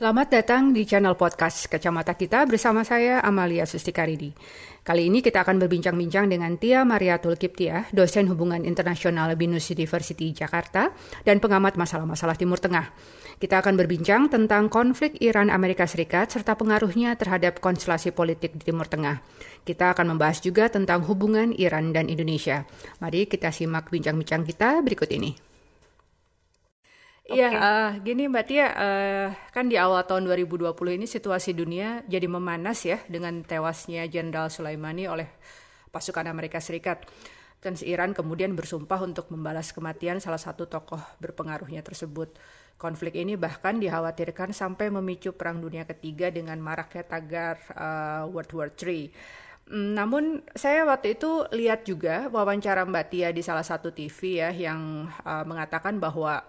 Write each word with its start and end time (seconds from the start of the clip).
Selamat 0.00 0.32
datang 0.32 0.72
di 0.72 0.88
channel 0.88 1.12
podcast 1.12 1.68
Kacamata 1.68 2.16
Kita 2.16 2.48
bersama 2.48 2.80
saya 2.88 3.20
Amalia 3.20 3.68
Sustikaridi. 3.68 4.32
Kali 4.80 5.12
ini 5.12 5.20
kita 5.20 5.44
akan 5.44 5.60
berbincang-bincang 5.60 6.24
dengan 6.24 6.56
Tia 6.56 6.88
Mariatul 6.88 7.36
Kiptia, 7.36 7.84
dosen 7.92 8.24
hubungan 8.32 8.64
internasional 8.64 9.28
Binus 9.36 9.68
University 9.68 10.32
Jakarta 10.32 10.96
dan 11.28 11.36
pengamat 11.36 11.76
masalah-masalah 11.76 12.32
Timur 12.32 12.56
Tengah. 12.56 12.88
Kita 13.36 13.60
akan 13.60 13.76
berbincang 13.76 14.32
tentang 14.32 14.72
konflik 14.72 15.20
Iran-Amerika 15.20 15.84
Serikat 15.84 16.32
serta 16.32 16.56
pengaruhnya 16.56 17.12
terhadap 17.20 17.60
konstelasi 17.60 18.16
politik 18.16 18.56
di 18.56 18.72
Timur 18.72 18.88
Tengah. 18.88 19.20
Kita 19.68 19.92
akan 19.92 20.16
membahas 20.16 20.40
juga 20.40 20.72
tentang 20.72 21.04
hubungan 21.12 21.52
Iran 21.52 21.92
dan 21.92 22.08
Indonesia. 22.08 22.64
Mari 23.04 23.28
kita 23.28 23.52
simak 23.52 23.92
bincang-bincang 23.92 24.48
kita 24.48 24.80
berikut 24.80 25.12
ini. 25.12 25.49
Iya, 27.30 27.46
okay. 27.46 27.62
uh, 27.62 27.90
gini 28.02 28.26
Mbak 28.26 28.44
Tia, 28.50 28.66
uh, 28.74 29.28
kan 29.54 29.70
di 29.70 29.78
awal 29.78 30.02
tahun 30.02 30.26
2020 30.26 30.74
ini 30.98 31.06
situasi 31.06 31.54
dunia 31.54 32.02
jadi 32.10 32.26
memanas 32.26 32.82
ya 32.82 32.98
dengan 33.06 33.46
tewasnya 33.46 34.02
Jenderal 34.10 34.50
Sulaimani 34.50 35.06
oleh 35.06 35.30
pasukan 35.94 36.26
Amerika 36.26 36.58
Serikat. 36.58 37.06
Dan 37.60 37.76
Iran 37.86 38.16
kemudian 38.16 38.56
bersumpah 38.56 39.04
untuk 39.04 39.30
membalas 39.30 39.70
kematian 39.70 40.18
salah 40.18 40.40
satu 40.40 40.66
tokoh 40.66 40.98
berpengaruhnya 41.22 41.86
tersebut. 41.86 42.34
Konflik 42.80 43.14
ini 43.14 43.36
bahkan 43.36 43.76
dikhawatirkan 43.76 44.56
sampai 44.56 44.88
memicu 44.88 45.36
Perang 45.36 45.60
Dunia 45.60 45.84
Ketiga 45.84 46.32
dengan 46.32 46.56
maraknya 46.58 47.04
tagar 47.04 47.60
uh, 47.76 48.24
World 48.32 48.50
War 48.56 48.72
III. 48.72 49.12
Mm, 49.70 49.90
namun 49.92 50.24
saya 50.56 50.82
waktu 50.82 51.14
itu 51.20 51.46
lihat 51.54 51.86
juga 51.86 52.26
wawancara 52.32 52.82
Mbak 52.88 53.06
Tia 53.12 53.28
di 53.30 53.44
salah 53.44 53.62
satu 53.62 53.94
TV 53.94 54.40
ya 54.42 54.50
yang 54.50 55.06
uh, 55.22 55.44
mengatakan 55.44 56.00
bahwa 56.00 56.40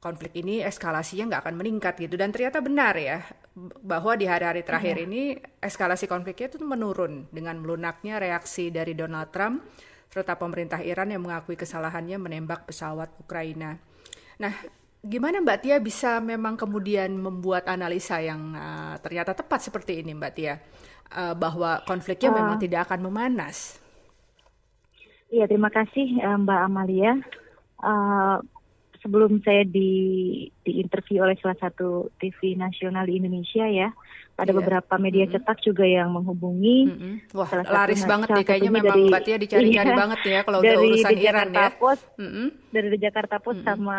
konflik 0.00 0.36
ini 0.38 0.62
eskalasinya 0.62 1.34
nggak 1.34 1.42
akan 1.48 1.56
meningkat 1.56 1.94
gitu 1.98 2.14
dan 2.20 2.30
ternyata 2.30 2.60
benar 2.60 2.94
ya 2.94 3.24
bahwa 3.80 4.12
di 4.14 4.28
hari-hari 4.28 4.60
terakhir 4.60 5.00
yeah. 5.00 5.06
ini 5.08 5.22
eskalasi 5.58 6.04
konfliknya 6.04 6.52
itu 6.52 6.60
menurun 6.60 7.26
dengan 7.32 7.56
melunaknya 7.58 8.20
reaksi 8.20 8.68
dari 8.68 8.92
Donald 8.92 9.32
Trump 9.32 9.64
serta 10.12 10.36
pemerintah 10.38 10.80
Iran 10.80 11.12
yang 11.12 11.24
mengakui 11.24 11.58
kesalahannya 11.58 12.16
menembak 12.16 12.64
pesawat 12.64 13.12
Ukraina. 13.20 13.76
Nah, 14.40 14.52
gimana 15.02 15.44
Mbak 15.44 15.58
Tia 15.60 15.76
bisa 15.82 16.22
memang 16.24 16.56
kemudian 16.56 17.12
membuat 17.16 17.68
analisa 17.68 18.20
yang 18.22 18.54
uh, 18.56 18.94
ternyata 19.00 19.36
tepat 19.36 19.64
seperti 19.64 20.00
ini 20.00 20.16
Mbak 20.16 20.32
Tia 20.32 20.54
uh, 21.12 21.34
bahwa 21.36 21.82
konfliknya 21.84 22.32
uh, 22.32 22.36
memang 22.40 22.56
tidak 22.56 22.88
akan 22.88 23.00
memanas? 23.10 23.80
Iya, 25.28 25.50
terima 25.50 25.68
kasih 25.68 26.22
uh, 26.22 26.38
Mbak 26.40 26.60
Amalia. 26.64 27.12
Uh, 27.82 28.40
sebelum 29.06 29.38
saya 29.46 29.62
di 29.62 29.90
di 30.66 30.82
interview 30.82 31.22
oleh 31.22 31.38
salah 31.38 31.54
satu 31.62 32.10
TV 32.18 32.58
nasional 32.58 33.06
di 33.06 33.22
Indonesia 33.22 33.62
ya, 33.70 33.94
ada 34.34 34.50
yeah. 34.50 34.58
beberapa 34.58 34.94
media 34.98 35.30
mm-hmm. 35.30 35.46
cetak 35.46 35.62
juga 35.62 35.86
yang 35.86 36.10
menghubungi. 36.10 36.90
Mm-hmm. 36.90 37.14
Wah, 37.38 37.46
salah 37.46 37.70
laris 37.70 38.02
satu, 38.02 38.10
banget 38.10 38.28
nih 38.34 38.44
kayaknya 38.50 38.72
memang 38.74 38.98
dari, 38.98 39.06
Mbak 39.06 39.22
Tia 39.22 39.36
dicari-cari 39.38 39.90
iya, 39.94 39.94
banget 39.94 40.20
ya 40.26 40.40
kalau 40.42 40.58
udah 40.58 40.74
urusan 40.82 41.10
di 41.14 41.22
Iran 41.22 41.48
Jakarta 41.54 41.62
ya. 41.62 41.78
Post, 41.78 42.04
mm-hmm. 42.18 42.46
Dari 42.74 42.88
the 42.90 42.98
Jakarta 42.98 43.36
Post 43.38 43.60
mm-hmm. 43.62 43.78
sama 43.78 43.98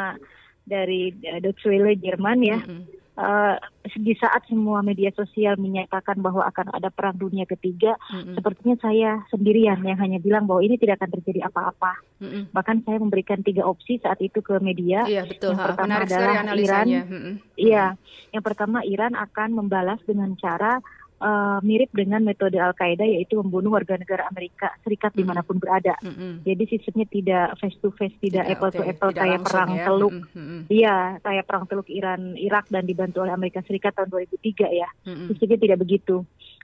dari 0.67 1.01
uh, 1.15 1.39
Deutsche 1.39 1.67
Welle 1.71 1.95
Jerman 1.95 2.39
ya. 2.43 2.59
Mm-hmm 2.59 3.06
uh, 3.17 3.55
di 3.97 4.13
saat 4.15 4.45
semua 4.47 4.85
media 4.85 5.09
sosial 5.11 5.57
menyatakan 5.57 6.21
bahwa 6.21 6.45
akan 6.45 6.71
ada 6.71 6.93
perang 6.93 7.17
dunia 7.17 7.49
ketiga, 7.49 7.97
mm-hmm. 8.13 8.35
sepertinya 8.37 8.75
saya 8.79 9.09
sendirian 9.33 9.81
yang 9.81 9.97
hanya 9.97 10.21
bilang 10.21 10.45
bahwa 10.45 10.61
ini 10.61 10.77
tidak 10.77 11.01
akan 11.01 11.17
terjadi 11.19 11.49
apa-apa. 11.49 11.93
Mm-hmm. 12.21 12.43
Bahkan 12.53 12.77
saya 12.85 12.97
memberikan 13.01 13.39
tiga 13.41 13.65
opsi 13.65 13.97
saat 13.99 14.21
itu 14.21 14.39
ke 14.39 14.61
media. 14.61 15.03
Iya 15.09 15.25
betul. 15.25 15.57
Yang 15.57 15.61
ha, 15.61 15.67
pertama 15.73 15.93
adalah 16.05 16.33
Iran. 16.53 16.85
Iya, 16.87 17.03
mm-hmm. 17.03 18.33
yang 18.37 18.43
pertama 18.45 18.77
Iran 18.85 19.13
akan 19.17 19.49
membalas 19.57 19.99
dengan 20.05 20.37
cara 20.37 20.79
uh, 21.21 21.59
mirip 21.65 21.89
dengan 21.93 22.21
metode 22.21 22.57
Al 22.57 22.73
Qaeda 22.77 23.05
yaitu 23.05 23.37
membunuh 23.41 23.73
warga 23.73 23.97
negara 23.97 24.25
Amerika 24.29 24.73
Serikat 24.81 25.13
mm 25.13 25.15
-hmm. 25.15 25.25
di 25.25 25.29
mana 25.29 25.41
pun 25.45 25.57
berada. 25.57 25.95
Mm 26.01 26.13
-hmm. 26.13 26.31
Jadi 26.45 26.63
sistemnya 26.69 27.07
tidak 27.09 27.47
face 27.61 27.77
to 27.81 27.89
face, 27.95 28.15
tidak, 28.21 28.45
tidak 28.45 28.53
apple 28.57 28.71
okay. 28.71 28.77
to 28.77 28.83
apple 28.85 29.11
tidak 29.11 29.21
kayak 29.21 29.39
perang 29.45 29.69
ya. 29.73 29.85
teluk. 29.85 30.13
Iya, 30.13 30.27
mm 30.37 30.65
-hmm. 30.67 31.21
kayak 31.25 31.45
perang 31.45 31.65
teluk 31.65 31.87
Iran 31.89 32.21
Irak 32.37 32.65
dan 32.69 32.83
dibantu 32.85 33.17
oleh 33.25 33.33
Amerika 33.33 33.59
Serikat 33.65 33.93
tahun 33.97 34.09
2003 34.09 34.71
ya. 34.73 34.89
Mm 35.05 35.13
-hmm. 35.13 35.27
Sistemnya 35.33 35.59
tidak 35.59 35.79
begitu. 35.81 36.15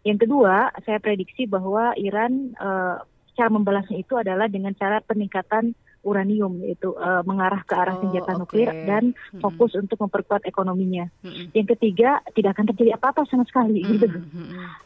Yang 0.04 0.28
kedua, 0.28 0.70
saya 0.84 1.00
prediksi 1.00 1.48
bahwa 1.48 1.96
Iran 1.96 2.52
uh, 2.60 3.00
cara 3.34 3.50
membalasnya 3.50 3.98
itu 3.98 4.14
adalah 4.14 4.46
dengan 4.46 4.78
cara 4.78 5.02
peningkatan 5.02 5.74
uranium 6.04 6.60
yaitu 6.60 6.92
uh, 6.94 7.24
mengarah 7.24 7.64
ke 7.64 7.74
arah 7.74 7.96
oh, 7.98 8.02
senjata 8.04 8.36
okay. 8.36 8.40
nuklir 8.40 8.70
dan 8.86 9.04
fokus 9.40 9.74
untuk 9.80 9.98
memperkuat 10.04 10.44
ekonominya. 10.44 11.08
Mm 11.24 11.32
-hmm. 11.32 11.46
Yang 11.56 11.68
ketiga 11.76 12.20
tidak 12.36 12.60
akan 12.60 12.66
terjadi 12.76 13.00
apa-apa 13.00 13.24
sama 13.32 13.48
sekali 13.48 13.82
mm 13.82 13.86
-hmm. 13.88 13.94
gitu. 13.96 14.08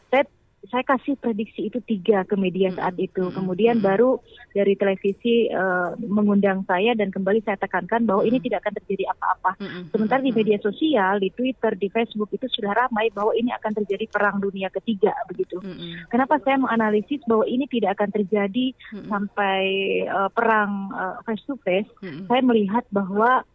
Saya 0.08 0.24
saya 0.66 0.82
kasih 0.82 1.14
prediksi 1.14 1.70
itu 1.70 1.78
tiga 1.86 2.26
ke 2.26 2.34
media 2.34 2.74
saat 2.74 2.98
itu. 2.98 3.30
Kemudian 3.30 3.78
baru 3.78 4.18
dari 4.50 4.74
televisi 4.74 5.46
uh, 5.54 5.94
mengundang 6.02 6.66
saya 6.66 6.98
dan 6.98 7.14
kembali 7.14 7.46
saya 7.46 7.54
tekankan 7.62 8.02
bahwa 8.02 8.26
ini 8.26 8.42
tidak 8.42 8.66
akan 8.66 8.74
terjadi 8.82 9.14
apa-apa. 9.14 9.54
Sementara 9.94 10.18
di 10.18 10.34
media 10.34 10.58
sosial, 10.58 11.22
di 11.22 11.30
Twitter, 11.30 11.78
di 11.78 11.88
Facebook 11.94 12.34
itu 12.34 12.50
sudah 12.50 12.74
ramai 12.74 13.08
bahwa 13.14 13.30
ini 13.38 13.54
akan 13.54 13.72
terjadi 13.82 14.10
perang 14.10 14.42
dunia 14.42 14.66
ketiga 14.74 15.14
begitu. 15.30 15.62
Kenapa 16.10 16.42
saya 16.42 16.58
menganalisis 16.58 17.22
bahwa 17.30 17.46
ini 17.46 17.70
tidak 17.70 17.94
akan 17.94 18.10
terjadi 18.10 18.66
sampai 19.06 19.62
uh, 20.10 20.30
perang 20.34 20.90
uh, 20.90 21.16
face 21.22 21.44
to 21.46 21.54
face? 21.62 21.88
Saya 22.02 22.42
melihat 22.42 22.82
bahwa 22.90 23.46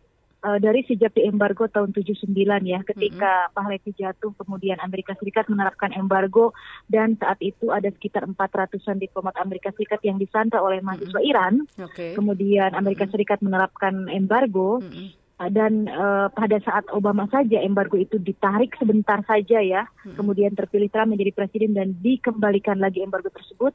uh, 0.44 0.60
dari 0.60 0.84
sejak 0.86 1.16
di 1.16 1.26
embargo 1.26 1.66
tahun 1.72 1.96
79 1.96 2.30
ya 2.68 2.80
ketika 2.84 3.32
mm-hmm. 3.48 3.56
Pahlavi 3.56 3.92
jatuh 3.96 4.32
kemudian 4.38 4.78
Amerika 4.84 5.16
Serikat 5.18 5.48
menerapkan 5.48 5.96
embargo 5.96 6.52
dan 6.92 7.16
saat 7.18 7.40
itu 7.40 7.72
ada 7.72 7.90
sekitar 7.90 8.28
400-an 8.28 9.00
diplomat 9.00 9.40
Amerika 9.40 9.72
Serikat 9.74 10.04
yang 10.04 10.20
disandra 10.20 10.60
oleh 10.60 10.84
mahasiswa 10.84 11.18
mm-hmm. 11.18 11.32
Iran. 11.32 11.54
Okay. 11.90 12.12
Kemudian 12.14 12.76
Amerika 12.76 13.08
mm-hmm. 13.08 13.16
Serikat 13.16 13.40
menerapkan 13.42 14.12
embargo 14.12 14.84
mm-hmm 14.84 15.24
dan 15.52 15.90
uh, 15.90 16.30
pada 16.32 16.62
saat 16.64 16.88
Obama 16.94 17.28
saja 17.28 17.60
embargo 17.60 18.00
itu 18.00 18.22
ditarik 18.22 18.78
sebentar 18.78 19.20
saja 19.26 19.60
ya, 19.60 19.90
hmm. 20.06 20.16
kemudian 20.16 20.54
terpilih 20.54 20.88
Trump 20.94 21.12
menjadi 21.12 21.34
presiden 21.36 21.76
dan 21.76 21.98
dikembalikan 22.00 22.80
lagi 22.80 23.04
embargo 23.04 23.34
tersebut, 23.34 23.74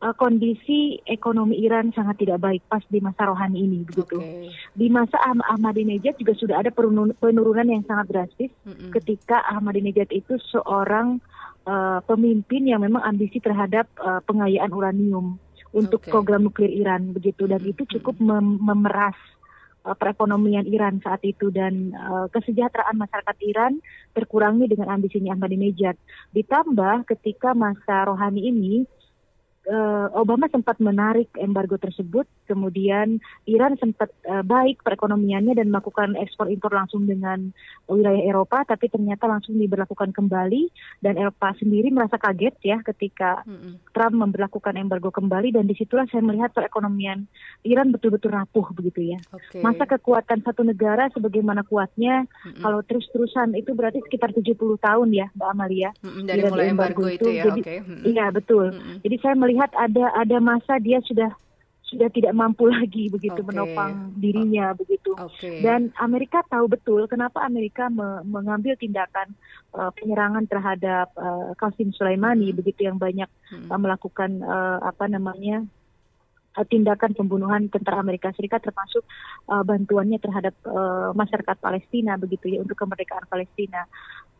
uh, 0.00 0.14
kondisi 0.16 0.98
ekonomi 1.04 1.60
Iran 1.60 1.92
sangat 1.92 2.24
tidak 2.24 2.40
baik 2.40 2.62
pas 2.66 2.82
di 2.88 2.98
masa 2.98 3.28
rohani 3.28 3.64
ini 3.64 3.78
begitu. 3.84 4.16
Okay. 4.18 4.50
Di 4.72 4.86
masa 4.88 5.20
ah 5.20 5.36
Ahmadinejad 5.56 6.16
juga 6.16 6.34
sudah 6.36 6.56
ada 6.64 6.72
penurunan 7.20 7.68
yang 7.68 7.84
sangat 7.84 8.08
drastis 8.10 8.52
mm 8.64 8.72
-hmm. 8.72 8.90
ketika 8.96 9.44
Ahmadinejad 9.52 10.08
itu 10.10 10.40
seorang 10.50 11.20
uh, 11.68 12.00
pemimpin 12.08 12.66
yang 12.66 12.80
memang 12.80 13.04
ambisi 13.04 13.38
terhadap 13.38 13.86
uh, 14.00 14.24
pengayaan 14.24 14.72
uranium 14.72 15.36
untuk 15.70 16.02
okay. 16.02 16.10
program 16.10 16.42
nuklir 16.48 16.72
Iran 16.72 17.14
begitu 17.14 17.46
dan 17.46 17.62
mm 17.62 17.70
-hmm. 17.70 17.72
itu 17.76 17.82
cukup 17.98 18.16
mem 18.18 18.58
memeras 18.58 19.16
uh, 19.84 19.94
perekonomian 19.94 20.66
Iran 20.66 20.98
saat 21.04 21.22
itu 21.22 21.52
dan 21.52 21.92
uh, 21.94 22.26
kesejahteraan 22.32 22.96
masyarakat 22.96 23.36
Iran 23.44 23.78
terkurangi 24.16 24.66
dengan 24.66 24.96
ambisinya 24.96 25.36
Ahmadinejad. 25.36 25.94
Ditambah 26.34 27.06
ketika 27.06 27.54
masa 27.54 28.08
rohani 28.08 28.50
ini 28.50 28.88
uh, 29.68 30.06
Obama 30.16 30.48
sempat 30.48 30.80
menarik 30.80 31.28
embargo 31.36 31.76
tersebut, 31.76 32.24
kemudian 32.50 33.22
Iran 33.46 33.78
sempat 33.78 34.10
uh, 34.26 34.42
baik 34.42 34.82
perekonomiannya 34.82 35.54
dan 35.54 35.70
melakukan 35.70 36.18
ekspor 36.18 36.50
impor 36.50 36.74
langsung 36.74 37.06
dengan 37.06 37.54
wilayah 37.86 38.26
Eropa, 38.26 38.66
tapi 38.66 38.90
ternyata 38.90 39.30
langsung 39.30 39.54
diberlakukan 39.54 40.10
kembali 40.10 40.66
dan 40.98 41.14
Eropa 41.14 41.54
sendiri 41.54 41.94
merasa 41.94 42.18
kaget 42.18 42.58
ya 42.66 42.82
ketika 42.82 43.46
mm-hmm. 43.46 43.94
Trump 43.94 44.14
memberlakukan 44.18 44.74
embargo 44.74 45.14
kembali 45.14 45.54
dan 45.54 45.70
di 45.70 45.78
situlah 45.78 46.10
saya 46.10 46.26
melihat 46.26 46.50
perekonomian 46.50 47.30
Iran 47.62 47.94
betul-betul 47.94 48.34
rapuh 48.34 48.66
begitu 48.74 49.14
ya. 49.14 49.18
Okay. 49.30 49.62
Masa 49.62 49.86
kekuatan 49.86 50.42
satu 50.42 50.66
negara 50.66 51.06
sebagaimana 51.14 51.62
kuatnya 51.62 52.26
mm-hmm. 52.26 52.62
kalau 52.66 52.80
terus-terusan 52.82 53.54
itu 53.54 53.76
berarti 53.76 54.02
sekitar 54.02 54.34
70 54.34 54.58
tahun 54.58 55.08
ya 55.14 55.26
Mbak 55.38 55.48
Amalia. 55.54 55.90
Mm-hmm. 56.02 56.24
Dari 56.26 56.42
mulai 56.48 56.66
embargo, 56.72 57.02
embargo 57.04 57.04
itu, 57.14 57.28
itu 57.28 57.38
ya, 57.38 57.44
jadi, 57.46 57.60
okay. 57.62 57.78
mm-hmm. 57.84 58.02
Iya 58.10 58.26
betul. 58.34 58.66
Mm-hmm. 58.74 58.96
Jadi 59.06 59.16
saya 59.22 59.34
melihat 59.38 59.70
ada 59.76 60.04
ada 60.16 60.36
masa 60.40 60.74
dia 60.80 60.98
sudah 61.04 61.30
sudah 61.90 62.06
tidak 62.14 62.30
mampu 62.38 62.70
lagi 62.70 63.10
begitu 63.10 63.42
okay. 63.42 63.48
menopang 63.50 64.14
dirinya 64.14 64.70
begitu 64.78 65.10
okay. 65.18 65.58
dan 65.58 65.90
Amerika 65.98 66.46
tahu 66.46 66.70
betul 66.70 67.10
kenapa 67.10 67.42
Amerika 67.42 67.90
me 67.90 68.22
mengambil 68.22 68.78
tindakan 68.78 69.34
uh, 69.74 69.90
penyerangan 69.98 70.46
terhadap 70.46 71.10
uh, 71.18 71.50
Qasim 71.58 71.90
Sulaimani 71.90 72.54
hmm. 72.54 72.58
begitu 72.62 72.86
yang 72.86 72.96
banyak 72.96 73.26
hmm. 73.50 73.68
uh, 73.74 73.80
melakukan 73.82 74.38
uh, 74.38 74.78
apa 74.86 75.10
namanya 75.10 75.66
uh, 76.54 76.66
tindakan 76.66 77.10
pembunuhan 77.18 77.66
tentara 77.66 77.98
Amerika 77.98 78.30
Serikat 78.38 78.62
termasuk 78.62 79.02
uh, 79.50 79.66
bantuannya 79.66 80.22
terhadap 80.22 80.54
uh, 80.70 81.10
masyarakat 81.10 81.56
Palestina 81.58 82.14
begitu 82.14 82.54
ya 82.54 82.62
untuk 82.62 82.78
kemerdekaan 82.78 83.26
Palestina 83.26 83.82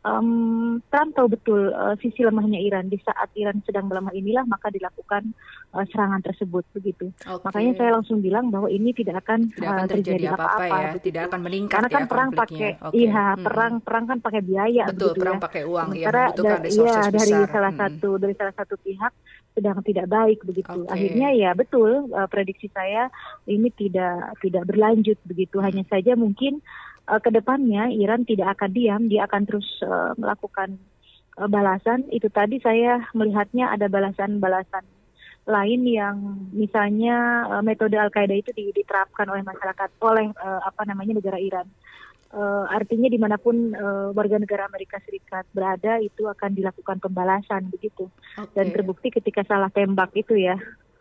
um, 0.05 0.79
Trump 0.89 1.13
tahu 1.17 1.27
betul 1.33 1.61
uh, 1.73 1.95
sisi 2.01 2.25
lemahnya 2.25 2.61
Iran. 2.61 2.89
Di 2.89 2.99
saat 3.03 3.29
Iran 3.37 3.61
sedang 3.65 3.89
melemah 3.89 4.13
inilah 4.17 4.45
maka 4.49 4.73
dilakukan 4.73 5.33
uh, 5.77 5.85
serangan 5.89 6.25
tersebut 6.25 6.65
begitu. 6.73 7.13
Okay. 7.21 7.45
Makanya 7.45 7.73
saya 7.77 7.91
langsung 8.01 8.25
bilang 8.25 8.49
bahwa 8.49 8.69
ini 8.73 8.93
tidak 8.97 9.25
akan, 9.27 9.53
tidak 9.53 9.71
akan 9.71 9.87
uh, 9.87 9.91
terjadi 9.93 10.25
apa-apa 10.35 10.65
ya, 10.67 10.91
tidak 11.01 11.23
akan 11.31 11.41
meningkat 11.45 11.77
Karena 11.77 11.91
kan 11.91 12.05
ya 12.05 12.09
perang 12.11 12.31
pakai 12.33 12.71
okay. 12.81 12.97
iya, 12.97 13.25
hmm. 13.35 13.45
perang 13.45 13.75
perang 13.81 14.05
kan 14.09 14.19
pakai 14.21 14.41
biaya 14.45 14.85
Betul, 14.89 14.99
begitu 15.13 15.21
perang 15.21 15.39
ya. 15.39 15.43
pakai 15.45 15.63
uang 15.67 15.89
Sementara 15.91 16.25
ya, 16.25 16.37
da 16.37 16.55
iya, 16.65 16.99
dari 17.13 17.35
salah 17.51 17.73
hmm. 17.73 17.81
satu 17.81 18.11
dari 18.21 18.35
salah 18.37 18.55
satu 18.57 18.75
pihak 18.81 19.13
sedang 19.51 19.79
tidak 19.83 20.07
baik 20.07 20.39
begitu. 20.47 20.79
Okay. 20.87 20.93
Akhirnya 20.95 21.29
ya 21.35 21.51
betul 21.53 22.09
uh, 22.15 22.29
prediksi 22.31 22.71
saya 22.71 23.11
ini 23.51 23.69
tidak 23.75 24.39
tidak 24.41 24.65
berlanjut 24.65 25.19
begitu. 25.27 25.59
Hanya 25.59 25.83
saja 25.91 26.15
mungkin 26.15 26.63
uh, 27.11 27.21
ke 27.21 27.35
depannya 27.35 27.91
Iran 27.91 28.23
tidak 28.23 28.57
akan 28.57 28.71
diam, 28.71 29.03
dia 29.11 29.27
akan 29.27 29.43
terus 29.45 29.67
uh, 29.83 30.15
melakukan 30.15 30.79
uh, 31.37 31.51
balasan. 31.51 32.07
Itu 32.15 32.31
tadi 32.31 32.63
saya 32.63 33.03
melihatnya 33.13 33.75
ada 33.75 33.91
balasan-balasan 33.91 34.87
lain 35.51 35.83
yang 35.89 36.17
misalnya 36.55 37.49
uh, 37.51 37.63
metode 37.67 37.99
Al 37.99 38.15
Qaeda 38.15 38.39
itu 38.39 38.55
diterapkan 38.55 39.27
oleh 39.27 39.43
masyarakat 39.43 39.91
oleh 39.99 40.31
uh, 40.39 40.61
apa 40.63 40.87
namanya 40.87 41.19
negara 41.19 41.37
Iran. 41.43 41.67
Uh, 42.31 42.63
artinya 42.71 43.11
di 43.11 43.19
mana 43.19 43.35
pun 43.43 43.75
uh, 43.75 44.15
warga 44.15 44.39
negara 44.39 44.71
Amerika 44.71 45.03
Serikat 45.03 45.51
berada 45.51 45.99
itu 45.99 46.31
akan 46.31 46.55
dilakukan 46.55 47.03
pembalasan 47.03 47.67
begitu 47.75 48.07
okay. 48.39 48.55
dan 48.55 48.71
terbukti 48.71 49.11
ketika 49.11 49.43
salah 49.43 49.67
tembak 49.75 50.15
itu 50.15 50.39
ya 50.39 50.55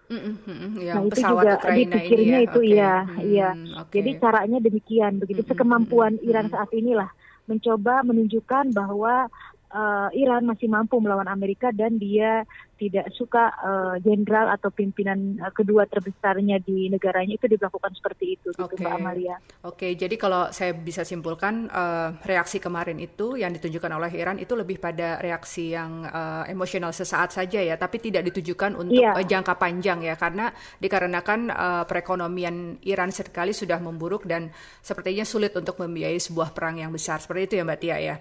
Mm-hmm, 0.09 0.81
ya, 0.81 0.93
nah 0.97 1.05
itu 1.05 1.21
juga 1.21 1.53
dipikirnya 1.69 2.39
ya. 2.41 2.45
itu 2.49 2.59
okay. 2.65 2.73
ya, 2.81 2.95
hmm, 3.05 3.19
iya. 3.29 3.49
Okay. 3.85 3.93
Jadi 4.01 4.11
caranya 4.17 4.57
demikian, 4.57 5.13
begitu 5.21 5.45
mm-hmm, 5.45 5.53
sekemampuan 5.53 6.17
mm-hmm. 6.17 6.29
Iran 6.33 6.47
saat 6.49 6.69
inilah 6.73 7.09
mencoba 7.45 8.01
menunjukkan 8.01 8.73
bahwa 8.73 9.29
uh, 9.73 10.09
Iran 10.13 10.45
masih 10.49 10.69
mampu 10.69 10.97
melawan 10.97 11.29
Amerika 11.29 11.69
dan 11.69 11.97
dia 12.01 12.45
tidak 12.79 13.11
suka 13.11 13.51
eh, 13.59 13.95
jenderal 14.07 14.47
uh, 14.47 14.55
atau 14.55 14.71
pimpinan 14.71 15.35
uh, 15.43 15.51
kedua 15.51 15.83
terbesarnya 15.83 16.63
di 16.63 16.87
negaranya 16.87 17.35
itu 17.35 17.51
dilakukan 17.51 17.91
seperti 17.91 18.39
itu, 18.39 18.55
okay. 18.55 18.79
gitu 18.79 18.87
Mbak 18.87 18.95
Amalia. 18.95 19.35
Oke, 19.67 19.75
okay, 19.75 19.91
jadi 19.99 20.15
kalau 20.15 20.47
saya 20.55 20.71
bisa 20.71 21.03
simpulkan 21.03 21.67
uh, 21.67 22.15
reaksi 22.23 22.63
kemarin 22.63 22.95
itu 23.03 23.35
yang 23.35 23.51
ditunjukkan 23.51 23.91
oleh 23.99 24.11
Iran 24.15 24.39
itu 24.39 24.55
lebih 24.55 24.79
pada 24.79 25.19
reaksi 25.19 25.75
yang 25.75 26.07
uh, 26.07 26.47
emosional 26.47 26.95
sesaat 26.95 27.35
saja 27.35 27.59
ya, 27.59 27.75
tapi 27.75 27.99
tidak 27.99 28.31
ditujukan 28.31 28.79
untuk 28.79 28.95
yeah. 28.95 29.19
jangka 29.27 29.59
panjang 29.59 29.99
ya, 29.99 30.15
karena 30.15 30.47
dikarenakan 30.79 31.51
uh, 31.51 31.83
perekonomian 31.83 32.79
Iran 32.87 33.11
sekali 33.11 33.51
sudah 33.51 33.83
memburuk 33.83 34.23
dan 34.23 34.55
sepertinya 34.79 35.27
sulit 35.27 35.51
untuk 35.51 35.75
membiayai 35.83 36.15
sebuah 36.15 36.55
perang 36.55 36.79
yang 36.79 36.95
besar 36.95 37.19
seperti 37.19 37.43
itu 37.43 37.53
ya 37.59 37.67
Mbak 37.67 37.79
Tia 37.83 37.99
ya. 37.99 38.15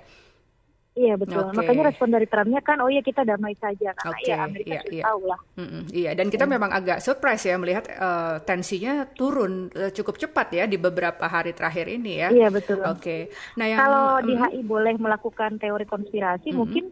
Iya 0.98 1.14
betul. 1.14 1.42
Okay. 1.46 1.56
Makanya 1.62 1.82
respon 1.94 2.08
dari 2.10 2.26
Trumpnya 2.26 2.60
kan, 2.66 2.82
oh 2.82 2.90
ya 2.90 2.98
kita 2.98 3.22
damai 3.22 3.54
saja 3.54 3.94
karena 3.94 4.18
okay. 4.18 4.26
ya 4.26 4.36
Amerika 4.42 4.74
iya, 4.74 4.80
iya. 4.90 5.04
tahu 5.06 5.22
lah. 5.30 5.40
Mm 5.54 5.68
-mm, 5.70 5.82
iya. 5.94 6.10
Dan 6.18 6.26
kita 6.26 6.44
mm. 6.44 6.50
memang 6.58 6.70
agak 6.74 6.98
surprise 6.98 7.44
ya 7.46 7.54
melihat 7.54 7.84
uh, 7.94 8.42
tensinya 8.42 9.06
turun 9.14 9.70
uh, 9.78 9.94
cukup 9.94 10.18
cepat 10.18 10.48
ya 10.58 10.64
di 10.66 10.74
beberapa 10.74 11.22
hari 11.30 11.54
terakhir 11.54 11.86
ini 11.86 12.12
ya. 12.26 12.28
Iya 12.34 12.48
betul. 12.50 12.82
Oke. 12.82 12.98
Okay. 12.98 13.20
Nah 13.54 13.66
yang 13.70 13.78
kalau 13.78 14.06
mm, 14.18 14.24
di 14.26 14.34
HI 14.34 14.60
boleh 14.66 14.94
melakukan 14.98 15.50
teori 15.62 15.86
konspirasi, 15.86 16.50
mm 16.50 16.50
-hmm. 16.50 16.58
mungkin 16.58 16.84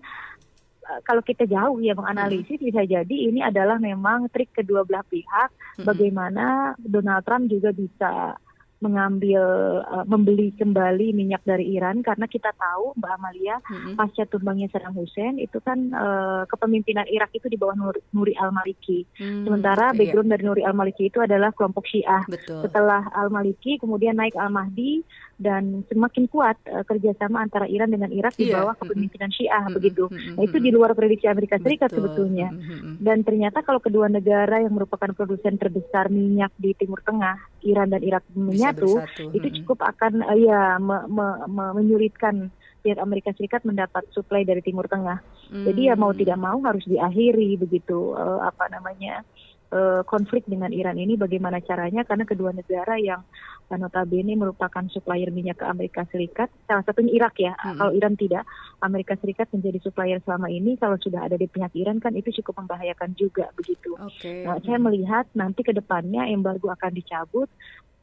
uh, 0.86 1.00
kalau 1.02 1.22
kita 1.26 1.42
jauh 1.50 1.82
ya 1.82 1.98
menganalisis 1.98 2.62
mm. 2.62 2.66
bisa 2.70 2.82
jadi 2.86 3.16
ini 3.26 3.42
adalah 3.42 3.82
memang 3.82 4.30
trik 4.30 4.54
kedua 4.54 4.86
belah 4.86 5.02
pihak. 5.02 5.50
Mm. 5.82 5.84
Bagaimana 5.84 6.44
Donald 6.78 7.26
Trump 7.26 7.50
juga 7.50 7.74
bisa 7.74 8.38
mengambil 8.84 9.40
uh, 9.88 10.04
membeli 10.04 10.52
kembali 10.52 11.16
minyak 11.16 11.40
dari 11.48 11.72
Iran 11.72 12.04
karena 12.04 12.28
kita 12.28 12.52
tahu 12.52 12.92
Mbak 13.00 13.12
Amalia 13.16 13.56
mm-hmm. 13.64 13.94
pasca 13.96 14.28
tumbangnya 14.28 14.68
Saddam 14.68 14.92
Hussein 14.92 15.40
itu 15.40 15.56
kan 15.64 15.96
uh, 15.96 16.44
kepemimpinan 16.44 17.08
Irak 17.08 17.32
itu 17.32 17.48
di 17.48 17.56
bawah 17.56 17.72
Nur, 17.72 17.96
Nuri 18.12 18.36
al-Maliki. 18.36 19.08
Mm, 19.16 19.48
Sementara 19.48 19.96
background 19.96 20.28
iya. 20.28 20.32
dari 20.36 20.42
Nuri 20.44 20.62
al-Maliki 20.68 21.08
itu 21.08 21.24
adalah 21.24 21.56
kelompok 21.56 21.88
Syiah. 21.88 22.28
Betul. 22.28 22.68
Setelah 22.68 23.08
al-Maliki 23.16 23.80
kemudian 23.80 24.20
naik 24.20 24.36
al-Mahdi 24.36 25.00
dan 25.40 25.84
semakin 25.88 26.28
kuat 26.28 26.60
uh, 26.68 26.84
kerjasama 26.84 27.40
antara 27.40 27.64
Iran 27.68 27.88
dengan 27.88 28.12
Irak 28.12 28.36
di 28.36 28.52
iya. 28.52 28.60
bawah 28.60 28.76
kepemimpinan 28.76 29.32
Syiah 29.32 29.64
mm-hmm. 29.64 29.76
begitu. 29.80 30.04
Mm-hmm. 30.12 30.34
Nah 30.36 30.42
itu 30.44 30.56
di 30.60 30.70
luar 30.72 30.92
prediksi 30.92 31.24
Amerika 31.24 31.56
Serikat 31.56 31.88
Betul. 31.92 32.12
sebetulnya. 32.12 32.52
Mm-hmm. 32.52 33.00
Dan 33.00 33.24
ternyata 33.24 33.64
kalau 33.64 33.80
kedua 33.80 34.12
negara 34.12 34.60
yang 34.60 34.76
merupakan 34.76 35.16
produsen 35.16 35.56
terbesar 35.56 36.12
minyak 36.12 36.52
di 36.60 36.76
Timur 36.76 37.00
Tengah, 37.00 37.55
Iran 37.66 37.90
dan 37.90 38.02
Irak 38.06 38.22
menyatu, 38.32 39.02
itu 39.34 39.48
cukup 39.62 39.82
akan 39.82 40.22
uh, 40.22 40.38
ya 40.38 40.78
me, 40.78 41.04
me, 41.10 41.26
me, 41.50 41.64
menyulitkan 41.82 42.54
pihak 42.86 43.02
Amerika 43.02 43.34
Serikat 43.34 43.66
mendapat 43.66 44.06
suplai 44.14 44.46
dari 44.46 44.62
Timur 44.62 44.86
Tengah. 44.86 45.18
Mm-hmm. 45.50 45.64
Jadi 45.66 45.80
ya 45.90 45.94
mau 45.98 46.14
tidak 46.14 46.38
mau 46.38 46.58
harus 46.62 46.86
diakhiri 46.86 47.58
begitu 47.58 48.14
uh, 48.14 48.46
apa 48.46 48.70
namanya 48.70 49.26
uh, 49.76 50.02
konflik 50.08 50.48
dengan 50.48 50.72
Iran 50.72 50.96
ini 50.96 51.20
bagaimana 51.20 51.60
caranya 51.60 52.08
karena 52.08 52.24
kedua 52.24 52.56
negara 52.56 52.96
yang 52.96 53.20
notabene 53.68 54.38
merupakan 54.38 54.86
supplier 54.88 55.28
minyak 55.34 55.58
ke 55.58 55.66
Amerika 55.66 56.06
Serikat 56.08 56.48
salah 56.64 56.86
satunya 56.86 57.12
Irak 57.18 57.34
ya 57.36 57.52
hmm. 57.52 57.76
kalau 57.76 57.92
Iran 57.92 58.14
tidak 58.14 58.46
Amerika 58.80 59.18
Serikat 59.18 59.50
menjadi 59.50 59.82
supplier 59.82 60.22
selama 60.22 60.48
ini 60.48 60.78
kalau 60.78 60.96
sudah 60.96 61.26
ada 61.26 61.34
di 61.34 61.50
pihak 61.50 61.74
Iran 61.74 61.98
kan 61.98 62.14
itu 62.14 62.30
cukup 62.40 62.62
membahayakan 62.62 63.18
juga 63.18 63.50
begitu. 63.58 63.98
Okay. 64.16 64.46
Nah, 64.46 64.62
saya 64.62 64.78
melihat 64.78 65.26
nanti 65.34 65.66
ke 65.66 65.74
depannya 65.74 66.30
embargo 66.30 66.70
akan 66.70 66.94
dicabut 66.94 67.50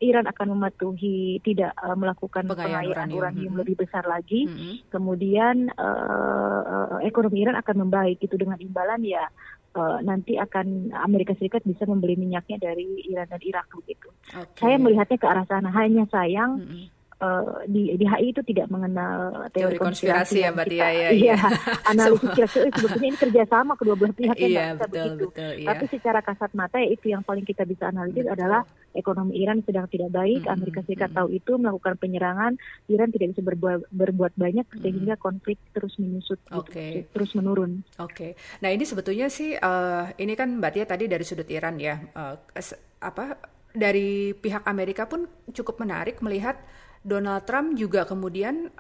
Iran 0.03 0.27
akan 0.27 0.59
mematuhi 0.59 1.39
tidak 1.47 1.71
uh, 1.79 1.95
melakukan 1.95 2.43
pengayaan 2.43 3.07
uranium, 3.07 3.15
uranium 3.15 3.53
hmm. 3.55 3.61
lebih 3.63 3.75
besar 3.79 4.03
lagi, 4.03 4.43
hmm. 4.43 4.91
kemudian 4.91 5.71
uh, 5.79 6.61
uh, 6.67 6.99
ekonomi 7.07 7.39
Iran 7.39 7.55
akan 7.55 7.87
membaik 7.87 8.19
itu 8.19 8.35
dengan 8.35 8.59
imbalan 8.59 8.99
ya 9.07 9.23
uh, 9.75 9.99
nanti 10.05 10.37
akan 10.37 10.93
Amerika 11.01 11.33
Serikat 11.37 11.65
bisa 11.65 11.85
membeli 11.85 12.17
minyaknya 12.17 12.61
dari 12.61 13.03
Iran 13.09 13.27
dan 13.29 13.41
Irak 13.41 13.69
begitu. 13.73 14.09
Okay. 14.29 14.61
Saya 14.61 14.75
melihatnya 14.79 15.17
ke 15.17 15.27
arah 15.27 15.45
sana. 15.49 15.69
Hanya 15.73 16.05
sayang 16.09 16.61
mm 16.61 16.65
-hmm. 16.65 16.85
Uh, 17.23 17.63
di 17.71 17.95
di 17.95 18.03
HI 18.03 18.35
itu 18.35 18.43
tidak 18.43 18.67
mengenal 18.67 19.47
teori, 19.55 19.71
teori 19.71 19.77
konspirasi, 19.79 20.43
konspirasi 20.43 20.43
ya 20.43 20.49
Mbak 20.51 20.67
Tia 20.67 20.83
ya. 20.83 20.91
Iya, 20.91 21.09
iya. 21.15 21.37
analisis 21.95 22.29
kira-kira 22.35 22.67
sebetulnya 22.75 23.07
ini 23.07 23.19
kerjasama 23.23 23.73
kedua 23.79 23.95
belah 23.95 24.11
pihak 24.11 24.35
yang 24.43 24.51
iya, 24.51 24.65
betul, 24.75 24.91
begitu. 24.91 25.25
Betul, 25.31 25.51
iya. 25.55 25.67
Tapi 25.71 25.83
secara 25.87 26.19
kasat 26.19 26.51
mata 26.51 26.83
ya 26.83 26.89
itu 26.91 27.05
yang 27.15 27.23
paling 27.23 27.47
kita 27.47 27.63
bisa 27.63 27.87
analisis 27.87 28.27
betul. 28.27 28.35
adalah 28.35 28.67
ekonomi 28.91 29.39
Iran 29.39 29.63
sedang 29.63 29.87
tidak 29.87 30.11
baik, 30.11 30.43
mm 30.43 30.47
-hmm. 30.47 30.55
Amerika 30.55 30.79
Serikat 30.83 31.09
mm 31.09 31.15
-hmm. 31.15 31.19
tahu 31.23 31.27
itu 31.33 31.51
melakukan 31.55 31.95
penyerangan, 31.95 32.51
Iran 32.91 33.09
tidak 33.09 33.27
bisa 33.31 33.41
berbuat, 33.41 33.79
berbuat 33.89 34.33
banyak 34.35 34.65
mm 34.67 34.73
-hmm. 34.73 34.83
sehingga 34.83 35.15
konflik 35.15 35.57
terus 35.73 35.95
menyusut, 35.97 36.39
okay. 36.51 37.07
gitu, 37.07 37.09
terus 37.15 37.31
menurun. 37.39 37.87
Oke, 38.03 38.11
okay. 38.11 38.31
nah 38.59 38.69
ini 38.69 38.83
sebetulnya 38.83 39.27
sih 39.31 39.55
uh, 39.57 40.11
ini 40.19 40.33
kan 40.35 40.59
Mbak 40.59 40.71
Tia 40.75 40.86
tadi 40.86 41.07
dari 41.07 41.24
sudut 41.24 41.48
Iran 41.48 41.79
ya, 41.79 41.98
uh, 42.19 42.36
apa 43.00 43.39
dari 43.74 44.38
pihak 44.38 44.69
Amerika 44.69 45.09
pun 45.09 45.25
cukup 45.50 45.81
menarik 45.81 46.21
melihat 46.21 46.62
Donald 47.03 47.43
Trump 47.43 47.75
juga 47.75 48.07
kemudian 48.07 48.72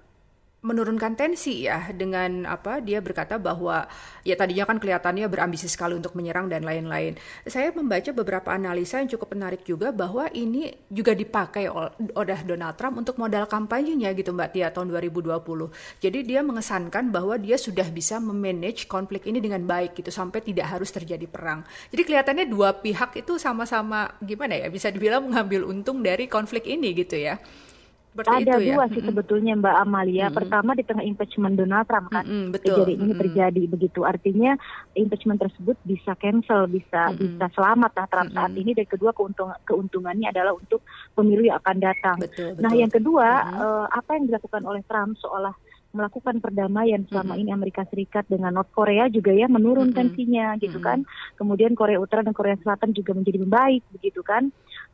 menurunkan 0.63 1.19
tensi 1.19 1.67
ya 1.67 1.91
dengan 1.91 2.47
apa 2.47 2.79
dia 2.79 3.03
berkata 3.03 3.35
bahwa 3.35 3.83
ya 4.23 4.31
tadinya 4.39 4.63
kan 4.63 4.79
kelihatannya 4.79 5.27
berambisi 5.27 5.67
sekali 5.67 5.91
untuk 5.91 6.15
menyerang 6.15 6.47
dan 6.47 6.63
lain-lain. 6.63 7.19
Saya 7.43 7.75
membaca 7.75 8.15
beberapa 8.15 8.55
analisa 8.55 9.03
yang 9.03 9.11
cukup 9.11 9.35
menarik 9.35 9.67
juga 9.67 9.91
bahwa 9.91 10.31
ini 10.31 10.71
juga 10.87 11.11
dipakai 11.11 11.67
oleh 12.15 12.39
Donald 12.47 12.79
Trump 12.79 12.95
untuk 12.95 13.19
modal 13.19 13.43
kampanyenya 13.43 14.15
gitu 14.15 14.31
Mbak 14.31 14.49
Tia 14.55 14.71
tahun 14.71 14.95
2020. 14.95 15.35
Jadi 15.99 16.19
dia 16.23 16.39
mengesankan 16.39 17.11
bahwa 17.11 17.35
dia 17.35 17.59
sudah 17.59 17.91
bisa 17.91 18.23
memanage 18.23 18.87
konflik 18.87 19.27
ini 19.27 19.43
dengan 19.43 19.67
baik 19.67 19.99
gitu 19.99 20.15
sampai 20.15 20.39
tidak 20.39 20.71
harus 20.71 20.95
terjadi 20.95 21.27
perang. 21.27 21.67
Jadi 21.91 22.07
kelihatannya 22.07 22.47
dua 22.47 22.71
pihak 22.79 23.19
itu 23.19 23.35
sama-sama 23.35 24.15
gimana 24.23 24.55
ya 24.55 24.71
bisa 24.71 24.87
dibilang 24.87 25.27
mengambil 25.27 25.67
untung 25.67 25.99
dari 25.99 26.31
konflik 26.31 26.71
ini 26.71 26.95
gitu 26.95 27.19
ya. 27.19 27.35
Seperti 28.13 28.29
ada 28.29 28.53
itu 28.61 28.61
ya? 28.61 28.67
dua 28.77 28.83
sih 28.93 29.01
sebetulnya 29.01 29.53
Mbak 29.57 29.75
Amalia. 29.89 30.29
Mm-hmm. 30.29 30.37
Pertama 30.37 30.71
di 30.77 30.83
tengah 30.85 31.01
impeachment 31.01 31.57
Donald 31.57 31.85
Trump 31.89 32.07
kan 32.13 32.23
mm-hmm, 32.29 32.53
betul. 32.53 32.77
kejadian 32.77 32.93
ini 32.93 33.01
mm-hmm. 33.01 33.21
terjadi 33.25 33.63
begitu. 33.65 33.99
Artinya 34.05 34.51
impeachment 34.93 35.39
tersebut 35.41 35.77
bisa 35.81 36.13
cancel, 36.21 36.69
bisa 36.69 37.09
mm-hmm. 37.09 37.41
bisa 37.41 37.45
selamat 37.57 37.91
lah 37.97 38.05
Trump 38.05 38.29
mm-hmm. 38.29 38.45
saat 38.45 38.53
ini. 38.53 38.71
Dan 38.77 38.85
kedua 38.85 39.11
keuntung, 39.17 39.49
keuntungannya 39.65 40.29
adalah 40.29 40.53
untuk 40.53 40.85
pemilu 41.17 41.49
yang 41.49 41.57
akan 41.57 41.77
datang. 41.81 42.17
Betul, 42.21 42.53
nah 42.61 42.69
yang 42.77 42.93
kedua 42.93 43.29
mm-hmm. 43.49 43.65
uh, 43.65 43.85
apa 43.89 44.09
yang 44.13 44.29
dilakukan 44.29 44.61
oleh 44.61 44.85
Trump 44.85 45.17
seolah 45.17 45.57
melakukan 45.93 46.41
perdamaian 46.41 47.05
selama 47.05 47.37
mm-hmm. 47.37 47.41
ini 47.45 47.49
Amerika 47.53 47.85
Serikat 47.85 48.25
dengan 48.25 48.49
North 48.57 48.73
Korea 48.73 49.05
juga 49.13 49.29
ya 49.29 49.45
menurun 49.45 49.93
mm-hmm. 49.93 49.97
tensinya 49.97 50.57
gitu 50.57 50.81
mm-hmm. 50.81 50.89
kan. 50.89 50.99
Kemudian 51.37 51.77
Korea 51.77 52.01
Utara 52.01 52.25
dan 52.25 52.33
Korea 52.33 52.57
Selatan 52.61 52.97
juga 52.97 53.13
menjadi 53.13 53.37
membaik 53.41 53.85
begitu 53.93 54.25
kan. 54.25 54.49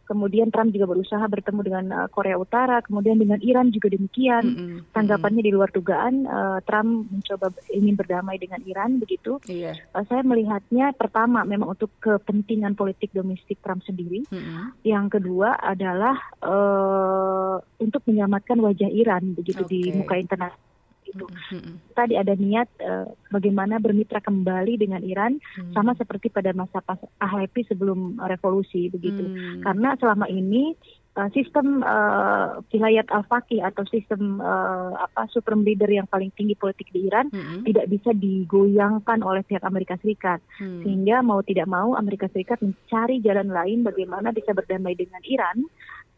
Kemudian 0.09 0.49
Trump 0.49 0.73
juga 0.73 0.89
berusaha 0.89 1.21
bertemu 1.21 1.61
dengan 1.61 1.85
uh, 1.93 2.07
Korea 2.09 2.33
Utara, 2.41 2.81
kemudian 2.81 3.21
dengan 3.21 3.37
Iran 3.45 3.69
juga 3.69 3.93
demikian. 3.93 4.41
Mm 4.41 4.55
-hmm. 4.57 4.77
Tanggapannya 4.89 5.45
di 5.45 5.53
luar 5.53 5.69
dugaan, 5.69 6.25
uh, 6.25 6.57
Trump 6.65 7.13
mencoba 7.13 7.53
ingin 7.69 7.93
berdamai 7.93 8.41
dengan 8.41 8.65
Iran 8.65 8.97
begitu. 8.97 9.37
Yeah. 9.45 9.77
Uh, 9.93 10.01
saya 10.09 10.25
melihatnya 10.25 10.97
pertama 10.97 11.45
memang 11.45 11.77
untuk 11.77 11.93
kepentingan 12.01 12.73
politik 12.73 13.13
domestik 13.13 13.61
Trump 13.61 13.85
sendiri. 13.85 14.25
Mm 14.33 14.41
-hmm. 14.41 14.65
Yang 14.81 15.05
kedua 15.21 15.61
adalah 15.61 16.17
uh, 16.41 17.61
untuk 17.77 18.01
menyelamatkan 18.09 18.57
wajah 18.57 18.89
Iran 18.89 19.37
begitu 19.37 19.61
okay. 19.61 19.69
di 19.69 19.79
muka 19.93 20.17
internasional 20.17 20.68
begitu. 21.09 21.25
Mm-hmm. 21.25 21.73
Tadi 21.97 22.13
ada 22.13 22.33
niat 22.37 22.69
uh, 22.85 23.09
bagaimana 23.33 23.81
bermitra 23.81 24.21
kembali 24.21 24.77
dengan 24.77 25.01
Iran 25.01 25.41
mm-hmm. 25.41 25.73
sama 25.73 25.97
seperti 25.97 26.29
pada 26.29 26.53
masa 26.53 26.85
pas 26.85 27.01
Ahlepi 27.17 27.65
sebelum 27.65 28.21
revolusi 28.21 28.93
begitu. 28.93 29.25
Mm-hmm. 29.25 29.65
Karena 29.65 29.97
selama 29.97 30.29
ini 30.29 30.77
uh, 31.17 31.29
sistem 31.33 31.81
uh, 31.81 32.61
wilayah 32.69 33.05
al-faqih 33.09 33.65
atau 33.65 33.83
sistem 33.89 34.37
uh, 34.37 34.93
apa 35.01 35.25
supreme 35.33 35.65
leader 35.65 35.89
yang 35.89 36.05
paling 36.05 36.29
tinggi 36.37 36.53
politik 36.53 36.93
di 36.93 37.09
Iran 37.09 37.33
mm-hmm. 37.33 37.65
tidak 37.65 37.85
bisa 37.89 38.11
digoyangkan 38.13 39.25
oleh 39.25 39.41
pihak 39.41 39.65
Amerika 39.65 39.97
Serikat 39.97 40.39
mm. 40.61 40.85
sehingga 40.85 41.25
mau 41.25 41.41
tidak 41.41 41.65
mau 41.65 41.97
Amerika 41.97 42.29
Serikat 42.29 42.61
mencari 42.61 43.19
jalan 43.25 43.49
lain 43.49 43.81
bagaimana 43.81 44.29
bisa 44.29 44.53
berdamai 44.53 44.93
dengan 44.93 45.21
Iran 45.25 45.57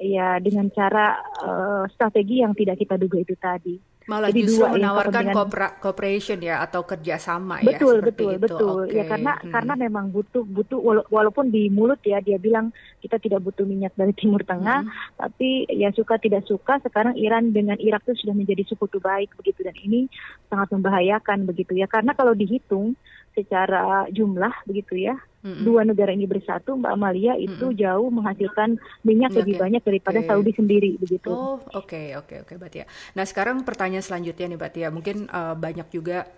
ya 0.02 0.42
dengan 0.42 0.66
cara 0.74 1.22
uh, 1.46 1.86
strategi 1.94 2.42
yang 2.42 2.58
tidak 2.58 2.82
kita 2.82 2.98
duga 2.98 3.22
itu 3.22 3.38
tadi. 3.38 3.91
Malah 4.10 4.34
Jadi 4.34 4.50
justru 4.50 4.66
dua 4.66 4.74
menawarkan 4.74 5.30
kepentingan... 5.30 5.78
cooperation 5.78 6.40
ya 6.42 6.56
atau 6.66 6.82
kerjasama 6.82 7.62
betul, 7.62 7.70
ya. 7.70 7.78
Betul 7.78 7.96
betul 8.02 8.32
itu. 8.34 8.42
betul 8.42 8.78
okay. 8.90 8.98
ya 8.98 9.04
karena 9.06 9.34
hmm. 9.38 9.52
karena 9.54 9.74
memang 9.78 10.06
butuh 10.10 10.42
butuh 10.42 10.80
walaupun 11.14 11.54
di 11.54 11.70
mulut 11.70 12.02
ya 12.02 12.18
dia 12.18 12.42
bilang 12.42 12.74
kita 12.98 13.22
tidak 13.22 13.46
butuh 13.46 13.62
minyak 13.62 13.94
dari 13.94 14.18
Timur 14.18 14.42
Tengah 14.42 14.90
hmm. 14.90 15.22
tapi 15.22 15.70
ya 15.70 15.94
suka 15.94 16.18
tidak 16.18 16.50
suka 16.50 16.82
sekarang 16.82 17.14
Iran 17.14 17.54
dengan 17.54 17.78
Irak 17.78 18.02
itu 18.10 18.26
sudah 18.26 18.34
menjadi 18.34 18.66
sekutu 18.74 18.98
baik 18.98 19.38
begitu 19.38 19.62
dan 19.62 19.78
ini 19.78 20.10
sangat 20.50 20.74
membahayakan 20.74 21.46
begitu 21.46 21.78
ya 21.78 21.86
karena 21.86 22.18
kalau 22.18 22.34
dihitung 22.34 22.98
secara 23.38 24.10
jumlah 24.10 24.52
begitu 24.66 24.98
ya 24.98 25.16
Mm-hmm. 25.42 25.64
Dua 25.66 25.82
negara 25.82 26.14
ini 26.14 26.30
bersatu, 26.30 26.78
Mbak 26.78 26.92
Amalia 26.94 27.34
itu 27.36 27.74
mm-hmm. 27.74 27.82
jauh 27.82 28.10
menghasilkan 28.14 28.70
minyak 29.02 29.34
lebih 29.34 29.58
ya. 29.58 29.62
banyak 29.66 29.82
daripada 29.82 30.20
okay. 30.22 30.30
Saudi 30.30 30.52
sendiri, 30.54 30.92
begitu. 31.02 31.30
Oh, 31.34 31.58
oke, 31.58 31.90
okay, 31.90 32.14
oke, 32.14 32.30
okay, 32.30 32.38
oke, 32.46 32.54
okay, 32.54 32.56
Mbak 32.62 32.72
Tia. 32.72 32.86
Nah, 33.18 33.26
sekarang 33.26 33.66
pertanyaan 33.66 34.06
selanjutnya 34.06 34.46
nih, 34.54 34.58
Mbak 34.62 34.72
Tia. 34.72 34.88
Mungkin 34.94 35.18
uh, 35.34 35.58
banyak 35.58 35.88
juga 35.90 36.30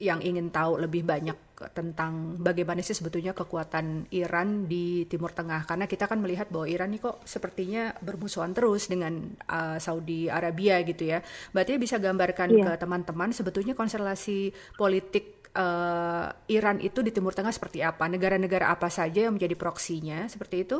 yang 0.00 0.24
ingin 0.24 0.48
tahu 0.48 0.80
lebih 0.80 1.04
banyak 1.04 1.36
tentang 1.76 2.40
bagaimana 2.40 2.80
sih 2.80 2.96
sebetulnya 2.96 3.36
kekuatan 3.36 4.08
Iran 4.16 4.64
di 4.64 5.04
Timur 5.04 5.28
Tengah 5.28 5.68
karena 5.68 5.84
kita 5.84 6.08
kan 6.08 6.16
melihat 6.24 6.48
bahwa 6.48 6.64
Iran 6.64 6.88
ini 6.88 7.04
kok 7.04 7.20
sepertinya 7.28 7.92
bermusuhan 8.00 8.56
terus 8.56 8.88
dengan 8.88 9.36
uh, 9.44 9.76
Saudi 9.76 10.32
Arabia 10.32 10.80
gitu 10.88 11.04
ya. 11.04 11.20
Berarti 11.52 11.76
bisa 11.76 12.00
gambarkan 12.00 12.48
yeah. 12.48 12.64
ke 12.64 12.72
teman-teman 12.80 13.36
sebetulnya 13.36 13.76
konstelasi 13.76 14.56
politik 14.80 15.39
uh, 15.54 16.26
Iran 16.50 16.78
itu 16.82 17.00
di 17.00 17.10
Timur 17.10 17.34
Tengah 17.34 17.54
seperti 17.54 17.82
apa? 17.82 18.06
Negara-negara 18.06 18.70
apa 18.70 18.90
saja 18.92 19.26
yang 19.28 19.34
menjadi 19.38 19.54
proksinya 19.56 20.26
seperti 20.30 20.68
itu? 20.68 20.78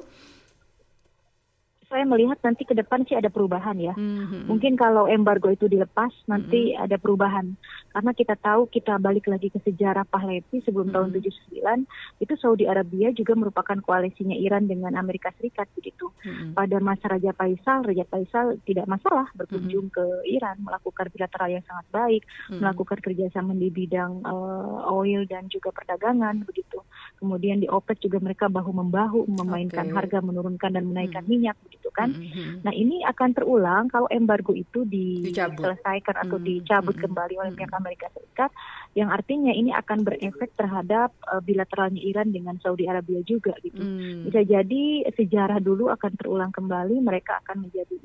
Saya 1.91 2.07
melihat 2.07 2.39
nanti 2.47 2.63
ke 2.63 2.71
depan 2.71 3.03
sih 3.03 3.19
ada 3.19 3.27
perubahan 3.27 3.75
ya. 3.75 3.99
Mm-hmm. 3.99 4.47
Mungkin 4.47 4.79
kalau 4.79 5.11
embargo 5.11 5.51
itu 5.51 5.67
dilepas 5.67 6.15
nanti 6.31 6.71
mm-hmm. 6.71 6.87
ada 6.87 6.97
perubahan. 7.03 7.59
Karena 7.91 8.15
kita 8.15 8.39
tahu 8.39 8.71
kita 8.71 9.03
balik 9.03 9.27
lagi 9.27 9.51
ke 9.51 9.59
sejarah 9.59 10.07
Pahlavi 10.07 10.63
sebelum 10.63 10.95
mm-hmm. 10.95 11.27
tahun 11.59 11.83
79 12.23 12.23
itu 12.23 12.35
Saudi 12.39 12.71
Arabia 12.71 13.11
juga 13.11 13.35
merupakan 13.35 13.75
koalisinya 13.83 14.39
Iran 14.39 14.71
dengan 14.71 14.95
Amerika 14.95 15.35
Serikat 15.35 15.67
begitu. 15.75 16.15
Mm-hmm. 16.23 16.55
Pada 16.55 16.79
masa 16.79 17.11
Raja 17.11 17.35
Faisal, 17.35 17.83
Raja 17.83 18.07
Faisal 18.07 18.47
tidak 18.63 18.87
masalah 18.87 19.27
berkunjung 19.35 19.91
mm-hmm. 19.91 19.99
ke 20.23 20.31
Iran 20.31 20.63
melakukan 20.63 21.11
bilateral 21.11 21.59
yang 21.59 21.65
sangat 21.67 21.91
baik, 21.91 22.23
mm-hmm. 22.23 22.63
melakukan 22.63 22.99
kerjasama 23.03 23.51
di 23.59 23.67
bidang 23.67 24.23
uh, 24.23 24.87
oil 24.95 25.27
dan 25.27 25.51
juga 25.51 25.75
perdagangan 25.75 26.47
begitu. 26.47 26.87
Kemudian 27.19 27.59
di 27.59 27.67
OPEC 27.67 28.07
juga 28.07 28.23
mereka 28.23 28.47
bahu 28.47 28.71
membahu 28.71 29.27
memainkan 29.27 29.91
okay. 29.91 29.97
harga 29.99 30.19
menurunkan 30.23 30.71
dan 30.71 30.87
menaikkan 30.87 31.27
mm-hmm. 31.27 31.35
minyak 31.51 31.59
begitu 31.67 31.80
gitu 31.81 31.89
kan. 31.97 32.13
Mm-hmm. 32.13 32.61
Nah 32.61 32.77
ini 32.77 33.01
akan 33.09 33.33
terulang 33.33 33.89
kalau 33.89 34.05
embargo 34.13 34.53
itu 34.53 34.85
diselesaikan 34.85 36.21
atau 36.21 36.37
mm-hmm. 36.37 36.61
dicabut 36.61 36.93
mm-hmm. 36.93 37.05
kembali 37.09 37.35
oleh 37.41 37.53
pihak 37.57 37.73
Amerika 37.73 38.07
Serikat, 38.13 38.53
yang 38.93 39.09
artinya 39.09 39.49
ini 39.57 39.73
akan 39.73 40.05
berefek 40.05 40.53
terhadap 40.61 41.17
uh, 41.25 41.41
bilateralnya 41.41 42.05
Iran 42.05 42.29
dengan 42.29 42.61
Saudi 42.61 42.85
Arabia 42.85 43.25
juga 43.25 43.57
gitu. 43.65 43.81
Mm. 43.81 44.29
Bisa 44.29 44.45
jadi 44.45 45.09
sejarah 45.17 45.65
dulu 45.65 45.89
akan 45.89 46.13
terulang 46.21 46.53
kembali, 46.53 47.01
mereka 47.01 47.41
akan 47.41 47.65
menjadi 47.65 47.97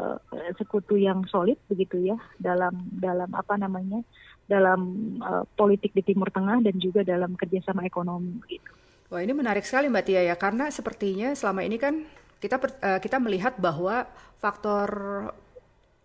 uh, 0.00 0.16
sekutu 0.56 0.96
yang 0.96 1.28
solid 1.28 1.60
begitu 1.68 2.00
ya 2.00 2.16
dalam 2.40 2.88
dalam 2.88 3.28
apa 3.36 3.60
namanya 3.60 4.00
dalam 4.48 4.80
uh, 5.20 5.44
politik 5.56 5.92
di 5.92 6.00
Timur 6.00 6.32
Tengah 6.32 6.64
dan 6.64 6.76
juga 6.80 7.04
dalam 7.04 7.36
kerjasama 7.36 7.84
ekonomi 7.84 8.40
gitu. 8.48 8.72
Wah 9.12 9.20
ini 9.20 9.36
menarik 9.36 9.62
sekali 9.62 9.86
Mbak 9.92 10.04
Tia 10.04 10.22
ya 10.24 10.34
karena 10.34 10.72
sepertinya 10.72 11.36
selama 11.36 11.62
ini 11.62 11.76
kan 11.76 12.02
kita 12.44 12.60
uh, 12.60 13.00
kita 13.00 13.16
melihat 13.16 13.56
bahwa 13.56 14.04
faktor 14.36 14.92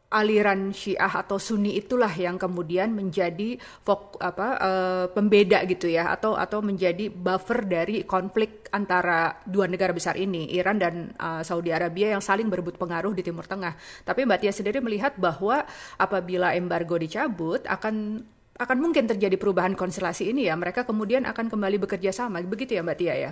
aliran 0.09 0.73
Syiah 0.73 1.21
atau 1.21 1.37
Sunni 1.37 1.77
itulah 1.77 2.09
yang 2.09 2.41
kemudian 2.41 2.89
menjadi 2.89 3.61
fok, 3.85 4.17
apa 4.17 4.47
uh, 4.57 5.05
pembeda 5.13 5.61
gitu 5.69 5.85
ya 5.85 6.09
atau 6.09 6.33
atau 6.33 6.65
menjadi 6.65 7.13
buffer 7.13 7.61
dari 7.67 8.01
konflik 8.07 8.71
antara 8.73 9.37
dua 9.45 9.69
negara 9.69 9.93
besar 9.93 10.17
ini 10.17 10.49
Iran 10.49 10.81
dan 10.81 11.13
uh, 11.21 11.45
Saudi 11.45 11.69
Arabia 11.69 12.17
yang 12.17 12.23
saling 12.25 12.49
berebut 12.49 12.81
pengaruh 12.81 13.13
di 13.13 13.21
Timur 13.21 13.45
Tengah. 13.45 13.77
Tapi 14.01 14.25
Mbak 14.25 14.39
Tia 14.41 14.53
sendiri 14.53 14.81
melihat 14.81 15.13
bahwa 15.19 15.61
apabila 16.01 16.57
embargo 16.57 16.97
dicabut 16.97 17.61
akan 17.69 18.25
akan 18.59 18.77
mungkin 18.81 19.07
terjadi 19.07 19.37
perubahan 19.37 19.77
konstelasi 19.77 20.33
ini 20.33 20.49
ya 20.49 20.57
mereka 20.57 20.83
kemudian 20.83 21.23
akan 21.29 21.47
kembali 21.47 21.79
bekerja 21.85 22.11
sama 22.11 22.41
begitu 22.41 22.75
ya 22.75 22.81
Mbak 22.81 22.97
Tia 22.97 23.15
ya. 23.15 23.31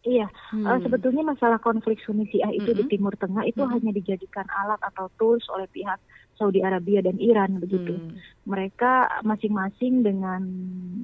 Iya, 0.00 0.32
hmm. 0.56 0.64
uh, 0.64 0.80
sebetulnya 0.80 1.20
masalah 1.28 1.60
konflik 1.60 2.00
Sunni 2.00 2.24
Syiah 2.32 2.48
itu 2.56 2.72
hmm. 2.72 2.78
di 2.80 2.84
Timur 2.88 3.12
Tengah 3.20 3.44
itu 3.44 3.60
hmm. 3.60 3.72
hanya 3.76 3.92
dijadikan 3.92 4.48
alat 4.48 4.80
atau 4.80 5.12
tools 5.20 5.44
oleh 5.52 5.68
pihak 5.68 6.00
Saudi 6.40 6.64
Arabia 6.64 7.04
dan 7.04 7.20
Iran 7.20 7.60
begitu. 7.60 8.00
Hmm. 8.00 8.16
Mereka 8.48 9.20
masing-masing 9.28 10.00
dengan 10.00 10.40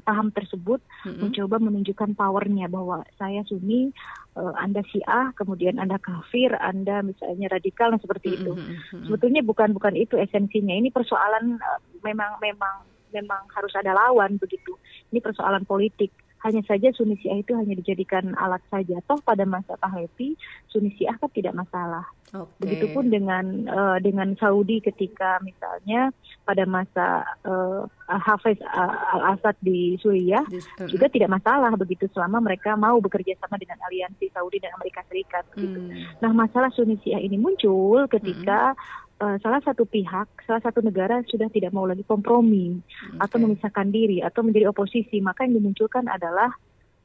paham 0.00 0.32
tersebut 0.32 0.80
hmm. 1.04 1.28
mencoba 1.28 1.60
menunjukkan 1.60 2.16
powernya 2.16 2.72
bahwa 2.72 3.04
saya 3.20 3.44
Sunni, 3.44 3.92
uh, 4.32 4.56
Anda 4.56 4.80
Syiah, 4.88 5.36
kemudian 5.36 5.76
Anda 5.76 6.00
kafir, 6.00 6.56
Anda 6.56 7.04
misalnya 7.04 7.52
radikal 7.52 7.92
dan 7.92 8.00
seperti 8.00 8.32
hmm. 8.32 8.36
itu. 8.40 8.52
Hmm. 8.56 9.04
Sebetulnya 9.12 9.44
bukan 9.44 9.76
bukan 9.76 9.92
itu 9.92 10.16
esensinya. 10.16 10.72
Ini 10.72 10.88
persoalan 10.88 11.60
uh, 11.60 11.80
memang 12.00 12.40
memang 12.40 12.80
memang 13.12 13.44
harus 13.52 13.76
ada 13.76 13.92
lawan 13.92 14.40
begitu. 14.40 14.72
Ini 15.12 15.20
persoalan 15.20 15.68
politik 15.68 16.16
hanya 16.44 16.62
saja 16.68 16.92
Sunni 16.92 17.16
Syiah 17.18 17.40
itu 17.40 17.56
hanya 17.56 17.74
dijadikan 17.78 18.36
alat 18.36 18.60
saja. 18.68 19.00
Toh 19.08 19.18
pada 19.24 19.48
masa 19.48 19.74
Pahlavi 19.80 20.36
Sunni 20.68 20.92
Syiah 20.94 21.16
kan 21.16 21.30
tidak 21.32 21.56
masalah. 21.56 22.04
Okay. 22.26 22.58
Begitupun 22.58 23.06
dengan 23.08 23.70
uh, 23.70 23.98
dengan 24.02 24.34
Saudi 24.34 24.82
ketika 24.82 25.38
misalnya 25.46 26.10
pada 26.42 26.66
masa 26.66 27.22
uh, 27.46 27.86
Hafiz 28.10 28.58
al 28.66 29.38
Assad 29.38 29.54
di 29.62 29.94
Suriah 30.02 30.42
uh, 30.42 30.90
juga 30.90 31.06
tidak 31.06 31.38
masalah 31.38 31.70
begitu 31.78 32.10
selama 32.10 32.42
mereka 32.42 32.74
mau 32.74 32.98
bekerja 32.98 33.38
sama 33.38 33.54
dengan 33.62 33.78
aliansi 33.86 34.26
Saudi 34.34 34.58
dan 34.58 34.74
Amerika 34.74 35.06
Serikat. 35.06 35.46
Begitu. 35.54 35.78
Hmm. 35.78 36.02
Nah 36.18 36.30
masalah 36.34 36.68
Sunni 36.74 36.98
Syiah 37.00 37.22
ini 37.22 37.38
muncul 37.38 38.10
ketika 38.10 38.74
hmm 38.74 39.05
uh, 39.20 39.36
salah 39.40 39.60
satu 39.64 39.88
pihak, 39.88 40.28
salah 40.44 40.62
satu 40.62 40.84
negara 40.84 41.24
sudah 41.28 41.48
tidak 41.48 41.72
mau 41.72 41.88
lagi 41.88 42.04
kompromi 42.04 42.80
okay. 42.80 43.22
atau 43.22 43.36
memisahkan 43.40 43.88
diri 43.88 44.20
atau 44.20 44.44
menjadi 44.44 44.68
oposisi, 44.70 45.20
maka 45.24 45.48
yang 45.48 45.60
dimunculkan 45.60 46.04
adalah 46.08 46.52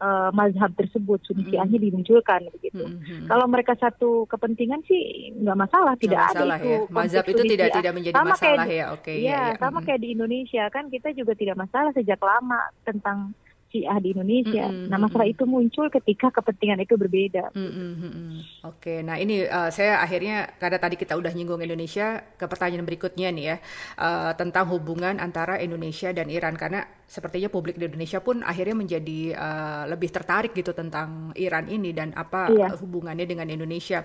uh, 0.01 0.29
mazhab 0.33 0.73
tersebut, 0.75 1.21
sunisiahnya 1.23 1.77
mm. 1.77 1.85
dimunculkan 1.87 2.41
begitu. 2.51 2.83
Mm 2.83 2.99
-hmm. 2.99 3.27
Kalau 3.29 3.45
mereka 3.47 3.73
satu 3.77 4.25
kepentingan 4.27 4.81
sih 4.89 5.31
nggak 5.39 5.57
masalah, 5.57 5.93
tidak 5.95 6.19
masalah, 6.27 6.57
ada 6.57 6.65
itu. 6.65 6.71
Ya. 6.73 6.79
Mazhab 6.91 7.25
itu 7.29 7.43
tidak 7.55 7.69
tidak 7.77 7.93
menjadi 7.95 8.15
sama 8.17 8.31
masalah 8.35 8.65
kayak, 8.65 8.75
ya, 8.75 8.85
oke. 8.91 9.03
Okay, 9.05 9.17
ya, 9.21 9.29
ya, 9.29 9.41
ya, 9.41 9.59
sama 9.61 9.79
mm. 9.79 9.85
kayak 9.87 10.01
di 10.01 10.09
Indonesia 10.11 10.63
kan 10.73 10.85
kita 10.89 11.09
juga 11.15 11.33
tidak 11.37 11.55
masalah 11.57 11.91
sejak 11.95 12.19
lama 12.19 12.59
tentang 12.83 13.31
Syiah 13.71 13.97
di 14.03 14.11
Indonesia. 14.11 14.67
Mm 14.67 14.75
-hmm. 14.75 14.87
Nah, 14.91 14.97
masalah 14.99 15.27
itu 15.31 15.43
muncul 15.47 15.87
ketika 15.87 16.27
kepentingan 16.29 16.83
itu 16.83 16.99
berbeda. 16.99 17.55
Mm 17.55 17.71
-hmm. 17.71 18.29
Oke, 18.67 18.99
nah 19.01 19.15
ini 19.15 19.47
uh, 19.47 19.71
saya 19.71 20.03
akhirnya 20.03 20.51
karena 20.59 20.77
tadi 20.77 20.99
kita 20.99 21.15
udah 21.15 21.31
nyinggung 21.31 21.63
Indonesia 21.63 22.19
ke 22.35 22.45
pertanyaan 22.45 22.83
berikutnya 22.83 23.31
nih 23.31 23.45
ya 23.47 23.57
uh, 23.97 24.31
tentang 24.35 24.67
hubungan 24.69 25.17
antara 25.17 25.57
Indonesia 25.63 26.11
dan 26.11 26.27
Iran 26.27 26.59
karena 26.59 26.83
sepertinya 27.07 27.47
publik 27.47 27.79
di 27.79 27.87
Indonesia 27.87 28.19
pun 28.19 28.43
akhirnya 28.43 28.75
menjadi 28.75 29.19
uh, 29.33 29.83
lebih 29.87 30.11
tertarik 30.11 30.51
gitu 30.51 30.75
tentang 30.75 31.31
Iran 31.39 31.71
ini 31.71 31.95
dan 31.95 32.11
apa 32.13 32.51
iya. 32.51 32.75
hubungannya 32.75 33.23
dengan 33.23 33.47
Indonesia. 33.47 34.03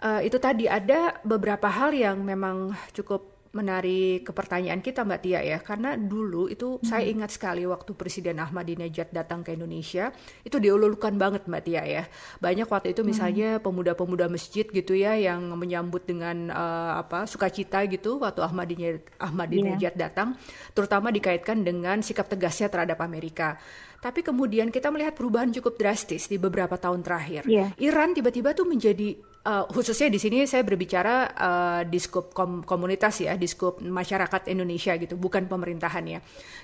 Uh, 0.00 0.24
itu 0.24 0.40
tadi 0.40 0.64
ada 0.64 1.20
beberapa 1.24 1.68
hal 1.68 1.92
yang 1.92 2.24
memang 2.24 2.72
cukup 2.96 3.39
menarik 3.50 4.22
ke 4.22 4.30
pertanyaan 4.30 4.78
kita 4.78 5.02
Mbak 5.02 5.20
Tia 5.26 5.42
ya 5.42 5.58
karena 5.58 5.98
dulu 5.98 6.46
itu 6.46 6.78
hmm. 6.78 6.86
saya 6.86 7.02
ingat 7.10 7.34
sekali 7.34 7.66
waktu 7.66 7.98
Presiden 7.98 8.38
Ahmadinejad 8.38 9.10
datang 9.10 9.42
ke 9.42 9.58
Indonesia 9.58 10.14
itu 10.46 10.62
diululkan 10.62 11.18
banget 11.18 11.50
Mbak 11.50 11.62
Tia 11.66 11.82
ya 11.82 12.04
banyak 12.38 12.70
waktu 12.70 12.94
itu 12.94 13.02
misalnya 13.02 13.58
hmm. 13.58 13.66
pemuda-pemuda 13.66 14.30
masjid 14.30 14.62
gitu 14.62 14.94
ya 14.94 15.18
yang 15.18 15.50
menyambut 15.58 16.06
dengan 16.06 16.54
uh, 16.54 17.02
apa 17.02 17.26
sukacita 17.26 17.82
gitu 17.90 18.22
waktu 18.22 18.38
Ahmadinejad 18.38 19.02
Ahmadinejad 19.18 19.94
yeah. 19.98 20.02
datang 20.06 20.38
terutama 20.70 21.10
dikaitkan 21.10 21.66
dengan 21.66 22.06
sikap 22.06 22.30
tegasnya 22.30 22.70
terhadap 22.70 23.02
Amerika 23.02 23.58
tapi 24.00 24.24
kemudian 24.24 24.72
kita 24.72 24.88
melihat 24.88 25.12
perubahan 25.12 25.52
cukup 25.52 25.76
drastis 25.76 26.24
di 26.24 26.40
beberapa 26.40 26.80
tahun 26.80 27.04
terakhir. 27.04 27.44
Yeah. 27.44 27.76
Iran 27.76 28.16
tiba-tiba 28.16 28.56
tuh 28.56 28.64
menjadi 28.64 29.12
uh, 29.46 29.64
khususnya 29.70 30.12
di 30.12 30.20
sini 30.20 30.44
saya 30.44 30.60
berbicara 30.66 31.14
uh, 31.32 31.82
di 31.86 31.96
skop 31.96 32.32
kom 32.36 32.60
komunitas 32.64 33.24
ya, 33.24 33.36
di 33.36 33.48
skop 33.48 33.80
masyarakat 33.80 34.48
Indonesia 34.52 34.96
gitu, 34.96 35.16
bukan 35.16 35.48
pemerintahan 35.48 36.04
ya. 36.04 36.18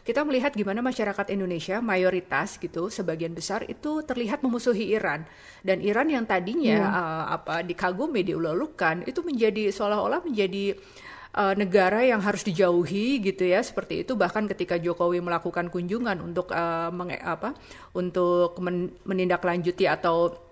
Kita 0.05 0.25
melihat 0.29 0.53
gimana 0.53 0.85
masyarakat 0.85 1.33
Indonesia 1.33 1.81
mayoritas 1.81 2.61
gitu, 2.61 2.93
sebagian 2.93 3.33
besar 3.33 3.65
itu 3.69 4.05
terlihat 4.05 4.45
memusuhi 4.45 4.93
Iran 4.93 5.25
dan 5.65 5.81
Iran 5.81 6.09
yang 6.13 6.25
tadinya 6.29 6.79
hmm. 6.79 6.97
uh, 6.97 7.25
apa 7.41 7.55
dikagumi 7.65 8.23
diululukan 8.23 9.03
itu 9.09 9.21
menjadi 9.25 9.73
seolah-olah 9.73 10.23
menjadi 10.23 10.77
uh, 11.37 11.55
negara 11.55 12.03
yang 12.03 12.25
harus 12.25 12.43
dijauhi 12.43 13.21
gitu 13.21 13.45
ya 13.45 13.61
seperti 13.61 14.03
itu 14.03 14.17
bahkan 14.17 14.49
ketika 14.49 14.81
Jokowi 14.81 15.21
melakukan 15.21 15.69
kunjungan 15.69 16.19
untuk 16.25 16.51
uh, 16.51 16.89
meng, 16.91 17.13
apa 17.21 17.53
untuk 17.93 18.57
men, 18.63 18.97
menindaklanjuti 19.05 19.85
atau 19.85 20.46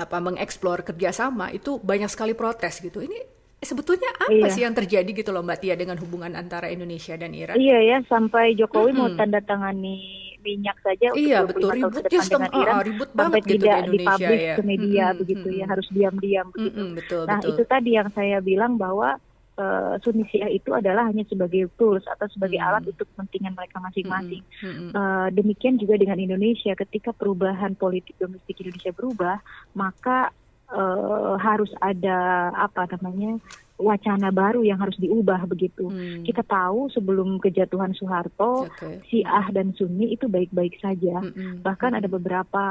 apa 0.00 0.16
mengeksplor 0.18 0.82
kerjasama 0.82 1.52
itu 1.52 1.76
banyak 1.78 2.08
sekali 2.08 2.32
protes 2.32 2.80
gitu. 2.80 3.04
Ini 3.04 3.40
sebetulnya 3.60 4.08
apa 4.16 4.32
iya. 4.32 4.48
sih 4.48 4.64
yang 4.64 4.72
terjadi 4.72 5.10
gitu 5.12 5.30
loh 5.36 5.44
Mbak 5.44 5.58
Tia 5.60 5.76
dengan 5.76 6.00
hubungan 6.00 6.32
antara 6.32 6.72
Indonesia 6.72 7.12
dan 7.20 7.36
Iran? 7.36 7.60
Iya 7.60 7.78
ya 7.84 7.96
sampai 8.08 8.56
Jokowi 8.56 8.96
hmm. 8.96 8.98
mau 8.98 9.08
tanda 9.12 9.40
tangani 9.44 10.30
minyak 10.40 10.76
saja 10.80 11.12
iya, 11.12 11.44
untuk 11.44 11.68
betul. 11.68 11.70
ribut 11.76 11.92
tahun 11.92 11.92
ke 11.92 12.00
depan 12.08 12.28
dengan 12.32 12.52
Iran 12.56 12.74
uh, 12.74 12.84
ribut 12.88 13.08
sampai 13.12 13.40
gitu 13.44 13.52
tidak 13.52 13.78
dipublish 13.92 14.40
ya. 14.40 14.54
ke 14.56 14.62
media 14.64 15.04
hmm, 15.04 15.18
begitu 15.20 15.48
hmm, 15.52 15.58
ya 15.60 15.64
harus 15.68 15.86
diam-diam 15.92 16.46
begitu. 16.48 16.80
Hmm, 16.80 16.92
betul, 16.96 17.22
nah 17.28 17.38
betul. 17.38 17.50
itu 17.52 17.62
tadi 17.68 17.90
yang 17.92 18.08
saya 18.16 18.38
bilang 18.40 18.72
bahwa 18.80 19.20
uh, 19.60 20.00
Sunni 20.00 20.24
Syiah 20.32 20.48
itu 20.48 20.72
adalah 20.72 21.12
hanya 21.12 21.28
sebagai 21.28 21.68
tools 21.76 22.02
atau 22.08 22.24
sebagai 22.32 22.56
hmm. 22.56 22.66
alat 22.66 22.82
untuk 22.88 23.04
kepentingan 23.12 23.52
mereka 23.52 23.76
masing-masing. 23.84 24.42
Hmm. 24.64 24.72
Hmm. 24.72 24.90
Uh, 24.96 25.28
demikian 25.36 25.76
juga 25.76 26.00
dengan 26.00 26.16
Indonesia, 26.16 26.72
ketika 26.72 27.12
perubahan 27.12 27.76
politik 27.76 28.16
domestik 28.16 28.56
Indonesia 28.64 28.96
berubah, 28.96 29.36
maka 29.76 30.32
uh, 30.72 31.36
harus 31.36 31.70
ada 31.84 32.50
apa 32.56 32.88
namanya 32.98 33.36
wacana 33.80 34.28
baru 34.28 34.60
yang 34.60 34.76
harus 34.76 34.94
diubah 35.00 35.48
begitu. 35.48 35.88
Hmm. 35.88 36.20
Kita 36.20 36.44
tahu 36.44 36.92
sebelum 36.92 37.40
kejatuhan 37.40 37.96
Soeharto, 37.96 38.68
okay. 38.68 39.00
Syiah 39.08 39.48
dan 39.50 39.72
Sunni 39.72 40.12
itu 40.12 40.28
baik-baik 40.28 40.76
saja. 40.78 41.24
Hmm. 41.24 41.32
hmm 41.32 41.56
Bahkan 41.64 41.96
hmm. 41.96 41.98
ada 41.98 42.08
beberapa 42.12 42.64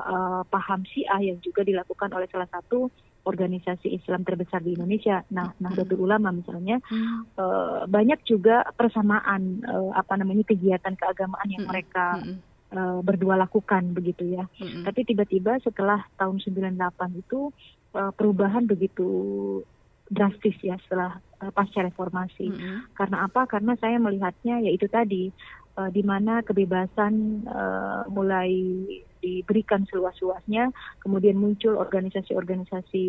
uh, 0.00 0.42
paham 0.48 0.82
Syiah 0.88 1.20
yang 1.32 1.38
juga 1.44 1.60
dilakukan 1.62 2.08
oleh 2.16 2.26
salah 2.32 2.48
satu 2.48 2.88
organisasi 3.26 3.90
Islam 3.90 4.22
terbesar 4.22 4.62
di 4.62 4.78
Indonesia. 4.78 5.26
Nah, 5.34 5.50
hmm. 5.50 5.58
Nahdlatul 5.58 6.06
Ulama 6.06 6.30
misalnya 6.30 6.78
hmm. 6.86 7.34
uh, 7.34 7.82
banyak 7.90 8.22
juga 8.22 8.62
persamaan 8.78 9.66
uh, 9.66 9.90
apa 9.98 10.14
namanya 10.14 10.46
kegiatan 10.46 10.94
keagamaan 10.94 11.50
yang 11.50 11.66
hmm. 11.66 11.70
mereka 11.74 12.22
hmm. 12.22 12.54
Uh, 12.66 12.98
berdua 12.98 13.38
lakukan 13.38 13.94
begitu 13.94 14.26
ya. 14.34 14.42
Hmm. 14.58 14.82
Tapi 14.82 15.06
tiba-tiba 15.06 15.54
setelah 15.62 16.02
tahun 16.18 16.42
98 16.42 16.74
itu 17.14 17.54
uh, 17.94 18.10
perubahan 18.10 18.66
begitu 18.66 19.06
drastis 20.10 20.58
ya 20.66 20.74
setelah 20.82 21.22
uh, 21.46 21.54
pasca 21.54 21.86
reformasi. 21.86 22.50
Hmm. 22.50 22.90
Karena 22.98 23.30
apa? 23.30 23.46
Karena 23.46 23.78
saya 23.78 24.02
melihatnya 24.02 24.66
yaitu 24.66 24.90
tadi 24.90 25.30
uh, 25.78 25.90
di 25.94 26.02
mana 26.02 26.42
kebebasan 26.42 27.46
uh, 27.46 28.02
mulai 28.10 28.50
diberikan 29.26 29.82
seluas-luasnya, 29.90 30.70
kemudian 31.02 31.34
muncul 31.34 31.74
organisasi-organisasi 31.74 33.06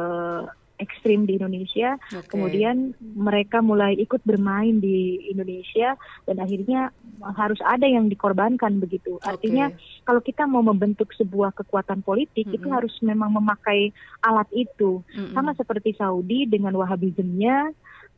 uh, 0.00 0.48
ekstrim 0.82 1.22
di 1.26 1.38
Indonesia, 1.38 1.94
okay. 2.10 2.26
kemudian 2.26 2.98
mereka 3.00 3.62
mulai 3.62 3.94
ikut 3.94 4.18
bermain 4.26 4.82
di 4.82 5.30
Indonesia 5.30 5.94
dan 6.26 6.42
akhirnya 6.42 6.90
harus 7.38 7.62
ada 7.62 7.86
yang 7.86 8.10
dikorbankan 8.10 8.82
begitu. 8.82 9.22
Okay. 9.22 9.30
Artinya 9.30 9.66
kalau 10.02 10.18
kita 10.18 10.50
mau 10.50 10.66
membentuk 10.66 11.14
sebuah 11.14 11.54
kekuatan 11.54 12.02
politik 12.02 12.50
mm 12.50 12.50
-hmm. 12.50 12.58
itu 12.58 12.68
harus 12.74 12.94
memang 13.06 13.30
memakai 13.38 13.94
alat 14.26 14.50
itu, 14.50 14.98
mm 15.14 15.30
-hmm. 15.30 15.32
sama 15.36 15.54
seperti 15.54 15.94
Saudi 15.94 16.50
dengan 16.50 16.74
Wahabismnya 16.74 17.70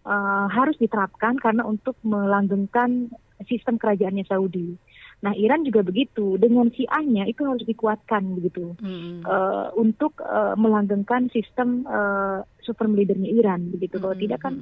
uh, 0.08 0.46
harus 0.48 0.80
diterapkan 0.80 1.36
karena 1.36 1.66
untuk 1.66 1.98
melanggengkan 2.00 3.12
sistem 3.44 3.76
kerajaannya 3.76 4.24
Saudi. 4.24 4.80
Nah 5.24 5.32
Iran 5.32 5.64
juga 5.64 5.80
begitu 5.80 6.36
dengan 6.36 6.68
Syiahnya 6.68 7.24
itu 7.24 7.42
harus 7.46 7.64
dikuatkan 7.64 8.36
begitu 8.36 8.76
hmm. 8.76 9.24
uh, 9.24 9.72
untuk 9.74 10.20
uh, 10.20 10.52
melanggengkan 10.60 11.32
sistem 11.32 11.88
uh, 11.88 12.44
super 12.60 12.84
leadernya 12.90 13.32
Iran 13.32 13.72
begitu. 13.72 13.96
Kalau 13.96 14.12
hmm. 14.12 14.22
tidak 14.28 14.40
kan 14.44 14.54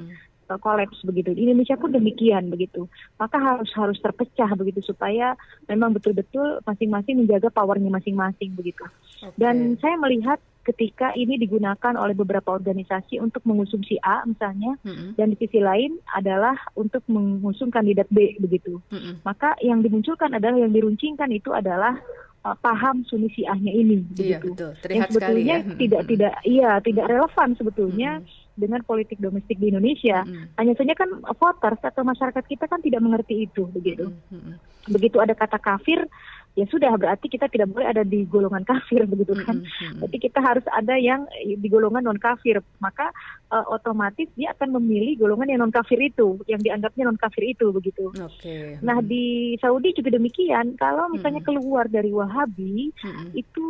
uh, 0.49 0.59
kolaps 0.61 1.03
begitu. 1.03 1.35
Di 1.35 1.51
Indonesia 1.51 1.75
pun 1.75 1.91
demikian 1.91 2.55
begitu. 2.55 2.87
Maka 3.19 3.37
harus 3.41 3.71
harus 3.75 3.99
terpecah 3.99 4.55
begitu 4.55 4.85
supaya 4.85 5.35
memang 5.67 5.97
betul-betul 5.97 6.63
masing-masing 6.63 7.25
menjaga 7.25 7.51
powernya 7.51 7.91
masing-masing 7.91 8.55
begitu. 8.55 8.87
Okay. 9.21 9.35
Dan 9.41 9.75
saya 9.83 9.99
melihat 9.99 10.39
ketika 10.65 11.13
ini 11.13 11.37
digunakan 11.37 11.95
oleh 11.95 12.17
beberapa 12.17 12.57
organisasi 12.57 13.21
untuk 13.21 13.45
mengusung 13.45 13.85
si 13.85 14.01
A 14.01 14.25
misalnya 14.25 14.81
mm-hmm. 14.81 15.21
dan 15.21 15.31
di 15.31 15.37
sisi 15.37 15.61
lain 15.61 16.01
adalah 16.17 16.57
untuk 16.75 17.05
mengusung 17.07 17.69
kandidat 17.69 18.09
B 18.09 18.41
begitu. 18.41 18.81
Mm-hmm. 18.89 19.23
Maka 19.23 19.55
yang 19.61 19.85
dimunculkan 19.85 20.33
adalah 20.33 20.57
yang 20.57 20.73
diruncingkan 20.73 21.29
itu 21.31 21.53
adalah 21.53 22.01
uh, 22.49 22.57
paham 22.59 23.05
Sunni 23.05 23.29
Syiahnya 23.33 23.73
ini 23.73 24.05
iya, 24.17 24.41
begitu. 24.41 24.57
Betul. 24.57 24.73
Terlihat 24.81 24.97
yang 24.97 25.13
sebetulnya 25.13 25.57
ya. 25.61 25.77
tidak 25.77 26.03
tidak 26.09 26.35
iya 26.49 26.71
tidak 26.81 27.05
relevan 27.13 27.49
sebetulnya 27.61 28.11
mm-hmm. 28.21 28.57
dengan 28.57 28.81
politik 28.89 29.19
domestik 29.21 29.61
di 29.61 29.69
Indonesia. 29.69 30.25
Mm-hmm. 30.25 30.57
Hanya 30.57 30.75
saja 30.81 30.93
kan 30.97 31.11
voters 31.37 31.83
atau 31.85 32.03
masyarakat 32.09 32.45
kita 32.49 32.65
kan 32.65 32.81
tidak 32.81 33.05
mengerti 33.05 33.45
itu 33.45 33.69
begitu. 33.69 34.09
Mm-hmm. 34.33 34.55
Begitu 34.93 35.17
ada 35.21 35.37
kata 35.37 35.61
kafir 35.61 36.05
ya 36.55 36.65
sudah 36.71 36.95
berarti 36.95 37.27
kita 37.27 37.51
tidak 37.51 37.75
boleh 37.75 37.91
ada 37.91 38.07
di 38.07 38.23
golongan 38.27 38.63
kafir 38.63 39.03
begitu 39.13 39.35
kan. 39.43 39.63
Mm-hmm. 39.63 39.99
Berarti 40.01 40.19
kita 40.23 40.39
harus 40.39 40.67
ada 40.71 40.95
yang 40.95 41.27
di 41.43 41.69
golongan 41.69 42.07
non 42.07 42.19
kafir. 42.19 42.63
Maka 42.79 43.11
uh, 43.51 43.67
otomatis 43.75 44.31
dia 44.39 44.55
akan 44.55 44.79
memilih 44.81 45.27
golongan 45.27 45.51
yang 45.51 45.61
non 45.67 45.75
kafir 45.75 45.99
itu, 45.99 46.39
yang 46.47 46.63
dianggapnya 46.63 47.11
non 47.11 47.19
kafir 47.19 47.43
itu 47.43 47.75
begitu. 47.75 48.15
Okay. 48.15 48.79
Nah 48.81 49.03
di 49.03 49.59
Saudi 49.59 49.95
juga 49.95 50.15
demikian. 50.15 50.79
Kalau 50.79 51.11
misalnya 51.11 51.43
mm-hmm. 51.43 51.59
keluar 51.59 51.85
dari 51.91 52.11
Wahabi 52.15 52.95
mm-hmm. 52.95 53.29
itu 53.35 53.69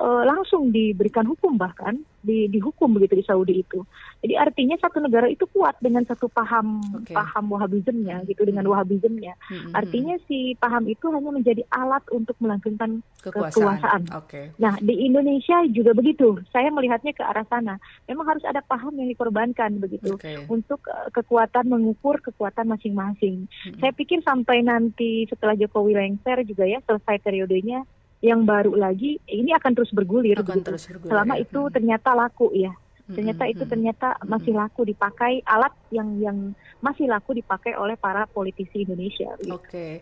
uh, 0.00 0.24
langsung 0.24 0.72
diberikan 0.72 1.28
hukum 1.28 1.60
bahkan 1.60 2.00
di, 2.22 2.46
dihukum 2.48 2.94
begitu 2.96 3.18
di 3.18 3.24
Saudi 3.26 3.60
itu. 3.60 3.84
Jadi 4.22 4.38
artinya 4.38 4.78
satu 4.78 5.02
negara 5.02 5.26
itu 5.26 5.44
kuat 5.50 5.76
dengan 5.82 6.06
satu 6.06 6.30
paham 6.30 6.80
okay. 7.02 7.12
paham 7.12 7.50
Wahabismnya 7.50 8.22
gitu 8.30 8.46
dengan 8.46 8.64
Wahabismnya. 8.70 9.34
Hmm, 9.50 9.74
artinya 9.74 10.14
si 10.30 10.54
paham 10.56 10.86
itu 10.86 11.10
hanya 11.10 11.34
menjadi 11.34 11.66
alat 11.74 12.06
untuk 12.14 12.21
melanggengkan 12.38 13.02
kekuasaan. 13.22 13.52
kekuasaan. 13.52 14.02
Okay. 14.24 14.44
Nah 14.58 14.74
di 14.78 15.06
Indonesia 15.06 15.62
juga 15.70 15.92
begitu. 15.96 16.38
Saya 16.50 16.70
melihatnya 16.70 17.12
ke 17.14 17.22
arah 17.22 17.46
sana. 17.48 17.78
Memang 18.06 18.26
harus 18.30 18.44
ada 18.46 18.60
paham 18.62 18.94
yang 18.98 19.08
dikorbankan 19.10 19.82
begitu 19.82 20.14
okay. 20.14 20.42
untuk 20.46 20.82
uh, 20.88 21.08
kekuatan 21.10 21.68
mengukur 21.68 22.18
kekuatan 22.22 22.70
masing-masing. 22.70 23.46
Hmm. 23.66 23.78
Saya 23.82 23.92
pikir 23.94 24.22
sampai 24.22 24.62
nanti 24.62 25.26
setelah 25.26 25.58
Jokowi 25.58 25.98
lengser 25.98 26.42
juga 26.46 26.64
ya 26.68 26.78
selesai 26.84 27.18
periodenya 27.22 27.82
yang 28.22 28.46
baru 28.46 28.78
lagi 28.78 29.18
ini 29.26 29.50
akan 29.50 29.74
terus 29.74 29.90
bergulir 29.90 30.38
akan 30.38 30.62
terus 30.62 30.86
bergulir, 30.86 31.10
selama 31.10 31.34
ya. 31.34 31.42
itu 31.42 31.60
hmm. 31.60 31.72
ternyata 31.74 32.14
laku 32.14 32.54
ya 32.54 32.70
ternyata 33.14 33.44
itu 33.48 33.64
ternyata 33.68 34.16
masih 34.24 34.52
laku 34.56 34.88
dipakai 34.88 35.44
alat 35.44 35.72
yang 35.92 36.08
yang 36.18 36.38
masih 36.82 37.06
laku 37.06 37.36
dipakai 37.36 37.78
oleh 37.78 37.94
para 37.94 38.26
politisi 38.26 38.82
Indonesia. 38.82 39.32
Gitu. 39.38 39.52
Oke, 39.54 39.68
okay. 39.68 39.92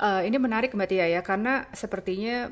uh, 0.00 0.22
ini 0.24 0.36
menarik 0.40 0.72
Mbak 0.72 0.88
Tia 0.88 1.06
ya 1.06 1.20
karena 1.20 1.68
sepertinya 1.74 2.48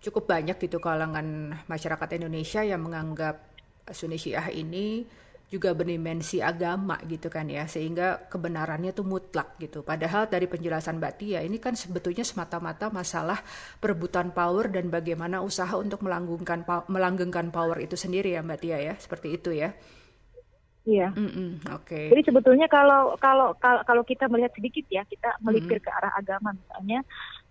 cukup 0.00 0.32
banyak 0.32 0.56
gitu 0.56 0.80
kalangan 0.80 1.60
masyarakat 1.68 2.08
Indonesia 2.16 2.64
yang 2.64 2.80
menganggap 2.80 3.44
Sunni 3.92 4.16
Syiah 4.16 4.48
ini 4.48 5.04
juga 5.50 5.74
berdimensi 5.74 6.38
agama 6.38 6.94
gitu 7.10 7.26
kan 7.26 7.50
ya 7.50 7.66
sehingga 7.66 8.30
kebenarannya 8.30 8.94
tuh 8.94 9.02
mutlak 9.02 9.58
gitu 9.58 9.82
padahal 9.82 10.30
dari 10.30 10.46
penjelasan 10.46 11.02
Mbak 11.02 11.14
Tia 11.18 11.42
ini 11.42 11.58
kan 11.58 11.74
sebetulnya 11.74 12.22
semata-mata 12.22 12.86
masalah 12.94 13.42
perebutan 13.82 14.30
power 14.30 14.70
dan 14.70 14.94
bagaimana 14.94 15.42
usaha 15.42 15.74
untuk 15.74 16.06
melanggengkan 16.06 16.62
melanggengkan 16.86 17.50
power 17.50 17.82
itu 17.82 17.98
sendiri 17.98 18.38
ya 18.38 18.46
Mbak 18.46 18.58
Tia 18.62 18.78
ya 18.78 18.94
seperti 18.94 19.28
itu 19.34 19.50
ya 19.50 19.74
Iya. 20.88 21.12
Mm 21.12 21.28
-mm, 21.28 21.50
Oke. 21.76 21.92
Okay. 21.92 22.06
Jadi 22.08 22.22
sebetulnya 22.32 22.64
kalau 22.64 23.12
kalau 23.20 23.52
kalau 23.60 24.02
kita 24.02 24.32
melihat 24.32 24.48
sedikit 24.56 24.88
ya, 24.88 25.04
kita 25.04 25.36
melipir 25.44 25.76
mm 25.76 25.84
-hmm. 25.84 25.92
ke 25.92 25.98
arah 26.00 26.12
agama 26.16 26.56
misalnya, 26.56 27.04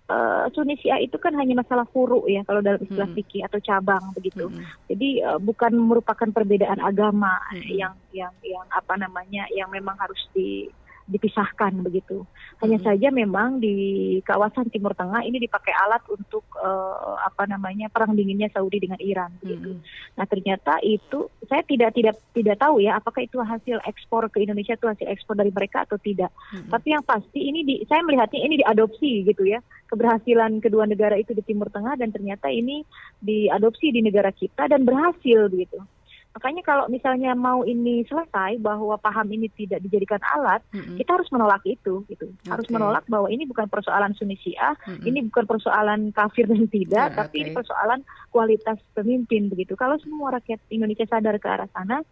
uh, 0.09 0.45
Tunisia 0.51 0.97
itu 0.99 1.15
kan 1.21 1.37
hanya 1.37 1.61
masalah 1.61 1.85
furu 1.93 2.25
ya 2.25 2.41
kalau 2.43 2.59
dalam 2.59 2.81
istilah 2.81 3.07
hmm. 3.07 3.17
fikih 3.17 3.45
atau 3.45 3.61
cabang 3.61 4.11
begitu. 4.17 4.49
Hmm. 4.49 4.65
Jadi 4.89 5.23
uh, 5.23 5.39
bukan 5.39 5.77
merupakan 5.77 6.27
perbedaan 6.33 6.81
agama 6.81 7.39
hmm. 7.53 7.69
yang 7.69 7.93
yang 8.11 8.33
yang 8.41 8.65
apa 8.73 8.97
namanya 8.97 9.45
yang 9.53 9.69
memang 9.69 9.95
harus 10.01 10.19
di 10.33 10.67
dipisahkan 11.09 11.73
begitu. 11.81 12.23
Hanya 12.61 12.77
hmm. 12.77 12.85
saja 12.85 13.07
memang 13.09 13.57
di 13.57 13.75
kawasan 14.21 14.69
Timur 14.69 14.93
Tengah 14.93 15.25
ini 15.25 15.41
dipakai 15.41 15.73
alat 15.73 16.05
untuk 16.07 16.45
uh, 16.61 17.17
apa 17.25 17.49
namanya 17.49 17.89
perang 17.89 18.13
dinginnya 18.13 18.53
Saudi 18.53 18.77
dengan 18.77 19.01
Iran 19.01 19.33
begitu. 19.41 19.73
Hmm. 19.73 19.83
Nah 20.15 20.25
ternyata 20.29 20.77
itu 20.85 21.27
saya 21.49 21.65
tidak 21.65 21.97
tidak 21.97 22.15
tidak 22.37 22.55
tahu 22.61 22.79
ya 22.79 23.01
apakah 23.01 23.25
itu 23.25 23.41
hasil 23.41 23.81
ekspor 23.89 24.29
ke 24.29 24.45
Indonesia 24.45 24.77
itu 24.77 24.85
hasil 24.85 25.07
ekspor 25.09 25.33
dari 25.33 25.49
mereka 25.49 25.89
atau 25.89 25.97
tidak. 25.97 26.29
Hmm. 26.53 26.69
Tapi 26.69 26.93
yang 26.93 27.03
pasti 27.03 27.49
ini 27.49 27.65
di, 27.65 27.75
saya 27.89 28.05
melihatnya 28.05 28.39
ini 28.45 28.61
diadopsi 28.61 29.25
gitu 29.25 29.49
ya 29.49 29.59
keberhasilan 29.89 30.61
kedua 30.61 30.85
negara 30.85 31.17
itu 31.17 31.33
di 31.33 31.41
Timur 31.41 31.73
Tengah 31.73 31.97
dan 31.97 32.13
ternyata 32.13 32.45
ini 32.53 32.85
diadopsi 33.25 33.89
di 33.89 34.05
negara 34.05 34.29
kita 34.29 34.69
dan 34.69 34.85
berhasil 34.85 35.49
begitu. 35.49 35.81
Makanya 36.29 36.61
kalau 36.61 36.85
misalnya 36.87 37.33
mau 37.33 37.65
ini 37.65 38.05
selesai 38.05 38.61
bahwa 38.61 38.95
paham 39.01 39.25
ini 39.33 39.49
tidak 39.57 39.81
dijadikan 39.81 40.21
alat, 40.21 40.61
mm-hmm. 40.69 40.95
kita 41.01 41.17
harus 41.17 41.29
menolak 41.33 41.63
itu 41.65 42.05
gitu. 42.05 42.29
Okay. 42.29 42.49
Harus 42.53 42.67
menolak 42.69 43.03
bahwa 43.09 43.27
ini 43.33 43.49
bukan 43.49 43.65
persoalan 43.65 44.13
Sunni 44.13 44.37
Syiah, 44.37 44.77
mm-hmm. 44.77 45.09
ini 45.09 45.19
bukan 45.25 45.45
persoalan 45.49 46.13
kafir 46.13 46.45
dan 46.45 46.69
tidak, 46.69 47.07
yeah, 47.11 47.17
tapi 47.17 47.41
okay. 47.41 47.43
ini 47.43 47.51
persoalan 47.57 47.99
kualitas 48.29 48.77
pemimpin 48.93 49.49
begitu. 49.49 49.73
Kalau 49.73 49.97
semua 49.97 50.37
rakyat 50.37 50.61
Indonesia 50.69 51.09
sadar 51.09 51.41
ke 51.41 51.47
arah 51.49 51.69
sana, 51.73 52.05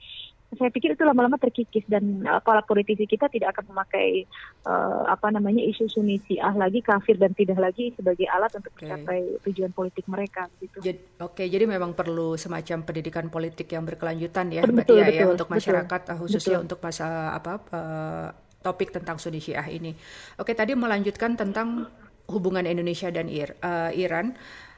saya 0.56 0.72
pikir 0.72 0.96
itu 0.96 1.04
lama-lama 1.04 1.36
terkikis 1.36 1.84
dan 1.92 2.24
uh, 2.24 2.40
para 2.40 2.64
politisi 2.64 3.04
kita 3.04 3.28
tidak 3.28 3.52
akan 3.52 3.76
memakai 3.76 4.24
uh, 4.64 5.04
apa 5.12 5.28
namanya 5.28 5.60
isu 5.60 5.92
Sunni 5.92 6.24
Syiah 6.24 6.56
lagi 6.56 6.80
kafir 6.80 7.20
dan 7.20 7.36
tidak 7.36 7.60
lagi 7.60 7.92
sebagai 8.00 8.24
alat 8.32 8.56
untuk 8.56 8.72
okay. 8.72 8.88
mencapai 8.88 9.20
tujuan 9.44 9.72
politik 9.76 10.08
mereka 10.08 10.48
gitu. 10.64 10.80
Oke, 10.80 10.96
okay, 11.20 11.48
jadi 11.52 11.68
memang 11.68 11.92
perlu 11.92 12.40
semacam 12.40 12.88
pendidikan 12.88 13.28
politik 13.28 13.68
yang 13.76 13.84
berkelanjutan 13.84 14.48
ya, 14.56 14.64
Mbak 14.64 14.88
Tia 14.88 15.08
ya 15.12 15.26
untuk 15.28 15.52
masyarakat 15.52 16.02
betul, 16.08 16.20
khususnya 16.24 16.58
betul. 16.64 16.66
untuk 16.72 16.80
masa 16.80 17.08
apa 17.36 17.54
uh, 17.76 18.28
topik 18.64 18.96
tentang 18.96 19.20
Sunni 19.20 19.44
Syiah 19.44 19.68
ini. 19.68 19.92
Oke, 20.40 20.56
tadi 20.56 20.80
melanjutkan 20.80 21.36
tentang 21.36 21.92
hubungan 22.32 22.64
Indonesia 22.64 23.12
dan 23.12 23.28
Ir, 23.28 23.52
uh, 23.60 23.92
Iran. 23.92 24.32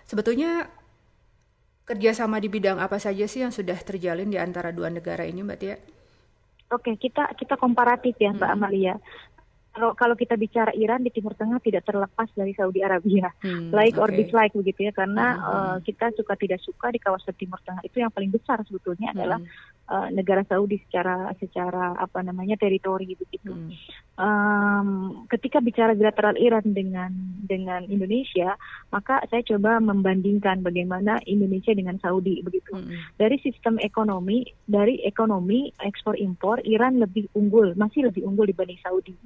Sebetulnya 0.09 0.65
kerjasama 1.89 2.37
di 2.37 2.53
bidang 2.53 2.77
apa 2.77 3.01
saja 3.01 3.25
sih 3.25 3.41
yang 3.41 3.49
sudah 3.49 3.75
terjalin 3.81 4.29
di 4.29 4.37
antara 4.37 4.69
dua 4.69 4.93
negara 4.93 5.25
ini, 5.25 5.41
Mbak 5.41 5.57
Tia? 5.57 5.77
Oke, 6.69 6.93
kita 7.01 7.33
kita 7.33 7.57
komparatif 7.57 8.13
ya, 8.21 8.29
Mbak 8.29 8.45
hmm. 8.45 8.57
Amalia. 8.61 8.95
Kalau 9.73 9.97
kalau 9.97 10.13
kita 10.13 10.37
bicara 10.37 10.69
Iran 10.77 11.01
di 11.01 11.09
Timur 11.09 11.33
Tengah 11.33 11.57
tidak 11.61 11.85
terlepas 11.89 12.29
dari 12.37 12.53
Saudi 12.53 12.85
Arabia, 12.85 13.33
hmm, 13.41 13.73
like 13.77 13.97
okay. 13.97 14.01
or 14.05 14.09
dislike 14.13 14.53
begitu 14.53 14.85
ya, 14.85 14.93
karena 14.93 15.25
hmm. 15.33 15.49
uh, 15.49 15.77
kita 15.81 16.13
suka 16.13 16.37
tidak 16.37 16.61
suka 16.61 16.93
di 16.93 17.01
kawasan 17.01 17.33
Timur 17.33 17.57
Tengah 17.65 17.81
itu 17.81 17.97
yang 17.97 18.13
paling 18.13 18.29
besar 18.29 18.61
sebetulnya 18.69 19.09
hmm. 19.09 19.15
adalah 19.17 19.39
uh, 19.89 20.07
negara 20.13 20.45
Saudi 20.45 20.77
secara 20.87 21.33
secara 21.41 21.97
apa 21.97 22.21
namanya 22.21 22.55
teritori 22.55 23.17
begitu. 23.17 23.51
Hmm. 23.51 23.73
Um, 24.19 24.89
ketika 25.31 25.63
bicara 25.63 25.95
bilateral 25.95 26.35
Iran 26.37 26.75
dengan 26.75 27.11
dengan 27.43 27.87
Indonesia, 27.89 28.53
maka 28.93 29.23
saya 29.31 29.41
coba 29.47 29.81
membandingkan 29.81 30.61
bagaimana 30.61 31.17
Indonesia 31.25 31.73
dengan 31.73 31.97
Saudi 31.97 32.45
begitu. 32.45 32.77
Hmm. 32.77 32.93
Dari 33.17 33.41
sistem 33.41 33.81
ekonomi, 33.81 34.45
dari 34.69 35.01
ekonomi 35.01 35.73
ekspor 35.81 36.15
impor 36.19 36.61
Iran 36.67 37.01
lebih 37.01 37.31
unggul, 37.33 37.73
masih 37.73 38.11
lebih 38.11 38.27
unggul 38.27 38.45
dibanding 38.45 38.79
Saudi. 38.85 39.17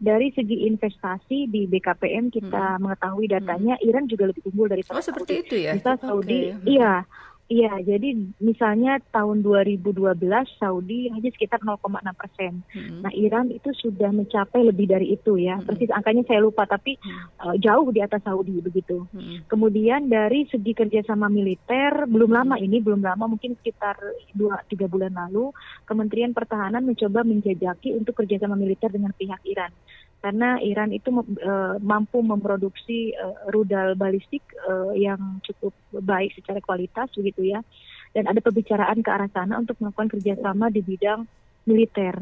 Dari 0.00 0.34
segi 0.34 0.66
investasi 0.66 1.46
di 1.46 1.70
BKPM 1.70 2.34
kita 2.34 2.76
hmm. 2.76 2.80
mengetahui 2.82 3.26
datanya 3.30 3.78
hmm. 3.78 3.86
Iran 3.86 4.04
juga 4.10 4.32
lebih 4.32 4.42
unggul 4.50 4.66
dari 4.66 4.82
Saudi. 4.82 4.98
Oh 4.98 5.04
seperti 5.04 5.32
itu 5.46 5.54
ya? 5.60 5.76
Misal 5.78 5.96
Saudi, 6.00 6.56
okay. 6.56 6.66
iya 6.66 7.04
Iya, 7.48 7.80
jadi 7.80 8.12
misalnya 8.44 9.00
tahun 9.08 9.40
2012 9.40 10.20
Saudi 10.60 11.08
hanya 11.08 11.32
sekitar 11.32 11.64
0,6 11.64 11.80
persen. 12.12 12.60
Hmm. 12.68 13.00
Nah 13.00 13.08
Iran 13.16 13.48
itu 13.48 13.72
sudah 13.72 14.12
mencapai 14.12 14.68
lebih 14.68 14.84
dari 14.84 15.16
itu 15.16 15.40
ya. 15.40 15.56
Hmm. 15.56 15.64
Persis 15.64 15.88
angkanya 15.88 16.28
saya 16.28 16.44
lupa, 16.44 16.68
tapi 16.68 17.00
hmm. 17.00 17.40
uh, 17.40 17.56
jauh 17.56 17.88
di 17.88 18.04
atas 18.04 18.20
Saudi 18.20 18.60
begitu. 18.60 19.08
Hmm. 19.16 19.48
Kemudian 19.48 20.12
dari 20.12 20.44
segi 20.52 20.76
kerjasama 20.76 21.32
militer 21.32 22.04
belum 22.04 22.36
lama 22.36 22.60
ini 22.60 22.84
belum 22.84 23.00
lama 23.00 23.24
mungkin 23.24 23.56
sekitar 23.56 23.96
dua 24.36 24.60
tiga 24.68 24.84
bulan 24.84 25.16
lalu 25.16 25.48
Kementerian 25.88 26.36
Pertahanan 26.36 26.84
mencoba 26.84 27.24
menjajaki 27.24 27.96
untuk 27.96 28.12
kerjasama 28.12 28.60
militer 28.60 28.92
dengan 28.92 29.16
pihak 29.16 29.40
Iran 29.48 29.72
karena 30.18 30.58
Iran 30.58 30.90
itu 30.90 31.14
uh, 31.14 31.78
mampu 31.78 32.18
memproduksi 32.26 33.14
uh, 33.14 33.46
rudal 33.54 33.94
balistik 33.94 34.42
uh, 34.66 34.90
yang 34.90 35.38
cukup 35.46 35.70
baik 35.94 36.34
secara 36.34 36.58
kualitas 36.58 37.06
begitu 37.14 37.54
ya. 37.54 37.62
Dan 38.10 38.26
ada 38.26 38.42
pembicaraan 38.42 38.98
ke 39.04 39.10
arah 39.14 39.30
sana 39.30 39.62
untuk 39.62 39.78
melakukan 39.78 40.10
kerjasama 40.10 40.74
di 40.74 40.82
bidang 40.82 41.22
militer. 41.70 42.18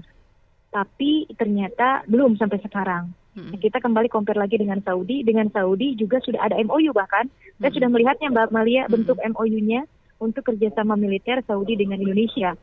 Tapi 0.68 1.30
ternyata 1.40 2.04
belum 2.04 2.36
sampai 2.36 2.60
sekarang. 2.60 3.12
Hmm. 3.36 3.52
kita 3.60 3.84
kembali 3.84 4.08
compare 4.08 4.40
lagi 4.40 4.56
dengan 4.56 4.80
Saudi. 4.80 5.20
Dengan 5.20 5.52
Saudi 5.52 5.92
juga 5.96 6.20
sudah 6.24 6.40
ada 6.40 6.56
MOU 6.60 6.92
bahkan. 6.92 7.28
Hmm. 7.28 7.64
saya 7.64 7.72
sudah 7.80 7.88
melihatnya 7.88 8.28
Mbak 8.28 8.52
Malia 8.52 8.84
hmm. 8.84 8.92
bentuk 8.92 9.16
MOU-nya 9.24 9.88
untuk 10.20 10.52
kerjasama 10.52 11.00
militer 11.00 11.40
Saudi 11.48 11.80
dengan 11.80 11.96
Indonesia. 11.96 12.56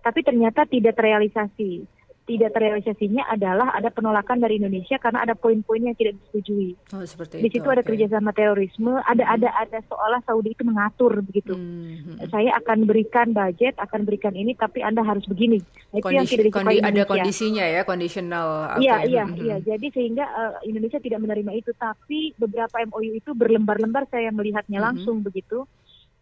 Tapi 0.00 0.24
ternyata 0.24 0.64
tidak 0.64 0.96
terrealisasi 0.96 1.99
tidak 2.30 2.54
terrealisasinya 2.54 3.26
adalah 3.26 3.74
ada 3.74 3.90
penolakan 3.90 4.38
dari 4.38 4.62
Indonesia 4.62 4.94
karena 5.02 5.26
ada 5.26 5.34
poin-poin 5.34 5.82
yang 5.82 5.98
tidak 5.98 6.14
disetujui. 6.22 6.78
Oh, 6.94 7.02
seperti 7.02 7.42
Di 7.42 7.50
situ 7.50 7.66
itu, 7.66 7.74
ada 7.74 7.82
okay. 7.82 7.90
kerjasama 7.90 8.30
terorisme, 8.30 9.02
ada 9.02 9.24
hmm. 9.26 9.34
ada 9.34 9.48
ada 9.58 9.78
seolah 9.90 10.22
Saudi 10.22 10.54
itu 10.54 10.62
mengatur 10.62 11.18
begitu. 11.26 11.58
Hmm. 11.58 12.22
Saya 12.30 12.54
akan 12.62 12.86
berikan 12.86 13.34
budget, 13.34 13.74
akan 13.82 14.06
berikan 14.06 14.30
ini, 14.38 14.54
tapi 14.54 14.78
anda 14.86 15.02
harus 15.02 15.26
begini. 15.26 15.58
Nah, 15.90 15.98
itu 15.98 16.06
Kondisi, 16.06 16.14
yang 16.14 16.26
tidak 16.30 16.44
disukai 16.46 16.62
kondi, 16.62 16.86
Ada 16.86 17.02
kondisinya 17.10 17.64
ya, 17.66 17.82
kondisional. 17.82 18.46
Iya 18.78 18.96
iya 19.10 19.24
hmm. 19.26 19.36
iya. 19.42 19.56
Jadi 19.58 19.86
sehingga 19.90 20.24
uh, 20.30 20.54
Indonesia 20.62 21.02
tidak 21.02 21.18
menerima 21.26 21.50
itu, 21.58 21.74
tapi 21.74 22.30
beberapa 22.38 22.78
MOU 22.86 23.18
itu 23.18 23.34
berlembar-lembar 23.34 24.06
saya 24.06 24.30
melihatnya 24.30 24.78
hmm. 24.78 24.86
langsung 24.86 25.26
begitu 25.26 25.66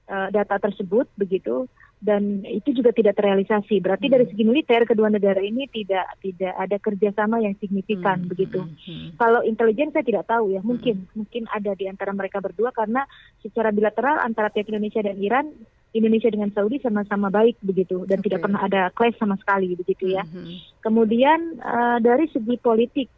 uh, 0.09 0.29
data 0.33 0.57
tersebut 0.57 1.07
begitu 1.21 1.69
dan 1.99 2.47
itu 2.47 2.71
juga 2.71 2.95
tidak 2.95 3.19
terrealisasi. 3.19 3.83
Berarti 3.83 4.07
hmm. 4.07 4.15
dari 4.15 4.25
segi 4.31 4.43
militer 4.47 4.87
kedua 4.87 5.11
negara 5.11 5.43
ini 5.43 5.67
tidak 5.67 6.07
tidak 6.23 6.55
ada 6.55 6.77
kerjasama 6.79 7.43
yang 7.43 7.59
signifikan 7.59 8.23
hmm. 8.23 8.29
begitu. 8.31 8.63
Hmm. 8.63 8.75
hmm. 8.79 9.09
Kalau 9.19 9.41
intelijen 9.43 9.91
saya 9.91 10.07
tidak 10.07 10.31
tahu 10.31 10.55
ya, 10.55 10.63
mungkin 10.63 11.11
hmm. 11.11 11.15
mungkin 11.19 11.43
ada 11.51 11.75
di 11.75 11.91
antara 11.91 12.15
mereka 12.15 12.39
berdua 12.39 12.71
karena 12.71 13.03
secara 13.43 13.75
bilateral 13.75 14.23
antara 14.23 14.55
pihak 14.55 14.71
Indonesia 14.71 15.03
dan 15.03 15.19
Iran, 15.19 15.51
Indonesia 15.91 16.31
dengan 16.31 16.55
Saudi 16.55 16.79
sama-sama 16.79 17.35
baik 17.35 17.59
begitu 17.67 18.07
dan 18.07 18.23
okay. 18.23 18.31
tidak 18.31 18.47
pernah 18.47 18.61
ada 18.63 18.83
clash 18.95 19.19
sama 19.19 19.35
sekali 19.35 19.75
begitu 19.75 20.15
ya. 20.15 20.23
Hmm. 20.23 20.55
Kemudian 20.79 21.59
uh, 21.59 21.99
dari 21.99 22.31
segi 22.31 22.55
politik, 22.63 23.11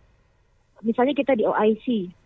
misalnya 0.80 1.12
kita 1.12 1.36
di 1.36 1.44
OIC 1.44 2.16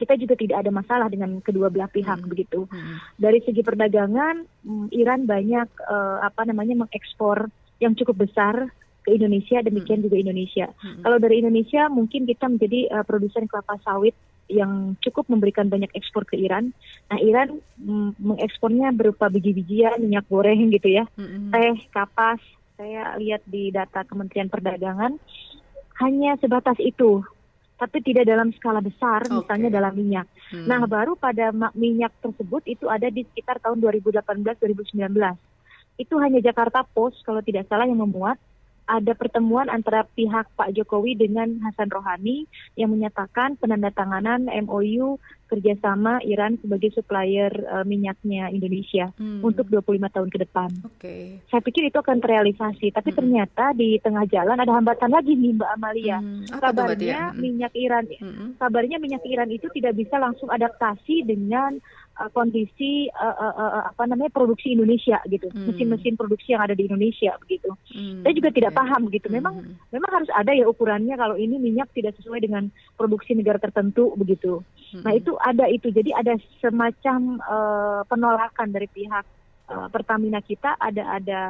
kita 0.00 0.16
juga 0.16 0.32
tidak 0.40 0.64
ada 0.64 0.72
masalah 0.72 1.12
dengan 1.12 1.44
kedua 1.44 1.68
belah 1.68 1.92
pihak 1.92 2.24
hmm. 2.24 2.30
begitu. 2.32 2.64
Hmm. 2.72 2.96
Dari 3.20 3.44
segi 3.44 3.60
perdagangan, 3.60 4.48
mm, 4.64 4.86
Iran 4.96 5.28
banyak 5.28 5.68
uh, 5.84 6.24
apa 6.24 6.48
namanya 6.48 6.88
mengekspor 6.88 7.52
yang 7.84 7.92
cukup 7.92 8.24
besar 8.24 8.72
ke 9.04 9.12
Indonesia, 9.12 9.60
demikian 9.60 10.00
hmm. 10.00 10.06
juga 10.08 10.16
Indonesia. 10.16 10.66
Hmm. 10.80 11.04
Kalau 11.04 11.18
dari 11.20 11.44
Indonesia 11.44 11.92
mungkin 11.92 12.24
kita 12.24 12.48
menjadi 12.48 12.80
uh, 12.96 13.04
produsen 13.04 13.44
kelapa 13.44 13.76
sawit 13.84 14.16
yang 14.50 14.98
cukup 15.04 15.30
memberikan 15.30 15.70
banyak 15.70 15.92
ekspor 15.94 16.26
ke 16.26 16.34
Iran. 16.34 16.74
Nah, 17.12 17.20
Iran 17.20 17.60
mm, 17.78 18.18
mengekspornya 18.18 18.90
berupa 18.96 19.30
biji-bijian, 19.30 20.00
minyak 20.02 20.26
goreng 20.26 20.72
gitu 20.74 20.90
ya, 20.90 21.04
hmm. 21.14 21.52
teh, 21.52 21.76
kapas. 21.92 22.40
Saya 22.80 23.12
lihat 23.20 23.44
di 23.44 23.68
data 23.68 24.08
Kementerian 24.08 24.48
Perdagangan 24.48 25.20
hanya 26.00 26.32
sebatas 26.40 26.80
itu 26.80 27.20
tapi 27.80 28.04
tidak 28.04 28.28
dalam 28.28 28.52
skala 28.52 28.84
besar, 28.84 29.24
okay. 29.24 29.32
misalnya 29.32 29.68
dalam 29.72 29.96
minyak. 29.96 30.28
Hmm. 30.52 30.68
Nah, 30.68 30.84
baru 30.84 31.16
pada 31.16 31.48
minyak 31.72 32.12
tersebut 32.20 32.60
itu 32.68 32.84
ada 32.92 33.08
di 33.08 33.24
sekitar 33.32 33.56
tahun 33.64 33.80
2018-2019. 33.80 35.16
Itu 35.96 36.20
hanya 36.20 36.44
Jakarta 36.44 36.84
Post 36.84 37.24
kalau 37.24 37.40
tidak 37.40 37.64
salah 37.72 37.88
yang 37.88 38.04
memuat 38.04 38.36
ada 38.90 39.14
pertemuan 39.14 39.70
antara 39.70 40.02
pihak 40.02 40.50
Pak 40.58 40.74
Jokowi 40.74 41.14
dengan 41.14 41.62
Hasan 41.62 41.94
Rohani 41.94 42.50
yang 42.74 42.90
menyatakan 42.90 43.54
penandatanganan 43.54 44.50
MOU 44.66 45.22
kerjasama 45.50 46.22
Iran 46.22 46.54
sebagai 46.62 46.94
supplier 46.94 47.50
uh, 47.66 47.82
minyaknya 47.82 48.54
Indonesia 48.54 49.10
hmm. 49.18 49.42
untuk 49.42 49.66
25 49.66 50.14
tahun 50.14 50.28
ke 50.30 50.38
depan. 50.46 50.70
Okay. 50.96 51.42
Saya 51.50 51.60
pikir 51.66 51.90
itu 51.90 51.98
akan 51.98 52.22
terrealisasi, 52.22 52.94
tapi 52.94 53.10
hmm. 53.10 53.18
ternyata 53.18 53.74
di 53.74 53.98
tengah 53.98 54.22
jalan 54.30 54.62
ada 54.62 54.70
hambatan 54.70 55.10
lagi 55.10 55.34
nih 55.34 55.58
Mbak 55.58 55.70
Amalia. 55.74 56.18
Hmm. 56.22 56.46
Kabarnya 56.46 57.34
hmm. 57.34 57.38
minyak 57.42 57.72
Iran, 57.74 58.04
hmm. 58.06 58.62
kabarnya 58.62 58.96
minyak 59.02 59.26
Iran 59.26 59.50
itu 59.50 59.66
tidak 59.74 59.98
bisa 59.98 60.22
langsung 60.22 60.46
adaptasi 60.46 61.26
dengan 61.26 61.82
uh, 62.20 62.30
kondisi 62.36 63.08
uh, 63.16 63.36
uh, 63.40 63.54
uh, 63.56 63.82
apa 63.88 64.04
namanya 64.04 64.28
produksi 64.28 64.76
Indonesia 64.76 65.16
gitu 65.24 65.48
hmm. 65.48 65.72
mesin-mesin 65.72 66.12
hmm. 66.14 66.20
produksi 66.20 66.52
yang 66.52 66.62
ada 66.62 66.76
di 66.76 66.84
Indonesia 66.84 67.32
begitu 67.40 67.72
hmm. 67.96 68.20
saya 68.22 68.32
juga 68.36 68.50
tidak 68.52 68.72
paham 68.76 69.08
gitu 69.08 69.32
memang 69.32 69.64
hmm. 69.64 69.74
memang 69.88 70.10
harus 70.20 70.30
ada 70.36 70.52
ya 70.52 70.68
ukurannya 70.68 71.16
kalau 71.16 71.40
ini 71.40 71.56
minyak 71.56 71.88
tidak 71.96 72.12
sesuai 72.20 72.44
dengan 72.44 72.68
produksi 73.00 73.32
negara 73.32 73.56
tertentu 73.56 74.12
begitu 74.20 74.60
hmm. 74.92 75.02
nah 75.02 75.12
itu 75.16 75.32
ada 75.40 75.64
itu 75.68 75.88
jadi 75.90 76.16
ada 76.16 76.34
semacam 76.60 77.40
uh, 77.42 78.00
penolakan 78.06 78.68
dari 78.72 78.88
pihak 78.92 79.24
uh, 79.70 79.88
Pertamina 79.88 80.42
kita 80.44 80.76
ada 80.76 81.16
ada 81.16 81.40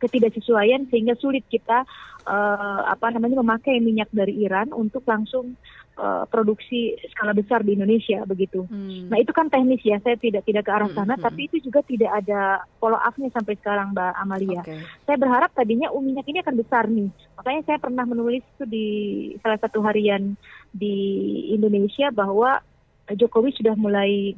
ketidaksesuaian 0.00 0.88
sehingga 0.88 1.14
sulit 1.20 1.44
kita 1.52 1.84
uh, 2.24 2.80
apa 2.88 3.12
namanya 3.12 3.44
memakai 3.44 3.78
minyak 3.78 4.08
dari 4.10 4.32
Iran 4.40 4.72
untuk 4.72 5.04
langsung 5.04 5.54
uh, 6.00 6.24
produksi 6.24 6.96
skala 7.12 7.36
besar 7.36 7.60
di 7.60 7.76
Indonesia 7.76 8.24
begitu. 8.24 8.64
Hmm. 8.64 9.12
Nah 9.12 9.20
itu 9.20 9.30
kan 9.36 9.52
teknis 9.52 9.84
ya, 9.84 10.00
saya 10.00 10.16
tidak 10.16 10.48
tidak 10.48 10.64
ke 10.64 10.72
arah 10.72 10.88
hmm, 10.88 10.96
sana, 10.96 11.14
hmm. 11.20 11.24
tapi 11.24 11.40
itu 11.52 11.56
juga 11.60 11.84
tidak 11.84 12.10
ada 12.24 12.64
follow 12.80 12.96
up-nya 12.96 13.28
sampai 13.36 13.54
sekarang 13.60 13.92
Mbak 13.92 14.12
Amalia. 14.16 14.62
Okay. 14.64 14.80
Saya 15.04 15.16
berharap 15.20 15.50
tadinya 15.52 15.92
uh, 15.92 16.00
minyak 16.00 16.24
ini 16.24 16.40
akan 16.40 16.56
besar 16.56 16.88
nih, 16.88 17.12
makanya 17.36 17.60
saya 17.68 17.78
pernah 17.78 18.04
menulis 18.08 18.42
itu 18.56 18.64
di 18.64 18.88
salah 19.44 19.60
satu 19.60 19.84
harian 19.84 20.34
di 20.72 20.96
Indonesia 21.52 22.08
bahwa 22.08 22.64
Jokowi 23.16 23.54
sudah 23.56 23.74
mulai 23.74 24.34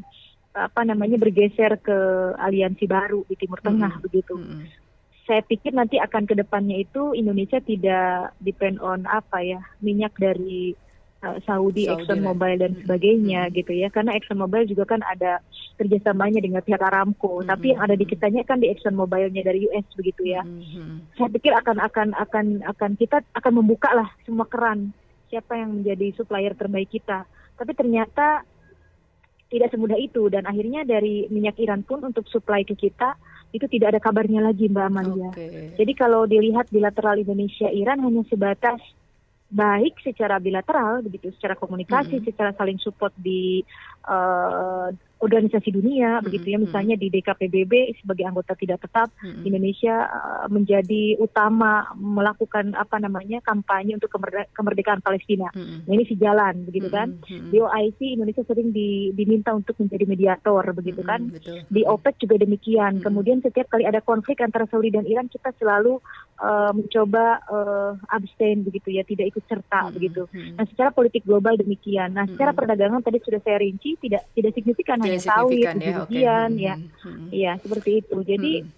apa 0.52 0.84
namanya 0.84 1.16
bergeser 1.16 1.80
ke 1.80 1.96
aliansi 2.36 2.84
baru 2.84 3.24
di 3.24 3.34
Timur 3.40 3.60
Tengah 3.64 3.96
hmm. 3.96 4.04
begitu. 4.04 4.36
Hmm 4.36 4.82
saya 5.26 5.40
pikir 5.46 5.70
nanti 5.70 6.02
akan 6.02 6.26
ke 6.26 6.34
depannya 6.34 6.82
itu 6.82 7.14
Indonesia 7.14 7.62
tidak 7.62 8.34
depend 8.42 8.82
on 8.82 9.06
apa 9.06 9.38
ya 9.40 9.60
minyak 9.78 10.10
dari 10.18 10.74
uh, 11.22 11.38
Saudi, 11.46 11.86
Saudi, 11.86 11.92
Exxon 11.94 12.20
Mobil 12.26 12.58
dan 12.58 12.74
sebagainya 12.82 13.46
hmm. 13.46 13.52
gitu 13.54 13.72
ya 13.72 13.88
karena 13.88 14.18
Exxon 14.18 14.42
Mobil 14.42 14.66
juga 14.66 14.84
kan 14.84 15.00
ada 15.06 15.38
kerjasamanya 15.78 16.42
dengan 16.42 16.60
pihak 16.60 16.82
Aramco 16.82 17.40
hmm. 17.40 17.48
tapi 17.48 17.72
yang 17.74 17.80
ada 17.86 17.94
di 17.94 18.04
kitanya 18.04 18.42
kan 18.42 18.58
di 18.58 18.68
Exxon 18.68 18.98
Mobilnya 18.98 19.42
dari 19.46 19.70
US 19.70 19.86
begitu 19.94 20.26
ya 20.26 20.42
hmm. 20.42 21.14
saya 21.14 21.30
pikir 21.30 21.54
akan 21.54 21.78
akan 21.78 22.08
akan 22.18 22.46
akan 22.66 22.90
kita 22.98 23.22
akan 23.38 23.52
membuka 23.62 23.94
lah 23.94 24.10
semua 24.26 24.44
keran 24.50 24.90
siapa 25.30 25.54
yang 25.54 25.80
menjadi 25.80 26.12
supplier 26.18 26.52
terbaik 26.58 26.90
kita 26.90 27.24
tapi 27.54 27.72
ternyata 27.78 28.42
tidak 29.52 29.68
semudah 29.68 30.00
itu 30.00 30.32
dan 30.32 30.48
akhirnya 30.48 30.88
dari 30.88 31.28
minyak 31.28 31.60
Iran 31.60 31.84
pun 31.84 32.00
untuk 32.00 32.24
supply 32.32 32.64
ke 32.64 32.72
kita 32.72 33.12
itu 33.52 33.68
tidak 33.68 33.92
ada 33.92 34.00
kabarnya 34.00 34.40
lagi 34.40 34.72
Mbak 34.72 34.86
Amalia. 34.88 35.28
Okay. 35.36 35.76
Jadi 35.76 35.92
kalau 35.92 36.24
dilihat 36.24 36.72
bilateral 36.72 37.20
Indonesia 37.20 37.68
Iran 37.68 38.00
hanya 38.00 38.24
sebatas 38.32 38.80
baik 39.52 40.00
secara 40.00 40.40
bilateral 40.40 41.04
begitu 41.04 41.28
secara 41.36 41.52
komunikasi, 41.60 42.16
mm 42.16 42.20
-hmm. 42.24 42.28
secara 42.32 42.50
saling 42.56 42.80
support 42.80 43.12
di 43.20 43.60
uh, 44.08 44.88
organisasi 45.22 45.70
dunia 45.70 46.18
mm-hmm. 46.18 46.26
begitu 46.26 46.46
ya 46.50 46.58
misalnya 46.58 46.94
di 46.98 47.06
DKPBB 47.08 48.02
sebagai 48.02 48.26
anggota 48.26 48.58
tidak 48.58 48.82
tetap 48.82 49.08
mm-hmm. 49.22 49.46
Indonesia 49.46 49.94
uh, 50.10 50.46
menjadi 50.50 51.16
utama 51.22 51.86
melakukan 51.94 52.74
apa 52.74 52.98
namanya 52.98 53.38
kampanye 53.46 53.94
untuk 53.94 54.10
kemerde- 54.10 54.50
kemerdekaan 54.50 55.00
Palestina. 55.00 55.48
Mm-hmm. 55.54 55.78
Nah, 55.86 55.92
ini 55.94 56.04
sejalan 56.10 56.54
begitu 56.66 56.88
kan. 56.90 57.08
Mm-hmm. 57.22 57.50
Di 57.54 57.58
OIC 57.62 58.00
Indonesia 58.18 58.44
sering 58.44 58.74
di, 58.74 59.14
diminta 59.14 59.54
untuk 59.54 59.78
menjadi 59.78 60.04
mediator 60.04 60.62
begitu 60.74 61.06
mm-hmm. 61.06 61.12
kan. 61.14 61.20
Betul. 61.30 61.58
Di 61.70 61.82
OPEC 61.86 62.14
juga 62.26 62.36
demikian. 62.42 62.98
Mm-hmm. 62.98 63.06
Kemudian 63.06 63.38
setiap 63.46 63.70
kali 63.70 63.86
ada 63.86 64.02
konflik 64.02 64.42
antara 64.42 64.66
Saudi 64.66 64.90
dan 64.90 65.06
Iran 65.06 65.30
kita 65.30 65.54
selalu 65.62 66.02
uh, 66.42 66.72
mencoba 66.74 67.38
uh, 67.46 67.92
abstain 68.10 68.66
begitu 68.66 68.98
ya, 68.98 69.06
tidak 69.06 69.32
ikut 69.32 69.44
serta 69.46 69.86
mm-hmm. 69.86 69.94
begitu. 69.94 70.22
Nah, 70.58 70.64
secara 70.66 70.90
politik 70.90 71.22
global 71.22 71.54
demikian. 71.54 72.12
Nah, 72.12 72.26
secara 72.26 72.50
mm-hmm. 72.50 72.58
perdagangan 72.58 73.00
tadi 73.00 73.18
sudah 73.22 73.40
saya 73.46 73.62
rinci 73.62 73.94
tidak 74.02 74.26
tidak 74.34 74.52
signifikan 74.58 74.98
hanya 74.98 75.20
sawit, 75.22 75.64
ya, 75.78 76.02
okay. 76.02 76.22
ya, 76.58 76.74
hmm. 77.06 77.28
ya 77.30 77.52
seperti 77.62 78.02
itu. 78.02 78.16
Jadi 78.26 78.52
hmm. 78.66 78.70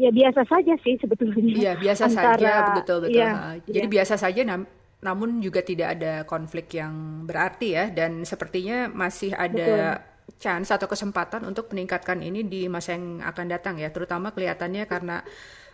ya 0.00 0.10
biasa 0.10 0.40
saja 0.48 0.74
sih 0.80 0.94
sebetulnya. 0.96 1.52
Iya 1.52 1.72
biasa 1.76 2.02
antara, 2.08 2.34
saja, 2.40 2.52
betul 2.80 2.98
betul. 3.04 3.20
Ya, 3.20 3.60
Jadi 3.68 3.86
ya. 3.86 3.92
biasa 3.92 4.14
saja, 4.16 4.40
nam 4.42 4.64
namun 5.02 5.42
juga 5.42 5.66
tidak 5.66 5.98
ada 5.98 6.22
konflik 6.24 6.78
yang 6.78 7.26
berarti 7.28 7.68
ya, 7.76 7.84
dan 7.92 8.24
sepertinya 8.24 8.88
masih 8.88 9.36
ada. 9.36 10.00
Betul 10.00 10.10
chance 10.38 10.74
atau 10.74 10.90
kesempatan 10.90 11.46
untuk 11.46 11.70
meningkatkan 11.70 12.18
ini 12.18 12.42
di 12.46 12.66
masa 12.66 12.98
yang 12.98 13.22
akan 13.22 13.46
datang 13.46 13.78
ya 13.78 13.94
terutama 13.94 14.34
kelihatannya 14.34 14.90
karena 14.90 15.22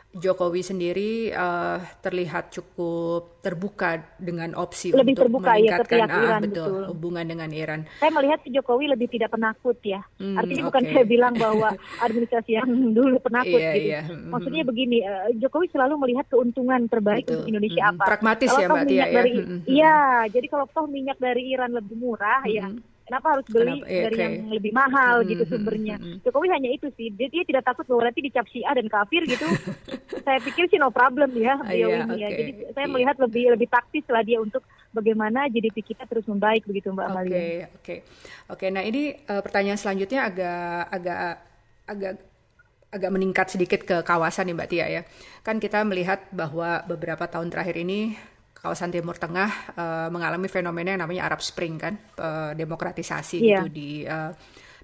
Jokowi 0.09 0.65
sendiri 0.65 1.29
uh, 1.37 1.77
terlihat 2.01 2.49
cukup 2.49 3.45
terbuka 3.45 4.17
dengan 4.17 4.57
opsi 4.57 4.89
lebih 4.89 5.13
untuk 5.13 5.29
terbuka, 5.29 5.53
ya, 5.53 5.77
meningkatkan 5.77 5.99
ya, 6.01 6.07
Iran, 6.09 6.17
ah, 6.17 6.41
betul, 6.41 6.65
betul 6.65 6.85
hubungan 6.97 7.25
dengan 7.29 7.51
Iran. 7.53 7.81
Saya 8.01 8.13
melihat 8.17 8.41
Jokowi 8.49 8.89
lebih 8.89 9.09
tidak 9.13 9.37
penakut 9.37 9.77
ya. 9.85 10.01
Hmm, 10.17 10.41
Artinya 10.41 10.65
okay. 10.65 10.69
bukan 10.73 10.83
saya 10.89 11.05
bilang 11.05 11.35
bahwa 11.37 11.69
administrasi 12.09 12.51
yang 12.57 12.71
dulu 12.97 13.21
penakut 13.21 13.61
yeah, 13.61 13.75
gitu. 13.77 13.91
Yeah. 13.93 14.05
Hmm. 14.09 14.33
Maksudnya 14.33 14.63
begini, 14.65 14.99
uh, 15.05 15.29
Jokowi 15.37 15.67
selalu 15.77 15.95
melihat 16.01 16.25
keuntungan 16.33 16.81
terbaik 16.89 17.29
betul. 17.29 17.45
untuk 17.45 17.49
Indonesia 17.53 17.83
hmm. 17.85 17.93
apa. 17.93 18.05
Pragmatis 18.09 18.49
kalau 18.49 18.61
ya 18.65 18.69
Mbak 18.73 18.85
Tia 18.89 19.05
ya. 19.05 19.23
Hmm, 19.29 19.61
iya, 19.69 19.97
jadi 20.33 20.47
kalau 20.49 20.65
toh 20.73 20.89
minyak 20.89 21.21
dari 21.21 21.53
Iran 21.53 21.77
lebih 21.77 22.01
murah 22.01 22.49
ya 22.49 22.65
hmm. 22.65 22.81
ya 22.81 22.97
kenapa 23.09 23.27
harus 23.33 23.47
beli 23.49 23.81
kenapa? 23.81 23.89
Eh, 23.89 24.03
dari 24.05 24.15
okay. 24.15 24.25
yang 24.25 24.35
lebih 24.53 24.73
mahal 24.77 25.17
hmm, 25.25 25.29
gitu 25.33 25.43
sumbernya. 25.49 25.97
Hmm, 25.97 26.17
Jokowi 26.21 26.49
hanya 26.53 26.71
itu 26.71 26.87
sih. 26.95 27.09
Dia, 27.17 27.29
dia 27.33 27.43
tidak 27.49 27.65
takut 27.65 27.85
bahwa 27.89 28.03
nanti 28.13 28.21
dicap 28.21 28.45
A 28.45 28.73
dan 28.77 28.87
kafir 28.93 29.23
gitu. 29.25 29.47
saya 30.29 30.39
pikir 30.45 30.69
sih 30.69 30.77
no 30.77 30.93
problem 30.93 31.33
ya 31.41 31.57
beliau 31.65 31.89
yeah, 31.89 32.05
ini 32.05 32.13
okay. 32.13 32.21
ya. 32.21 32.29
Jadi 32.37 32.53
saya 32.77 32.85
yeah. 32.85 32.93
melihat 32.93 33.17
lebih 33.17 33.45
lebih 33.57 33.69
taktis 33.73 34.05
lah 34.13 34.21
dia 34.21 34.39
untuk 34.39 34.61
bagaimana 34.93 35.49
GDP 35.49 35.81
kita 35.81 36.05
terus 36.05 36.29
membaik 36.29 36.69
begitu 36.69 36.93
Mbak 36.93 37.07
Amalia. 37.09 37.33
Oke, 37.33 37.41
okay, 37.41 37.57
oke. 37.57 37.69
Okay. 37.81 37.99
Oke, 38.53 38.67
nah 38.69 38.83
ini 38.85 39.17
uh, 39.29 39.41
pertanyaan 39.41 39.81
selanjutnya 39.81 40.29
agak 40.29 40.81
agak 40.93 41.19
agak 41.89 42.13
agak 42.89 43.11
meningkat 43.13 43.47
sedikit 43.53 43.81
ke 43.85 43.97
kawasan 44.01 44.49
nih 44.49 44.57
Mbak 44.57 44.69
Tia 44.69 44.87
ya. 44.89 45.03
Kan 45.45 45.61
kita 45.61 45.85
melihat 45.85 46.25
bahwa 46.33 46.85
beberapa 46.89 47.29
tahun 47.29 47.53
terakhir 47.53 47.77
ini 47.81 48.17
kawasan 48.59 48.91
Timur 48.91 49.15
Tengah 49.15 49.51
uh, 49.79 50.09
mengalami 50.11 50.51
fenomena 50.51 50.95
yang 50.95 51.03
namanya 51.07 51.31
Arab 51.31 51.41
Spring 51.41 51.79
kan, 51.79 51.95
uh, 52.19 52.53
demokratisasi 52.55 53.39
yeah. 53.41 53.63
gitu 53.63 53.67
di 53.71 53.91
uh, 54.05 54.35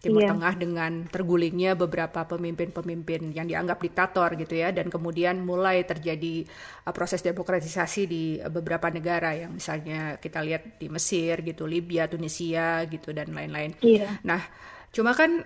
Timur 0.05 0.21
yeah. 0.21 0.31
Tengah 0.37 0.53
dengan 0.61 0.93
tergulingnya 1.09 1.73
beberapa 1.75 2.29
pemimpin-pemimpin 2.29 3.33
yang 3.33 3.49
dianggap 3.49 3.81
diktator 3.81 4.37
gitu 4.37 4.53
ya 4.53 4.69
dan 4.69 4.93
kemudian 4.93 5.41
mulai 5.41 5.83
terjadi 5.89 6.45
uh, 6.85 6.93
proses 6.93 7.25
demokratisasi 7.25 8.03
di 8.05 8.37
uh, 8.37 8.53
beberapa 8.53 8.93
negara 8.93 9.33
yang 9.33 9.57
misalnya 9.57 10.21
kita 10.21 10.45
lihat 10.45 10.77
di 10.77 10.93
Mesir 10.93 11.41
gitu, 11.41 11.65
Libya, 11.65 12.05
Tunisia 12.07 12.85
gitu 12.87 13.11
dan 13.17 13.33
lain-lain. 13.33 13.75
Yeah. 13.81 14.21
Nah, 14.23 14.45
cuma 14.93 15.17
kan 15.17 15.43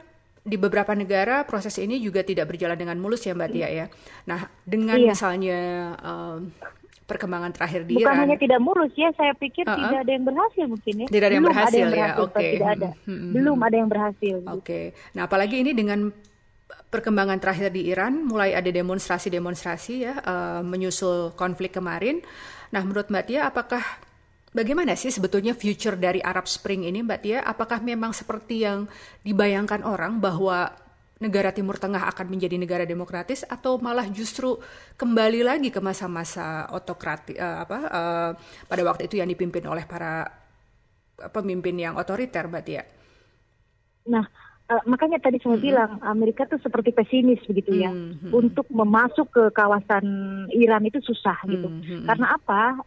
di 0.49 0.57
beberapa 0.57 0.97
negara 0.97 1.45
proses 1.45 1.77
ini 1.77 2.01
juga 2.01 2.25
tidak 2.25 2.49
berjalan 2.49 2.79
dengan 2.81 2.97
mulus 2.97 3.21
ya 3.29 3.37
Mbak 3.37 3.51
Tia 3.53 3.69
ya. 3.69 3.87
Nah, 4.27 4.49
dengan 4.65 4.97
iya. 4.97 5.13
misalnya 5.13 5.61
um, 6.01 6.49
perkembangan 7.09 7.51
terakhir 7.57 7.89
di 7.89 7.97
Bukan 7.97 8.13
Iran. 8.13 8.21
hanya 8.29 8.37
tidak 8.37 8.61
mulus 8.61 8.93
ya, 8.93 9.09
saya 9.17 9.33
pikir 9.33 9.65
uh 9.65 9.73
-uh. 9.73 9.81
tidak 9.81 9.99
ada 10.05 10.13
yang 10.13 10.25
berhasil 10.29 10.65
mungkin 10.69 10.95
ya. 10.95 11.07
Tidak 11.09 11.27
ada 11.27 11.35
yang 11.35 11.45
Belum 11.49 11.57
berhasil, 11.57 11.73
ada 11.73 11.79
yang 11.81 11.91
berhasil 11.91 12.13
ya, 12.13 12.23
oke. 12.23 12.37
Okay. 12.37 12.51
Tidak 12.53 12.69
ada. 12.69 12.91
Hmm, 12.93 13.17
hmm. 13.17 13.33
Belum 13.33 13.59
ada 13.65 13.77
yang 13.81 13.89
berhasil. 13.89 14.37
Oke. 14.45 14.53
Okay. 14.61 14.85
Nah, 15.17 15.23
apalagi 15.25 15.57
ini 15.65 15.73
dengan 15.73 16.01
perkembangan 16.93 17.39
terakhir 17.41 17.73
di 17.73 17.89
Iran, 17.89 18.29
mulai 18.29 18.53
ada 18.53 18.69
demonstrasi-demonstrasi 18.69 19.95
ya 20.05 20.15
uh, 20.21 20.61
menyusul 20.61 21.33
konflik 21.33 21.73
kemarin. 21.73 22.21
Nah, 22.69 22.85
menurut 22.85 23.09
Mbak 23.09 23.25
Tia, 23.25 23.49
apakah 23.49 23.81
Bagaimana 24.49 24.97
sih 24.97 25.13
sebetulnya 25.13 25.53
future 25.53 25.93
dari 25.93 26.25
Arab 26.25 26.49
Spring 26.49 26.89
ini, 26.89 27.05
Mbak 27.05 27.21
Tia? 27.21 27.45
Apakah 27.45 27.85
memang 27.85 28.17
seperti 28.17 28.65
yang 28.65 28.89
dibayangkan 29.21 29.85
orang 29.85 30.25
bahwa 30.25 30.73
negara 31.19 31.51
Timur 31.51 31.77
Tengah 31.79 32.07
akan 32.15 32.27
menjadi 32.31 32.55
negara 32.55 32.87
demokratis 32.87 33.43
atau 33.43 33.79
malah 33.83 34.07
justru 34.07 34.59
kembali 34.95 35.43
lagi 35.43 35.69
ke 35.75 35.83
masa-masa 35.83 36.71
otokrati 36.71 37.35
uh, 37.35 37.67
apa 37.67 37.79
uh, 37.91 38.31
pada 38.71 38.83
waktu 38.87 39.11
itu 39.11 39.19
yang 39.19 39.27
dipimpin 39.27 39.67
oleh 39.67 39.83
para 39.83 40.31
pemimpin 41.35 41.75
yang 41.75 41.99
otoriter, 41.99 42.47
Mbak 42.47 42.63
Tia? 42.63 42.83
Nah, 44.07 44.25
uh, 44.71 44.83
makanya 44.87 45.19
tadi 45.19 45.43
saya 45.43 45.55
mm 45.55 45.59
-hmm. 45.59 45.67
bilang 45.67 45.93
Amerika 46.07 46.47
tuh 46.47 46.63
seperti 46.63 46.95
pesimis 46.95 47.43
begitu 47.51 47.75
ya. 47.75 47.91
Mm 47.91 48.15
-hmm. 48.15 48.31
Untuk 48.31 48.71
memasuk 48.71 49.27
ke 49.35 49.51
kawasan 49.51 50.07
Iran 50.55 50.87
itu 50.87 51.03
susah 51.03 51.43
gitu. 51.51 51.67
Mm 51.67 51.83
-hmm. 51.83 52.03
Karena 52.07 52.27
apa? 52.39 52.79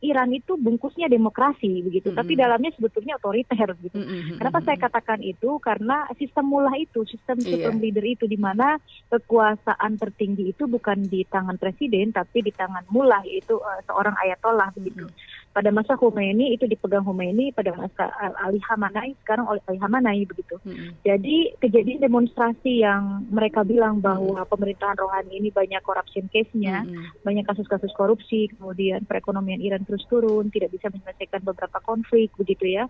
Iran 0.00 0.32
itu 0.32 0.56
bungkusnya 0.56 1.12
demokrasi 1.12 1.84
begitu, 1.84 2.08
mm 2.08 2.16
-hmm. 2.16 2.20
tapi 2.24 2.32
dalamnya 2.36 2.72
sebetulnya 2.72 3.20
otoriter 3.20 3.68
gitu. 3.84 3.96
Mm 4.00 4.06
-hmm. 4.08 4.36
Kenapa 4.40 4.58
saya 4.64 4.78
katakan 4.80 5.20
itu? 5.20 5.60
Karena 5.60 6.08
sistem 6.16 6.48
mullah 6.48 6.72
itu, 6.80 7.04
sistem 7.04 7.36
yeah. 7.44 7.48
sistem 7.52 7.74
leader 7.84 8.04
itu 8.04 8.24
di 8.24 8.40
mana 8.40 8.80
kekuasaan 9.12 10.00
tertinggi 10.00 10.56
itu 10.56 10.64
bukan 10.64 11.04
di 11.04 11.28
tangan 11.28 11.60
presiden 11.60 12.16
tapi 12.16 12.40
di 12.40 12.52
tangan 12.52 12.88
mullah 12.88 13.20
yaitu 13.28 13.60
uh, 13.60 13.80
seorang 13.84 14.16
ayatollah 14.16 14.72
begitu. 14.72 15.04
Mm 15.04 15.12
-hmm 15.12 15.39
pada 15.50 15.74
masa 15.74 15.98
Khomeini 15.98 16.54
itu 16.54 16.62
dipegang 16.70 17.02
Khomeini 17.02 17.50
pada 17.50 17.74
masa 17.74 18.06
Ali 18.38 18.62
Hamanai 18.62 19.18
sekarang 19.26 19.50
oleh 19.50 19.58
Ali 19.66 19.82
Hamanai 19.82 20.22
begitu. 20.22 20.54
Hmm. 20.62 20.94
Jadi 21.02 21.58
kejadian 21.58 22.06
demonstrasi 22.06 22.86
yang 22.86 23.26
mereka 23.34 23.66
bilang 23.66 23.98
bahwa 23.98 24.46
hmm. 24.46 24.50
pemerintahan 24.50 24.94
rohani 24.94 25.42
ini 25.42 25.50
banyak 25.50 25.82
corruption 25.82 26.30
case-nya, 26.30 26.86
hmm. 26.86 27.26
banyak 27.26 27.42
kasus-kasus 27.50 27.90
korupsi, 27.98 28.46
kemudian 28.54 29.02
perekonomian 29.10 29.58
Iran 29.58 29.82
terus 29.82 30.06
turun, 30.06 30.54
tidak 30.54 30.70
bisa 30.70 30.86
menyelesaikan 30.86 31.42
beberapa 31.42 31.82
konflik 31.82 32.30
begitu 32.38 32.70
ya. 32.70 32.86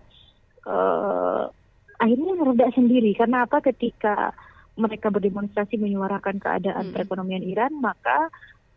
Uh, 0.61 1.49
akhirnya 1.97 2.37
mereda 2.37 2.69
sendiri 2.77 3.17
karena 3.17 3.49
apa 3.49 3.65
ketika 3.65 4.37
mereka 4.77 5.09
berdemonstrasi 5.09 5.81
menyuarakan 5.81 6.37
keadaan 6.37 6.89
hmm. 6.89 6.93
perekonomian 6.93 7.41
Iran 7.41 7.73
maka 7.81 8.29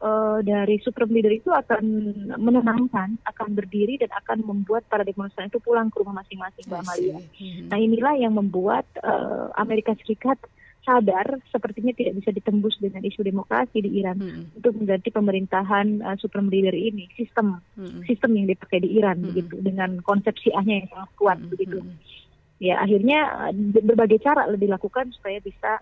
uh, 0.05 0.39
dari 0.45 0.77
supreme 0.85 1.17
leader 1.17 1.33
itu 1.33 1.49
akan 1.49 1.85
menenangkan, 2.37 3.17
akan 3.25 3.49
berdiri 3.57 3.97
dan 3.97 4.13
akan 4.13 4.45
membuat 4.45 4.85
para 4.93 5.03
demonstran 5.03 5.49
itu 5.49 5.59
pulang 5.65 5.89
ke 5.89 6.05
rumah 6.05 6.21
masing-masing, 6.21 6.69
Mbak 6.69 6.81
Amalia. 6.85 7.19
Hmm. 7.41 7.65
Nah 7.73 7.79
inilah 7.81 8.15
yang 8.21 8.37
membuat 8.37 8.85
uh, 9.01 9.49
Amerika 9.57 9.97
Serikat 10.05 10.37
sadar 10.85 11.41
sepertinya 11.49 11.97
tidak 11.97 12.21
bisa 12.21 12.31
ditembus 12.31 12.77
dengan 12.77 13.01
isu 13.01 13.25
demokrasi 13.25 13.81
di 13.81 14.05
Iran 14.05 14.21
hmm. 14.21 14.61
untuk 14.61 14.77
mengganti 14.77 15.09
pemerintahan 15.09 16.05
uh, 16.05 16.17
supreme 16.21 16.53
leader 16.53 16.77
ini 16.77 17.09
sistem 17.17 17.65
hmm. 17.81 18.05
sistem 18.05 18.37
yang 18.37 18.53
dipakai 18.53 18.85
di 18.85 19.01
Iran 19.01 19.25
hmm. 19.25 19.27
begitu 19.33 19.55
dengan 19.65 20.05
konsepsi 20.05 20.53
ahnya 20.53 20.85
yang 20.85 20.89
sangat 20.93 21.11
kuat 21.17 21.39
hmm. 21.41 21.51
begitu 21.57 21.81
ya 22.61 22.85
akhirnya 22.85 23.49
berbagai 23.81 24.21
cara 24.21 24.45
dilakukan 24.53 25.09
supaya 25.17 25.41
bisa 25.41 25.81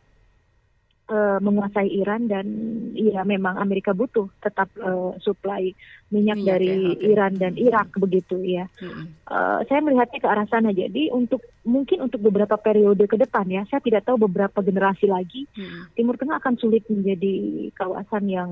menguasai 1.42 1.88
Iran 1.92 2.30
dan 2.30 2.46
ya 2.94 3.26
memang 3.26 3.58
Amerika 3.58 3.92
butuh 3.92 4.30
tetap 4.40 4.70
uh, 4.78 5.12
supply 5.20 5.74
minyak, 6.12 6.38
minyak 6.38 6.48
dari 6.54 6.68
ya, 6.68 6.92
okay. 6.92 7.10
Iran 7.10 7.32
dan 7.40 7.52
Irak 7.56 7.88
begitu 7.96 8.36
ya. 8.44 8.68
Hmm. 8.78 9.10
Uh, 9.24 9.64
saya 9.66 9.80
melihatnya 9.80 10.20
ke 10.20 10.28
arah 10.28 10.46
sana. 10.46 10.70
Jadi 10.70 11.08
untuk 11.08 11.40
mungkin 11.64 12.04
untuk 12.04 12.20
beberapa 12.20 12.60
periode 12.60 13.08
ke 13.08 13.16
depan 13.16 13.48
ya, 13.48 13.64
saya 13.72 13.80
tidak 13.80 14.04
tahu 14.04 14.28
beberapa 14.28 14.60
generasi 14.60 15.08
lagi 15.08 15.48
hmm. 15.56 15.96
Timur 15.96 16.20
Tengah 16.20 16.38
akan 16.38 16.54
sulit 16.60 16.84
menjadi 16.86 17.34
kawasan 17.74 18.28
yang 18.28 18.50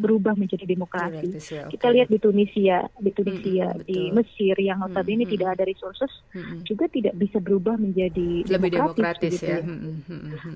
berubah 0.00 0.32
menjadi 0.36 0.64
demokrasi. 0.64 1.28
Ya, 1.52 1.68
okay. 1.68 1.76
Kita 1.76 1.86
lihat 1.92 2.08
di 2.08 2.18
Tunisia, 2.20 2.88
di 2.96 3.10
Tunisia, 3.12 3.68
hmm, 3.72 3.84
di 3.84 3.98
Mesir 4.12 4.56
yang 4.56 4.80
notabene 4.80 5.28
hmm, 5.28 5.32
tidak 5.36 5.48
ada 5.58 5.64
resources 5.68 6.12
hmm. 6.32 6.64
juga 6.64 6.88
tidak 6.88 7.16
bisa 7.20 7.36
berubah 7.40 7.76
menjadi 7.76 8.48
lebih 8.48 8.70
demokratis, 8.80 9.40
demokratis 9.40 9.44
ya. 9.44 9.58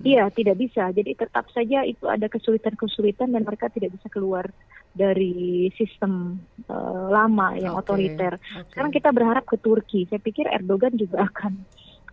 Iya, 0.05 0.25
tidak 0.33 0.57
bisa. 0.57 0.85
Jadi 0.93 1.11
tetap 1.17 1.45
saja 1.53 1.85
itu 1.85 2.09
ada 2.09 2.27
kesulitan-kesulitan 2.29 3.37
dan 3.37 3.43
mereka 3.45 3.69
tidak 3.69 3.93
bisa 3.93 4.09
keluar 4.09 4.49
dari 4.95 5.69
sistem 5.75 6.34
uh, 6.69 7.09
lama 7.11 7.57
yang 7.59 7.75
okay. 7.77 7.83
otoriter. 7.85 8.33
Okay. 8.39 8.69
Sekarang 8.73 8.93
kita 8.93 9.09
berharap 9.11 9.45
ke 9.47 9.57
Turki. 9.61 10.07
Saya 10.09 10.21
pikir 10.21 10.49
Erdogan 10.51 10.95
juga 10.97 11.25
akan 11.31 11.65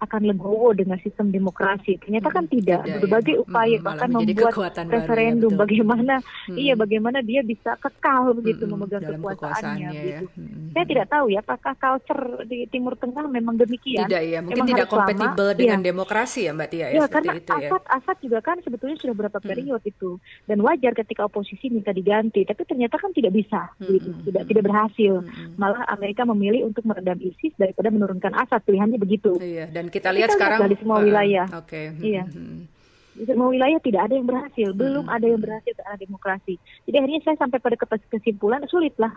akan 0.02 0.22
legowo 0.34 0.74
dengan 0.74 0.98
sistem 1.06 1.30
demokrasi. 1.30 2.02
Ternyata 2.02 2.34
kan 2.34 2.50
tidak. 2.50 2.82
tidak 2.82 3.00
Berbagai 3.06 3.36
ya. 3.38 3.42
upaya 3.46 3.78
hmm, 3.78 3.86
bahkan 3.86 4.10
membuat 4.10 4.54
referendum 4.90 5.52
ya, 5.54 5.60
bagaimana 5.62 6.16
hmm. 6.50 6.58
iya 6.58 6.74
bagaimana 6.74 7.20
dia 7.22 7.46
bisa 7.46 7.78
kekal 7.78 8.34
begitu 8.34 8.66
hmm, 8.66 8.72
memegang 8.74 9.04
kekuasaannya. 9.06 9.90
Ya. 9.94 10.02
Gitu. 10.02 10.26
Hmm. 10.34 10.74
Saya 10.74 10.86
tidak 10.90 11.08
tahu 11.14 11.26
ya 11.30 11.40
apakah 11.46 11.74
culture 11.78 12.24
di 12.50 12.66
Timur 12.74 12.98
Tengah 12.98 13.30
memang 13.30 13.62
demikian. 13.62 14.10
Tidak 14.10 14.24
ya, 14.26 14.40
mungkin 14.42 14.66
memang 14.66 14.70
tidak 14.74 14.88
kompatibel 14.90 15.48
dengan 15.54 15.80
ya. 15.80 15.86
demokrasi 15.94 16.40
ya 16.50 16.52
Mbak 16.58 16.70
Tia 16.74 16.88
ya. 16.90 16.98
Ya 16.98 17.06
karena 17.06 17.34
itu, 17.38 17.52
ya. 17.54 17.70
Asad 17.70 17.84
Asad 17.86 18.18
juga 18.26 18.40
kan 18.42 18.58
sebetulnya 18.66 18.98
sudah 18.98 19.14
berapa 19.14 19.38
hmm. 19.38 19.48
periode 19.48 19.86
hmm. 19.86 19.94
itu 19.94 20.12
dan 20.50 20.58
wajar 20.66 20.98
ketika 20.98 21.30
oposisi 21.30 21.70
minta 21.70 21.94
diganti, 21.94 22.42
tapi 22.42 22.66
ternyata 22.66 22.98
kan 22.98 23.14
tidak 23.14 23.38
bisa 23.38 23.70
hmm. 23.78 23.92
gitu, 23.94 24.10
hmm, 24.10 24.24
tidak 24.26 24.42
hmm. 24.42 24.50
tidak 24.50 24.64
berhasil. 24.66 25.14
Hmm. 25.22 25.54
Malah 25.62 25.86
Amerika 25.94 26.26
memilih 26.26 26.66
untuk 26.66 26.90
meredam 26.90 27.22
ISIS 27.22 27.54
daripada 27.54 27.94
menurunkan 27.94 28.34
Asad, 28.34 28.66
pilihannya 28.66 28.98
begitu. 28.98 29.38
Iya, 29.38 29.70
dan 29.70 29.91
kita 29.92 30.10
lihat 30.16 30.32
kita 30.32 30.38
sekarang 30.40 30.60
di 30.72 30.78
semua 30.80 30.98
uh, 31.00 31.06
wilayah. 31.06 31.48
Oke. 31.60 31.68
Okay. 31.68 31.86
Iya. 32.00 32.24
Hmm. 32.26 32.66
Di 33.12 33.24
semua 33.28 33.52
wilayah 33.52 33.78
tidak 33.84 34.08
ada 34.08 34.14
yang 34.16 34.26
berhasil, 34.26 34.68
belum 34.72 35.06
ada 35.12 35.26
yang 35.28 35.42
berhasil 35.44 35.76
ke 35.76 35.84
arah 35.84 36.00
demokrasi. 36.00 36.56
Jadi 36.88 36.96
akhirnya 36.96 37.22
saya 37.28 37.38
sampai 37.44 37.60
pada 37.60 37.76
kesimpulan 38.08 38.64
sulitlah 38.72 39.12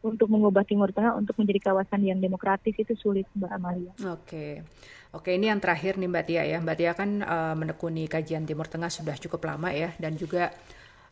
untuk 0.00 0.32
mengubah 0.32 0.64
Timur 0.64 0.88
Tengah 0.94 1.12
untuk 1.18 1.36
menjadi 1.36 1.60
kawasan 1.68 2.00
yang 2.06 2.22
demokratis 2.22 2.72
itu 2.72 2.94
sulit 2.96 3.28
Mbak 3.36 3.52
Amalia. 3.52 3.92
Oke. 4.08 4.64
Oke, 5.10 5.34
ini 5.34 5.50
yang 5.50 5.58
terakhir 5.58 5.98
nih 5.98 6.08
Mbak 6.08 6.24
Tia 6.30 6.42
ya. 6.46 6.58
Mbak 6.62 6.76
Tia 6.78 6.92
kan 6.94 7.10
uh, 7.20 7.54
menekuni 7.58 8.06
kajian 8.06 8.46
Timur 8.46 8.70
Tengah 8.70 8.88
sudah 8.88 9.18
cukup 9.18 9.42
lama 9.44 9.68
ya 9.74 9.92
dan 9.98 10.14
juga 10.14 10.54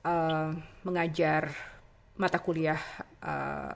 uh, 0.06 0.54
mengajar 0.86 1.52
mata 2.16 2.38
kuliah 2.38 2.78
uh, 3.22 3.74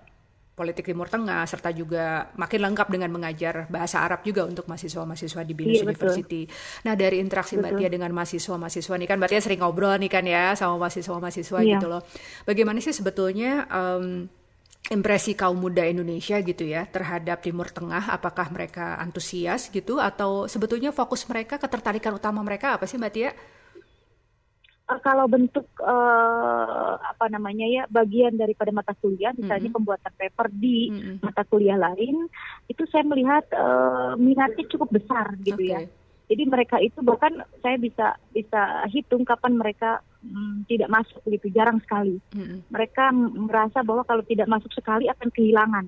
politik 0.62 0.86
Timur 0.86 1.10
Tengah 1.10 1.42
serta 1.50 1.74
juga 1.74 2.30
makin 2.38 2.70
lengkap 2.70 2.86
dengan 2.86 3.10
mengajar 3.10 3.66
bahasa 3.66 3.98
Arab 4.06 4.22
juga 4.22 4.46
untuk 4.46 4.70
mahasiswa-mahasiswa 4.70 5.42
di 5.42 5.52
Binus 5.58 5.82
iya, 5.82 5.84
University. 5.90 6.46
Betul. 6.46 6.86
Nah 6.86 6.94
dari 6.94 7.18
interaksi 7.18 7.58
betul. 7.58 7.66
Mbak 7.66 7.72
Tia 7.82 7.88
dengan 7.90 8.10
mahasiswa-mahasiswa 8.14 8.94
ini 8.94 9.06
kan 9.10 9.16
Mbak 9.18 9.30
Tia 9.34 9.40
sering 9.42 9.60
ngobrol 9.66 9.98
nih 9.98 10.10
kan 10.14 10.22
ya 10.22 10.54
sama 10.54 10.78
mahasiswa-mahasiswa 10.78 11.58
iya. 11.66 11.82
gitu 11.82 11.86
loh. 11.90 12.06
Bagaimana 12.46 12.78
sih 12.78 12.94
sebetulnya 12.94 13.66
um, 13.66 14.30
impresi 14.88 15.34
kaum 15.34 15.58
muda 15.58 15.82
Indonesia 15.82 16.38
gitu 16.38 16.62
ya 16.62 16.86
terhadap 16.86 17.42
Timur 17.42 17.66
Tengah? 17.66 18.14
Apakah 18.14 18.54
mereka 18.54 19.02
antusias 19.02 19.66
gitu 19.74 19.98
atau 19.98 20.46
sebetulnya 20.46 20.94
fokus 20.94 21.26
mereka 21.26 21.58
ketertarikan 21.58 22.14
utama 22.14 22.38
mereka 22.46 22.78
apa 22.78 22.86
sih 22.86 23.02
Mbak 23.02 23.12
Tia? 23.12 23.34
Uh, 24.88 25.00
kalau 25.02 25.26
bentuk 25.30 25.66
uh, 25.82 26.94
apa 26.98 27.26
namanya 27.30 27.66
ya 27.68 27.82
bagian 27.86 28.34
daripada 28.34 28.74
mata 28.74 28.94
kuliah 28.98 29.30
misalnya 29.36 29.68
mm 29.68 29.74
-hmm. 29.74 29.76
pembuatan 29.76 30.12
paper 30.18 30.46
di 30.50 30.78
mm 30.90 30.98
-hmm. 30.98 31.16
mata 31.22 31.42
kuliah 31.46 31.78
lain 31.78 32.26
itu 32.66 32.82
saya 32.90 33.04
melihat 33.06 33.44
uh, 33.54 34.18
minatnya 34.18 34.64
cukup 34.66 34.90
besar 34.90 35.36
gitu 35.42 35.58
okay. 35.58 35.70
ya 35.70 35.80
jadi 36.30 36.48
mereka 36.48 36.80
itu 36.80 37.04
bahkan 37.04 37.44
saya 37.60 37.76
bisa 37.76 38.16
bisa 38.32 38.88
hitung 38.88 39.20
kapan 39.26 39.52
mereka 39.58 40.00
hmm, 40.24 40.64
tidak 40.64 40.88
masuk 40.88 41.20
gitu 41.28 41.52
jarang 41.52 41.76
sekali 41.84 42.16
mm 42.32 42.40
-hmm. 42.40 42.58
mereka 42.72 43.12
merasa 43.14 43.84
bahwa 43.84 44.02
kalau 44.08 44.24
tidak 44.24 44.48
masuk 44.48 44.72
sekali 44.72 45.06
akan 45.12 45.28
kehilangan 45.28 45.86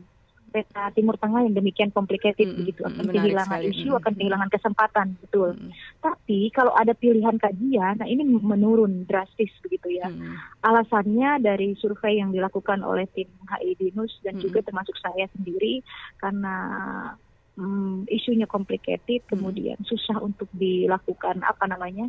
peta 0.55 0.87
Timur 0.95 1.19
Tengah 1.19 1.43
yang 1.43 1.59
demikian 1.59 1.91
complicated 1.91 2.47
mm, 2.47 2.57
begitu 2.63 2.87
akan 2.87 3.11
kehilangan 3.11 3.59
sekali. 3.59 3.75
isu, 3.75 3.91
mm, 3.91 3.99
akan 3.99 4.13
kehilangan 4.15 4.51
kesempatan 4.55 5.07
betul. 5.19 5.51
Mm. 5.59 5.71
Tapi 5.99 6.41
kalau 6.55 6.71
ada 6.79 6.95
pilihan 6.95 7.35
kajian, 7.35 7.99
nah 7.99 8.07
ini 8.07 8.23
menurun 8.23 9.03
drastis 9.11 9.51
begitu 9.67 9.99
ya. 9.99 10.07
Mm. 10.07 10.39
Alasannya 10.63 11.43
dari 11.43 11.75
survei 11.75 12.23
yang 12.23 12.31
dilakukan 12.31 12.87
oleh 12.87 13.11
tim 13.11 13.27
HI 13.51 13.75
Binus 13.75 14.15
dan 14.23 14.39
mm. 14.39 14.47
juga 14.47 14.63
termasuk 14.63 14.95
saya 15.03 15.27
sendiri 15.35 15.83
karena 16.23 16.55
um, 17.59 18.07
isunya 18.07 18.47
complicated, 18.47 19.27
kemudian 19.27 19.83
susah 19.83 20.23
untuk 20.23 20.47
dilakukan 20.55 21.43
apa 21.43 21.67
namanya 21.67 22.07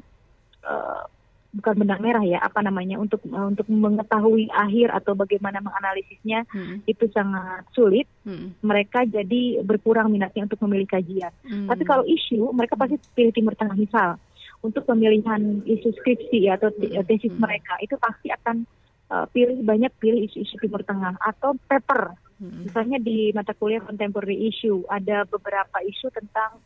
uh, 0.62 1.10
bukan 1.56 1.74
benang 1.88 2.04
merah 2.04 2.24
ya 2.28 2.44
apa 2.44 2.60
namanya 2.60 3.00
untuk 3.00 3.24
uh, 3.32 3.48
untuk 3.48 3.64
mengetahui 3.72 4.52
akhir 4.52 4.92
atau 4.92 5.16
bagaimana 5.16 5.64
menganalisisnya 5.64 6.44
hmm. 6.52 6.84
itu 6.84 7.08
sangat 7.16 7.64
sulit 7.72 8.04
hmm. 8.28 8.60
mereka 8.60 9.08
jadi 9.08 9.64
berkurang 9.64 10.12
minatnya 10.12 10.52
untuk 10.52 10.60
memilih 10.68 10.92
kajian 10.92 11.32
hmm. 11.48 11.72
tapi 11.72 11.84
kalau 11.88 12.04
isu 12.04 12.52
mereka 12.52 12.76
pasti 12.76 13.00
pilih 13.16 13.32
timur 13.32 13.56
tengah 13.56 13.80
misal 13.80 14.20
untuk 14.66 14.82
pemilihan 14.90 15.62
isu 15.62 15.94
skripsi 16.02 16.50
ya, 16.50 16.60
atau 16.60 16.74
hmm. 16.76 17.06
tesis 17.08 17.32
hmm. 17.32 17.40
mereka 17.40 17.80
itu 17.80 17.96
pasti 17.96 18.28
akan 18.36 18.68
uh, 19.16 19.26
pilih 19.32 19.64
banyak 19.64 19.96
pilih 19.96 20.28
isu-isu 20.28 20.60
timur 20.60 20.84
tengah 20.84 21.16
atau 21.24 21.56
paper 21.72 22.20
hmm. 22.44 22.68
misalnya 22.68 23.00
di 23.00 23.32
mata 23.32 23.56
kuliah 23.56 23.80
contemporary 23.80 24.52
issue 24.52 24.84
ada 24.92 25.24
beberapa 25.24 25.80
isu 25.88 26.12
tentang 26.12 26.60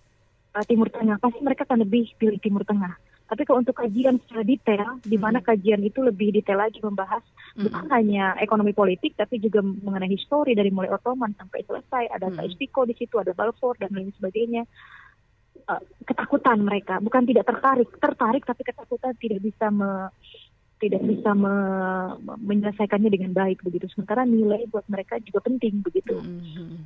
uh, 0.57 0.63
timur 0.65 0.89
tengah 0.89 1.21
pasti 1.21 1.39
mereka 1.45 1.69
akan 1.69 1.85
lebih 1.85 2.09
pilih 2.17 2.41
timur 2.41 2.65
tengah 2.65 2.97
tapi 3.29 3.45
kalau 3.45 3.61
untuk 3.61 3.77
kajian 3.77 4.17
secara 4.25 4.41
detail, 4.41 4.97
di 5.05 5.13
mana 5.21 5.37
hmm. 5.37 5.47
kajian 5.53 5.81
itu 5.85 6.01
lebih 6.01 6.33
detail 6.33 6.65
lagi 6.65 6.81
membahas 6.81 7.21
hmm. 7.53 7.69
bukan 7.69 7.85
hanya 7.93 8.33
ekonomi 8.41 8.73
politik, 8.73 9.13
tapi 9.13 9.37
juga 9.37 9.61
mengenai 9.61 10.09
histori 10.09 10.57
dari 10.57 10.73
mulai 10.73 10.89
Ottoman 10.89 11.37
sampai 11.37 11.61
selesai. 11.61 12.09
Ada 12.09 12.33
hmm. 12.33 12.57
Di 12.57 12.95
situ, 12.97 13.15
ada 13.21 13.37
Balfour 13.37 13.77
dan 13.77 13.93
lain 13.93 14.09
sebagainya. 14.17 14.65
Uh, 15.69 15.77
ketakutan 16.09 16.65
mereka, 16.65 16.97
bukan 16.97 17.29
tidak 17.29 17.45
tertarik, 17.45 17.89
tertarik 18.01 18.41
tapi 18.41 18.65
ketakutan 18.65 19.13
tidak 19.21 19.45
bisa 19.45 19.69
me, 19.69 20.09
tidak 20.81 21.05
bisa 21.05 21.29
me, 21.37 21.53
menyelesaikannya 22.41 23.13
dengan 23.13 23.37
baik 23.37 23.61
begitu. 23.61 23.85
Sementara 23.93 24.25
nilai 24.25 24.65
buat 24.73 24.89
mereka 24.89 25.21
juga 25.21 25.45
penting 25.45 25.85
begitu. 25.85 26.17
Hmm. 26.17 26.41
hmm. 26.41 26.77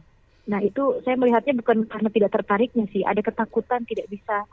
Nah 0.43 0.59
itu 0.59 0.99
saya 1.07 1.15
melihatnya 1.15 1.55
bukan 1.63 1.87
karena 1.87 2.09
tidak 2.11 2.35
tertariknya 2.35 2.83
sih, 2.91 3.07
ada 3.07 3.23
ketakutan 3.23 3.87
tidak 3.87 4.11
bisa 4.11 4.43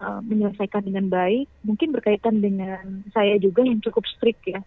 uh, 0.00 0.20
menyelesaikan 0.24 0.82
dengan 0.86 1.10
baik. 1.12 1.46
Mungkin 1.66 1.94
berkaitan 1.94 2.40
dengan 2.40 3.04
saya 3.12 3.38
juga 3.38 3.62
yang 3.62 3.82
cukup 3.84 4.06
strict 4.08 4.42
ya 4.48 4.62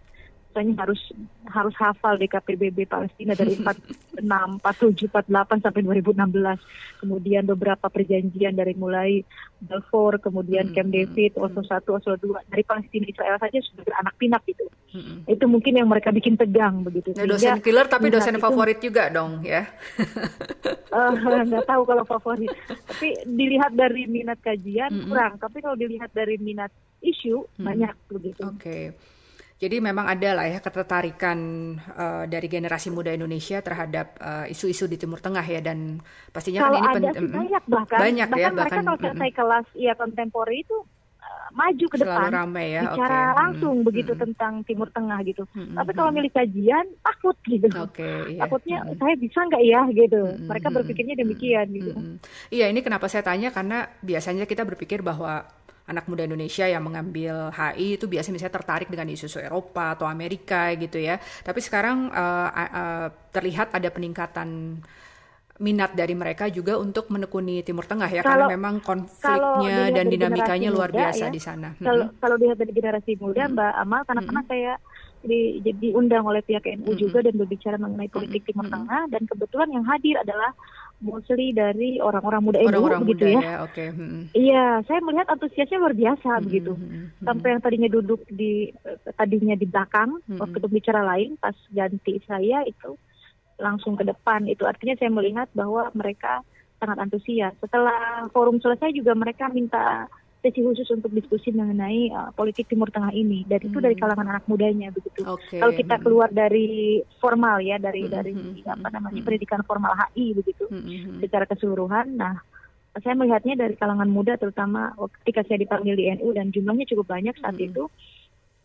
misalnya 0.58 0.74
harus 0.82 1.02
harus 1.46 1.76
hafal 1.78 2.18
DKPBB 2.18 2.90
Palestina 2.90 3.38
dari 3.38 3.54
46, 3.54 4.26
47, 4.26 5.06
48 5.14 5.62
sampai 5.62 5.82
2016. 5.86 6.98
Kemudian 6.98 7.46
beberapa 7.46 7.86
perjanjian 7.94 8.58
dari 8.58 8.74
mulai 8.74 9.22
Balfour, 9.62 10.18
kemudian 10.18 10.70
hmm, 10.70 10.74
Camp 10.74 10.90
hmm, 10.90 10.98
David, 10.98 11.32
hmm. 11.38 11.46
Oslo 11.46 11.62
1, 11.62 11.86
Oslo 11.86 12.16
2 12.42 12.50
dari 12.50 12.64
Palestina 12.66 13.06
Israel 13.06 13.38
saja 13.38 13.58
sudah 13.62 13.84
beranak 13.86 14.16
pinak 14.18 14.44
itu. 14.50 14.66
Hmm. 14.98 15.22
Itu 15.30 15.46
mungkin 15.46 15.78
yang 15.78 15.86
mereka 15.86 16.10
bikin 16.10 16.34
tegang 16.34 16.82
begitu. 16.82 17.14
Ya, 17.14 17.30
dosen 17.30 17.62
killer 17.62 17.86
tapi 17.86 18.10
dosen 18.10 18.42
favorit 18.42 18.82
juga 18.82 19.14
dong 19.14 19.46
ya. 19.46 19.70
uh, 20.90 21.14
nggak 21.54 21.70
tahu 21.70 21.86
kalau 21.86 22.02
favorit. 22.02 22.50
tapi 22.90 23.14
dilihat 23.30 23.78
dari 23.78 24.10
minat 24.10 24.42
kajian 24.42 24.90
hmm. 24.90 25.06
kurang. 25.14 25.38
Tapi 25.38 25.58
kalau 25.62 25.78
dilihat 25.78 26.10
dari 26.18 26.42
minat 26.42 26.74
isu 27.06 27.46
hmm. 27.46 27.62
banyak 27.62 27.96
begitu. 28.10 28.42
Oke. 28.42 28.58
Okay. 28.58 28.84
Jadi 29.58 29.82
memang 29.82 30.06
ada 30.06 30.38
lah 30.38 30.46
ya 30.46 30.62
ketertarikan 30.62 31.38
uh, 31.98 32.30
dari 32.30 32.46
generasi 32.46 32.94
muda 32.94 33.10
Indonesia 33.10 33.58
terhadap 33.58 34.14
eh, 34.22 34.54
isu-isu 34.54 34.86
uh, 34.86 34.90
di 34.94 35.02
Timur 35.02 35.18
Tengah 35.18 35.42
ya 35.42 35.66
dan 35.66 35.98
pastinya 36.30 36.70
kalau 36.70 36.78
kan 36.78 37.02
ini 37.02 37.10
ada 37.10 37.22
banyak 37.26 37.64
bahkan 37.66 37.98
banyak 37.98 38.28
bahkan 38.30 38.38
ya 38.38 38.50
mereka 38.54 38.70
bahkan 38.70 38.84
kalau 38.86 39.00
selesai 39.02 39.32
mm, 39.34 39.38
kelas 39.42 39.66
ya 39.74 39.94
kontemporer 39.98 40.56
itu 40.62 40.78
uh, 41.18 41.50
maju 41.58 41.86
ke 41.90 41.98
depan 41.98 42.30
ya, 42.62 42.82
bicara 42.86 43.18
okay. 43.18 43.38
langsung 43.42 43.76
hmm, 43.82 43.88
begitu 43.90 44.12
hmm. 44.14 44.22
tentang 44.30 44.54
Timur 44.62 44.90
Tengah 44.94 45.20
gitu. 45.26 45.44
Hmm, 45.50 45.74
Tapi 45.74 45.92
kalau 45.98 46.12
milih 46.14 46.32
kajian 46.38 46.86
takut 47.02 47.38
gitu. 47.50 47.68
Okay, 47.90 48.38
iya. 48.38 48.42
Takutnya 48.46 48.78
hmm. 48.86 48.94
saya 49.02 49.14
bisa 49.18 49.40
nggak 49.42 49.64
ya 49.66 49.82
gitu. 49.90 50.22
Hmm, 50.22 50.46
mereka 50.46 50.68
berpikirnya 50.70 51.16
demikian 51.18 51.66
hmm, 51.66 51.76
gitu. 51.82 51.92
Iya 52.54 52.70
ini 52.70 52.86
kenapa 52.86 53.10
saya 53.10 53.26
tanya 53.26 53.50
karena 53.50 53.90
biasanya 54.06 54.46
kita 54.46 54.62
berpikir 54.70 55.02
bahwa 55.02 55.50
anak 55.88 56.06
muda 56.12 56.28
Indonesia 56.28 56.68
yang 56.68 56.84
mengambil 56.84 57.50
HI 57.56 57.96
itu 57.96 58.06
biasanya 58.12 58.36
misalnya 58.38 58.56
tertarik 58.60 58.88
dengan 58.92 59.08
isu-isu 59.08 59.40
Eropa 59.40 59.96
atau 59.96 60.06
Amerika 60.06 60.76
gitu 60.76 61.00
ya. 61.00 61.16
Tapi 61.18 61.60
sekarang 61.64 62.12
uh, 62.12 62.50
uh, 62.52 63.08
terlihat 63.32 63.72
ada 63.72 63.88
peningkatan 63.88 64.80
minat 65.58 65.98
dari 65.98 66.14
mereka 66.14 66.54
juga 66.54 66.78
untuk 66.78 67.10
menekuni 67.10 67.66
Timur 67.66 67.90
Tengah 67.90 68.06
ya 68.14 68.22
kalau, 68.22 68.46
karena 68.46 68.54
memang 68.54 68.78
konfliknya 68.78 69.90
dan 69.90 70.06
dinamikanya 70.06 70.70
luar 70.70 70.94
biasa 70.94 71.28
ya, 71.28 71.34
di 71.34 71.42
sana. 71.42 71.74
Kalau 71.82 72.14
hmm. 72.14 72.22
kalau 72.22 72.36
dilihat 72.38 72.62
dari 72.62 72.74
generasi 72.78 73.18
muda 73.18 73.50
hmm. 73.50 73.54
Mbak 73.58 73.74
Amal 73.82 74.02
karena 74.06 74.22
hmm. 74.22 74.46
saya 74.46 74.74
di, 75.28 75.60
diundang 75.62 76.24
oleh 76.28 76.46
pihak 76.46 76.64
NU 76.78 76.94
mm-hmm. 76.94 77.02
juga 77.02 77.20
dan 77.26 77.34
berbicara 77.36 77.76
mengenai 77.82 78.10
politik 78.12 78.42
mm-hmm. 78.46 78.54
Timur 78.54 78.68
Tengah 78.70 79.02
dan 79.10 79.22
kebetulan 79.26 79.70
yang 79.74 79.86
hadir 79.88 80.16
adalah 80.22 80.52
mostly 80.98 81.54
dari 81.54 82.02
orang-orang 82.02 82.42
muda 82.42 82.58
NU 82.58 82.82
orang 82.82 83.06
begitu 83.06 83.26
muda, 83.30 83.38
ya. 83.38 83.42
ya. 83.42 83.56
Okay. 83.70 83.88
Mm-hmm. 83.94 84.22
Iya, 84.34 84.66
saya 84.90 85.00
melihat 85.06 85.28
antusiasnya 85.30 85.78
luar 85.78 85.94
biasa 85.94 86.30
mm-hmm. 86.30 86.46
begitu. 86.50 86.74
Mm-hmm. 86.74 87.06
Sampai 87.22 87.48
yang 87.54 87.62
tadinya 87.62 87.90
duduk 87.90 88.22
di 88.34 88.74
tadinya 89.14 89.56
di 89.56 89.66
belakang 89.70 90.10
mm-hmm. 90.18 90.42
waktu 90.42 90.58
berbicara 90.58 91.02
lain 91.06 91.38
pas 91.38 91.56
ganti 91.70 92.18
saya 92.26 92.66
itu 92.66 92.98
langsung 93.62 93.94
ke 93.94 94.04
depan. 94.06 94.50
Itu 94.50 94.66
artinya 94.66 94.98
saya 94.98 95.14
melihat 95.14 95.48
bahwa 95.54 95.90
mereka 95.94 96.42
sangat 96.82 96.98
antusias. 96.98 97.54
Setelah 97.62 98.30
forum 98.34 98.58
selesai 98.58 98.94
juga 98.94 99.14
mereka 99.14 99.50
minta 99.50 100.10
sesi 100.48 100.64
khusus 100.64 100.88
untuk 100.96 101.12
diskusi 101.12 101.52
mengenai 101.52 102.08
uh, 102.16 102.32
politik 102.32 102.72
Timur 102.72 102.88
Tengah 102.88 103.12
ini 103.12 103.44
dan 103.44 103.60
itu 103.60 103.84
dari 103.84 104.00
hmm. 104.00 104.04
kalangan 104.08 104.28
anak 104.32 104.48
mudanya 104.48 104.88
begitu. 104.96 105.28
Okay. 105.28 105.60
Kalau 105.60 105.74
kita 105.76 106.00
hmm. 106.00 106.04
keluar 106.08 106.30
dari 106.32 107.04
formal 107.20 107.60
ya 107.60 107.76
dari 107.76 108.08
hmm. 108.08 108.12
dari 108.16 108.32
apa 108.64 108.88
namanya 108.88 109.20
pendidikan 109.28 109.62
formal 109.68 109.92
HI 109.92 110.40
begitu 110.40 110.72
secara 111.20 111.44
keseluruhan. 111.44 112.16
Nah, 112.16 112.40
saya 113.04 113.14
melihatnya 113.20 113.60
dari 113.60 113.76
kalangan 113.76 114.08
muda 114.08 114.40
terutama 114.40 114.96
ketika 115.22 115.44
saya 115.46 115.60
dipanggil 115.60 116.00
di 116.00 116.08
NU 116.16 116.32
dan 116.32 116.50
jumlahnya 116.50 116.88
cukup 116.88 117.12
banyak 117.12 117.36
saat 117.44 117.60
itu 117.60 117.92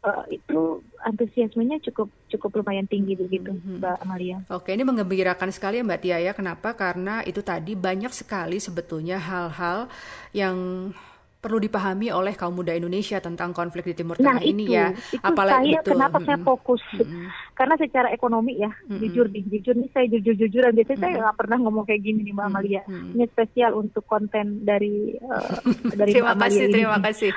uh, 0.07 0.24
itu 0.28 0.83
antusiasmenya 1.03 1.83
cukup 1.91 2.09
cukup 2.30 2.62
lumayan 2.62 2.87
tinggi 2.87 3.18
begitu 3.18 3.55
mm-hmm. 3.55 3.83
Mbak 3.83 3.97
Amalia. 4.03 4.39
Oke, 4.51 4.74
ini 4.74 4.85
mengembirakan 4.87 5.51
sekali 5.55 5.80
ya 5.80 5.85
Mbak 5.87 6.01
Tia 6.03 6.18
ya. 6.22 6.33
Kenapa? 6.35 6.74
Karena 6.74 7.22
itu 7.26 7.41
tadi 7.41 7.76
banyak 7.78 8.12
sekali 8.12 8.59
sebetulnya 8.59 9.18
hal-hal 9.18 9.91
yang 10.33 10.57
perlu 11.43 11.59
dipahami 11.59 12.14
oleh 12.14 12.38
kaum 12.38 12.55
muda 12.55 12.70
Indonesia 12.70 13.18
tentang 13.18 13.51
konflik 13.51 13.82
di 13.90 13.99
Timur 13.99 14.14
Tengah 14.14 14.38
nah, 14.38 14.47
ini 14.47 14.62
itu, 14.70 14.78
ya. 14.78 14.95
Itu 14.95 15.26
Apalagi 15.26 15.74
saya, 15.74 15.80
betul. 15.82 15.90
kenapa 15.90 16.09
mm 16.14 16.22
-hmm. 16.22 16.28
saya 16.30 16.38
fokus? 16.47 16.82
Mm 16.95 17.03
-hmm. 17.03 17.24
Karena 17.59 17.74
secara 17.82 18.09
ekonomi 18.14 18.53
ya, 18.62 18.70
mm 18.70 18.78
-hmm. 18.86 19.01
jujur 19.03 19.26
nih, 19.26 19.45
jujur 19.51 19.74
nih 19.74 19.90
saya 19.90 20.07
jujur-jujuran. 20.07 20.70
Biasanya 20.70 20.95
mm 20.95 21.03
-hmm. 21.03 21.14
saya 21.18 21.22
nggak 21.26 21.38
pernah 21.43 21.59
ngomong 21.66 21.84
kayak 21.90 22.03
gini 22.07 22.20
nih 22.22 22.34
Mbak 22.38 22.47
Amalia. 22.47 22.82
Mm 22.86 22.95
-hmm. 22.95 23.12
Ini 23.18 23.24
spesial 23.34 23.72
untuk 23.74 24.05
konten 24.07 24.47
dari 24.62 25.18
uh, 25.18 25.59
dari 25.99 26.11
Mbak 26.14 26.30
Amalia 26.30 26.47
kasih, 26.47 26.62
ini. 26.62 26.74
Terima 26.78 26.99
kasih, 27.03 27.30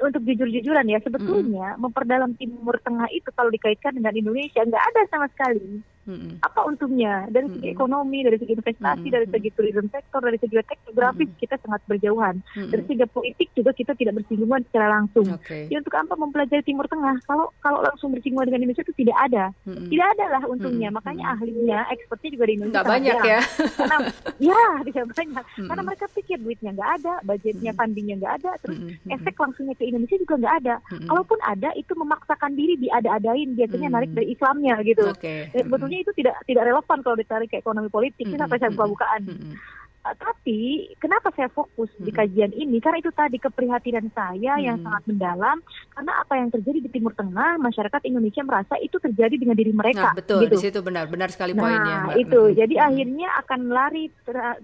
untuk 0.08 0.22
jujur-jujuran 0.24 0.86
ya 0.88 0.98
sebetulnya 1.04 1.76
mm. 1.76 1.80
memperdalam 1.84 2.32
Timur 2.40 2.80
Tengah 2.80 3.12
itu 3.12 3.28
kalau 3.36 3.52
dikaitkan 3.52 3.92
dengan 3.92 4.16
Indonesia 4.16 4.64
nggak 4.64 4.84
ada 4.88 5.00
sama 5.12 5.28
sekali. 5.36 5.84
Hmm. 6.08 6.40
Apa 6.40 6.64
untungnya 6.64 7.28
dari 7.28 7.52
segi 7.52 7.68
hmm. 7.68 7.76
ekonomi, 7.76 8.24
dari 8.24 8.40
segi 8.40 8.56
investasi, 8.56 9.06
hmm. 9.12 9.14
dari 9.20 9.26
segi 9.28 9.48
tourism 9.52 9.86
sektor, 9.92 10.20
dari 10.24 10.38
segi 10.40 10.56
teknografis 10.56 11.28
hmm. 11.28 11.40
kita 11.44 11.54
sangat 11.60 11.80
berjauhan. 11.84 12.40
Hmm. 12.56 12.70
Dari 12.72 12.82
segi 12.88 13.04
politik 13.12 13.48
juga 13.52 13.76
kita 13.76 13.92
tidak 13.92 14.24
bersinggungan 14.24 14.64
secara 14.64 14.88
langsung. 14.88 15.28
Okay. 15.36 15.68
Ya 15.68 15.84
untuk 15.84 15.92
apa 15.92 16.16
mempelajari 16.16 16.64
Timur 16.64 16.88
Tengah 16.88 17.20
kalau 17.28 17.52
kalau 17.60 17.84
langsung 17.84 18.16
bersinggungan 18.16 18.48
dengan 18.48 18.64
Indonesia 18.64 18.88
itu 18.88 18.96
tidak 19.04 19.16
ada. 19.20 19.44
Hmm. 19.68 19.84
Tidak 19.92 20.06
ada 20.16 20.24
lah 20.32 20.42
untungnya. 20.48 20.88
Hmm. 20.88 20.96
Makanya 20.96 21.24
ahlinya, 21.36 21.78
expertnya 21.92 22.30
juga 22.32 22.44
di 22.48 22.52
Indonesia. 22.56 22.74
Nggak 22.80 22.88
banyak 22.88 23.18
ya. 23.20 23.40
Karena 23.76 23.98
ya 24.48 24.62
tidak 24.88 25.04
banyak. 25.12 25.44
Hmm. 25.44 25.68
Karena 25.68 25.82
mereka 25.84 26.04
pikir 26.16 26.36
duitnya 26.40 26.70
nggak 26.72 26.90
ada, 27.04 27.14
budgetnya, 27.28 27.72
hmm. 27.76 27.80
fundingnya 27.84 28.16
nggak 28.16 28.34
ada, 28.40 28.50
terus 28.64 28.78
hmm. 28.80 29.12
efek 29.12 29.34
langsungnya 29.36 29.76
ke 29.76 29.84
Indonesia 29.84 30.16
juga 30.16 30.34
nggak 30.40 30.54
ada. 30.64 30.74
Hmm. 30.88 31.04
Kalaupun 31.04 31.38
ada 31.44 31.68
itu 31.76 31.92
memaksakan 31.92 32.52
diri 32.56 32.80
diada-adain 32.80 33.52
biasanya 33.52 33.88
hmm. 33.92 33.96
narik 34.00 34.10
dari 34.16 34.26
Islamnya 34.32 34.74
gitu. 34.80 35.04
Okay. 35.12 35.52
Sebetulnya 35.52 35.97
itu 36.02 36.12
tidak 36.16 36.38
tidak 36.46 36.66
relevan 36.68 36.98
kalau 37.02 37.16
ditarik 37.18 37.48
ke 37.50 37.58
ekonomi 37.58 37.90
politik. 37.90 38.26
Mm 38.26 38.34
-hmm. 38.34 38.36
Kenapa 38.38 38.54
saya 38.60 38.70
buka-bukaan? 38.74 39.22
Mm 39.26 39.38
-hmm. 39.38 39.54
Uh, 39.98 40.14
tapi 40.14 40.94
kenapa 41.02 41.34
saya 41.34 41.50
fokus 41.50 41.90
hmm. 41.98 42.06
di 42.06 42.10
kajian 42.14 42.52
ini? 42.54 42.78
Karena 42.78 43.02
itu 43.02 43.10
tadi 43.10 43.34
keprihatinan 43.34 44.06
saya 44.14 44.54
hmm. 44.54 44.62
yang 44.62 44.76
sangat 44.78 45.02
mendalam. 45.10 45.58
Karena 45.90 46.12
apa 46.22 46.38
yang 46.38 46.54
terjadi 46.54 46.78
di 46.86 46.90
Timur 46.94 47.18
Tengah, 47.18 47.58
masyarakat 47.58 48.06
Indonesia 48.06 48.46
merasa 48.46 48.78
itu 48.78 48.94
terjadi 49.02 49.34
dengan 49.34 49.58
diri 49.58 49.74
mereka. 49.74 50.14
Nah, 50.14 50.14
betul, 50.14 50.46
gitu. 50.46 50.54
di 50.54 50.58
situ 50.62 50.78
benar, 50.86 51.10
benar 51.10 51.34
sekali 51.34 51.50
nah, 51.50 51.66
poinnya. 51.66 51.96
Nah, 52.06 52.14
itu. 52.14 52.40
Hmm. 52.46 52.54
Jadi 52.54 52.74
akhirnya 52.78 53.28
akan 53.42 53.60
lari, 53.74 54.04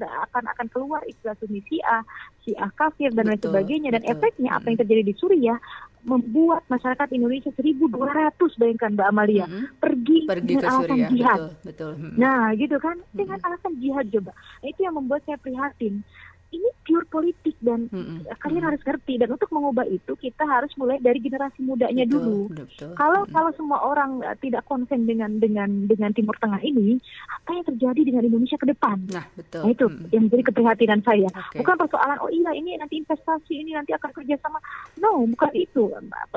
akan 0.06 0.44
akan 0.54 0.66
keluar 0.70 1.02
istilah 1.02 1.34
Sunni 1.42 1.66
Syiah 1.66 2.06
kafir 2.78 3.10
dan 3.10 3.26
lain 3.26 3.40
sebagainya 3.42 3.90
dan 3.90 4.06
betul. 4.06 4.14
efeknya 4.14 4.50
apa 4.54 4.66
yang 4.70 4.78
terjadi 4.86 5.02
di 5.02 5.14
Suriah 5.18 5.58
membuat 6.04 6.62
masyarakat 6.68 7.08
Indonesia 7.16 7.50
1.200 7.56 8.60
bayangkan 8.60 8.90
Mbak 8.92 9.08
Amalia 9.08 9.46
mm 9.48 9.52
-hmm. 9.52 9.66
pergi, 9.80 10.18
pergi 10.28 10.46
dengan 10.52 10.64
alasan 10.68 10.84
Suriah. 10.84 11.10
jihad. 11.10 11.40
Betul, 11.40 11.64
betul. 11.64 11.92
Mm 11.96 12.04
-hmm. 12.04 12.16
Nah, 12.20 12.42
gitu 12.54 12.76
kan 12.76 12.96
dengan 13.16 13.36
mm 13.36 13.40
-hmm. 13.40 13.48
alasan 13.48 13.72
jihad 13.80 14.06
coba. 14.12 14.32
Nah, 14.36 14.66
itu 14.68 14.80
yang 14.84 14.94
membuat 14.94 15.20
saya 15.24 15.38
prihatin 15.40 15.94
ini 16.54 16.68
pure 16.86 17.06
politik 17.10 17.56
dan 17.58 17.90
hmm, 17.90 18.28
kalian 18.38 18.64
harus 18.64 18.82
ngerti 18.86 19.18
dan 19.18 19.34
untuk 19.34 19.50
mengubah 19.50 19.82
itu 19.90 20.14
kita 20.14 20.46
harus 20.46 20.70
mulai 20.78 21.02
dari 21.02 21.18
generasi 21.18 21.64
mudanya 21.66 22.06
betul, 22.06 22.22
dulu. 22.22 22.40
Betul. 22.54 22.92
Kalau 22.94 23.22
hmm. 23.26 23.32
kalau 23.34 23.50
semua 23.58 23.78
orang 23.82 24.10
uh, 24.22 24.36
tidak 24.38 24.62
konsen 24.70 25.08
dengan 25.08 25.42
dengan 25.42 25.90
dengan 25.90 26.14
Timur 26.14 26.38
Tengah 26.38 26.62
ini, 26.62 27.00
apa 27.28 27.50
yang 27.58 27.64
terjadi 27.66 28.00
dengan 28.06 28.22
Indonesia 28.28 28.58
ke 28.60 28.66
depan? 28.70 28.96
Nah, 29.10 29.26
betul. 29.34 29.62
Nah, 29.66 29.70
itu 29.74 29.86
hmm. 29.90 30.08
yang 30.14 30.22
menjadi 30.30 30.42
keprihatinan 30.52 31.00
saya. 31.02 31.28
Okay. 31.30 31.58
Bukan 31.60 31.74
persoalan 31.80 32.18
oh 32.22 32.30
iya 32.30 32.50
ini 32.54 32.78
nanti 32.78 33.02
investasi 33.02 33.52
ini 33.52 33.74
nanti 33.74 33.90
akan 33.90 34.10
kerjasama. 34.14 34.58
No, 35.02 35.26
bukan 35.26 35.52
itu. 35.56 35.90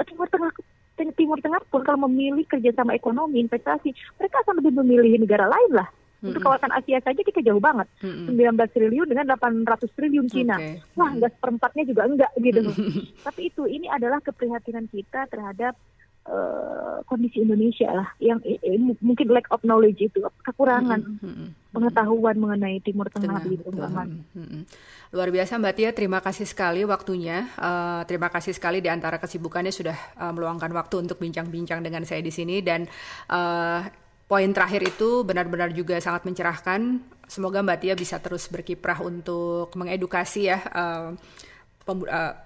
Timur 0.08 0.28
Tengah 0.32 0.52
Timur 0.98 1.38
Tengah 1.38 1.62
pun 1.70 1.86
kalau 1.86 2.10
memilih 2.10 2.42
kerjasama 2.50 2.98
ekonomi 2.98 3.46
investasi, 3.46 3.94
mereka 4.18 4.42
akan 4.42 4.66
lebih 4.66 4.74
memilih 4.82 5.22
negara 5.22 5.46
lain 5.46 5.78
lah 5.78 5.90
Mm-hmm. 6.18 6.34
Untuk 6.34 6.42
kawasan 6.50 6.74
Asia 6.74 6.98
saja 7.06 7.22
kita 7.22 7.46
jauh 7.46 7.62
banget. 7.62 7.86
Mm-hmm. 8.02 8.58
19 8.58 8.74
triliun 8.74 9.08
dengan 9.08 9.26
800 9.38 9.86
triliun 9.94 10.28
Cina. 10.34 10.58
Okay. 10.58 10.82
Wah, 10.98 11.14
enggak 11.14 11.32
seperempatnya 11.38 11.84
juga 11.86 12.02
enggak 12.10 12.32
gitu. 12.42 12.60
Tapi 13.28 13.42
itu 13.54 13.64
ini 13.70 13.86
adalah 13.86 14.18
keprihatinan 14.26 14.90
kita 14.90 15.30
terhadap 15.30 15.78
uh, 16.28 17.00
kondisi 17.06 17.42
Indonesia 17.42 17.88
lah 17.94 18.10
yang 18.18 18.42
eh, 18.44 18.60
mungkin 19.00 19.30
lack 19.30 19.48
of 19.54 19.64
knowledge 19.64 20.10
itu, 20.10 20.20
kekurangan 20.44 21.22
mm-hmm. 21.22 21.48
pengetahuan 21.72 22.36
mengenai 22.42 22.82
Timur 22.84 23.08
Tengah 23.14 23.42
gitu, 23.48 23.70
mm-hmm. 23.70 24.64
Luar 25.16 25.30
biasa 25.32 25.62
Mbak 25.62 25.74
Tia, 25.78 25.90
terima 25.96 26.20
kasih 26.20 26.50
sekali 26.50 26.84
waktunya. 26.84 27.48
Uh, 27.56 28.04
terima 28.10 28.28
kasih 28.28 28.52
sekali 28.52 28.84
di 28.84 28.92
antara 28.92 29.22
kesibukannya 29.22 29.72
sudah 29.72 29.98
uh, 30.20 30.34
meluangkan 30.36 30.74
waktu 30.76 31.08
untuk 31.08 31.22
bincang-bincang 31.22 31.80
dengan 31.80 32.04
saya 32.04 32.20
di 32.20 32.34
sini 32.34 32.60
dan 32.60 32.90
uh, 33.32 34.07
poin 34.28 34.52
terakhir 34.52 34.84
itu 34.84 35.24
benar-benar 35.24 35.72
juga 35.72 35.98
sangat 36.04 36.28
mencerahkan. 36.28 37.00
Semoga 37.28 37.64
Mbak 37.64 37.80
Tia 37.80 37.96
bisa 37.96 38.20
terus 38.20 38.48
berkiprah 38.48 39.04
untuk 39.04 39.72
mengedukasi 39.76 40.52
ya 40.52 40.60
uh, 40.72 41.16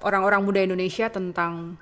orang-orang 0.06 0.42
uh, 0.42 0.46
muda 0.46 0.62
Indonesia 0.62 1.10
tentang 1.10 1.78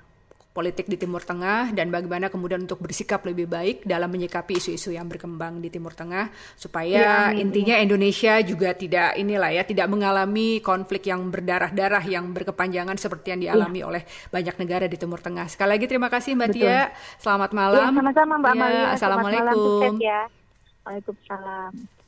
politik 0.50 0.90
di 0.90 0.98
Timur 0.98 1.22
Tengah 1.22 1.70
dan 1.70 1.94
bagaimana 1.94 2.26
kemudian 2.26 2.66
untuk 2.66 2.82
bersikap 2.82 3.22
lebih 3.22 3.46
baik 3.46 3.86
dalam 3.86 4.10
menyikapi 4.10 4.58
isu-isu 4.58 4.90
yang 4.90 5.06
berkembang 5.06 5.62
di 5.62 5.70
Timur 5.70 5.94
Tengah 5.94 6.26
supaya 6.58 7.30
ya, 7.30 7.38
intinya 7.38 7.78
Indonesia 7.78 8.42
juga 8.42 8.74
tidak 8.74 9.14
inilah 9.14 9.54
ya 9.54 9.62
tidak 9.62 9.86
mengalami 9.86 10.58
konflik 10.58 11.06
yang 11.06 11.30
berdarah-darah 11.30 12.02
yang 12.02 12.34
berkepanjangan 12.34 12.98
seperti 12.98 13.38
yang 13.38 13.40
dialami 13.46 13.80
ya. 13.80 13.86
oleh 13.86 14.02
banyak 14.34 14.54
negara 14.58 14.90
di 14.90 14.98
Timur 14.98 15.22
Tengah. 15.22 15.46
Sekali 15.46 15.78
lagi 15.78 15.86
terima 15.86 16.10
kasih 16.10 16.34
Mbak 16.34 16.48
Betul. 16.50 16.66
Tia. 16.66 16.82
Selamat 17.22 17.50
malam. 17.54 17.94
Ya, 17.94 17.94
sama-sama 17.94 18.34
Mbak 18.42 18.50
ya, 18.50 18.58
Amalia. 18.58 18.86
Assalamualaikum. 18.90 19.54
Selamat 19.54 19.86
malam, 19.86 19.96
ya. 20.02 20.20
Waalaikumsalam. 20.82 21.99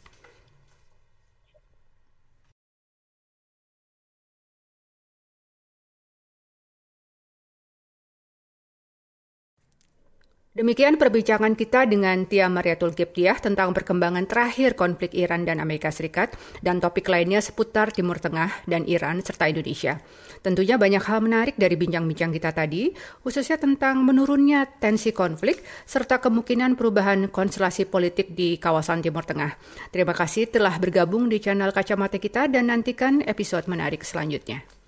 Demikian 10.52 11.00
perbincangan 11.00 11.56
kita 11.56 11.88
dengan 11.88 12.28
Tia 12.28 12.44
Mariatul 12.44 12.92
Kiptiah 12.92 13.40
tentang 13.40 13.72
perkembangan 13.72 14.28
terakhir 14.28 14.76
konflik 14.76 15.16
Iran 15.16 15.48
dan 15.48 15.64
Amerika 15.64 15.88
Serikat 15.88 16.36
dan 16.60 16.76
topik 16.76 17.08
lainnya 17.08 17.40
seputar 17.40 17.88
Timur 17.88 18.20
Tengah 18.20 18.68
dan 18.68 18.84
Iran 18.84 19.24
serta 19.24 19.48
Indonesia. 19.48 20.04
Tentunya 20.44 20.76
banyak 20.76 21.00
hal 21.08 21.24
menarik 21.24 21.56
dari 21.56 21.72
bincang-bincang 21.80 22.36
kita 22.36 22.52
tadi, 22.52 22.92
khususnya 23.24 23.56
tentang 23.56 24.04
menurunnya 24.04 24.68
tensi 24.76 25.16
konflik 25.16 25.64
serta 25.88 26.20
kemungkinan 26.20 26.76
perubahan 26.76 27.32
konstelasi 27.32 27.88
politik 27.88 28.36
di 28.36 28.60
kawasan 28.60 29.00
Timur 29.00 29.24
Tengah. 29.24 29.56
Terima 29.88 30.12
kasih 30.12 30.52
telah 30.52 30.76
bergabung 30.76 31.32
di 31.32 31.40
channel 31.40 31.72
Kacamata 31.72 32.20
kita 32.20 32.52
dan 32.52 32.68
nantikan 32.68 33.24
episode 33.24 33.72
menarik 33.72 34.04
selanjutnya. 34.04 34.81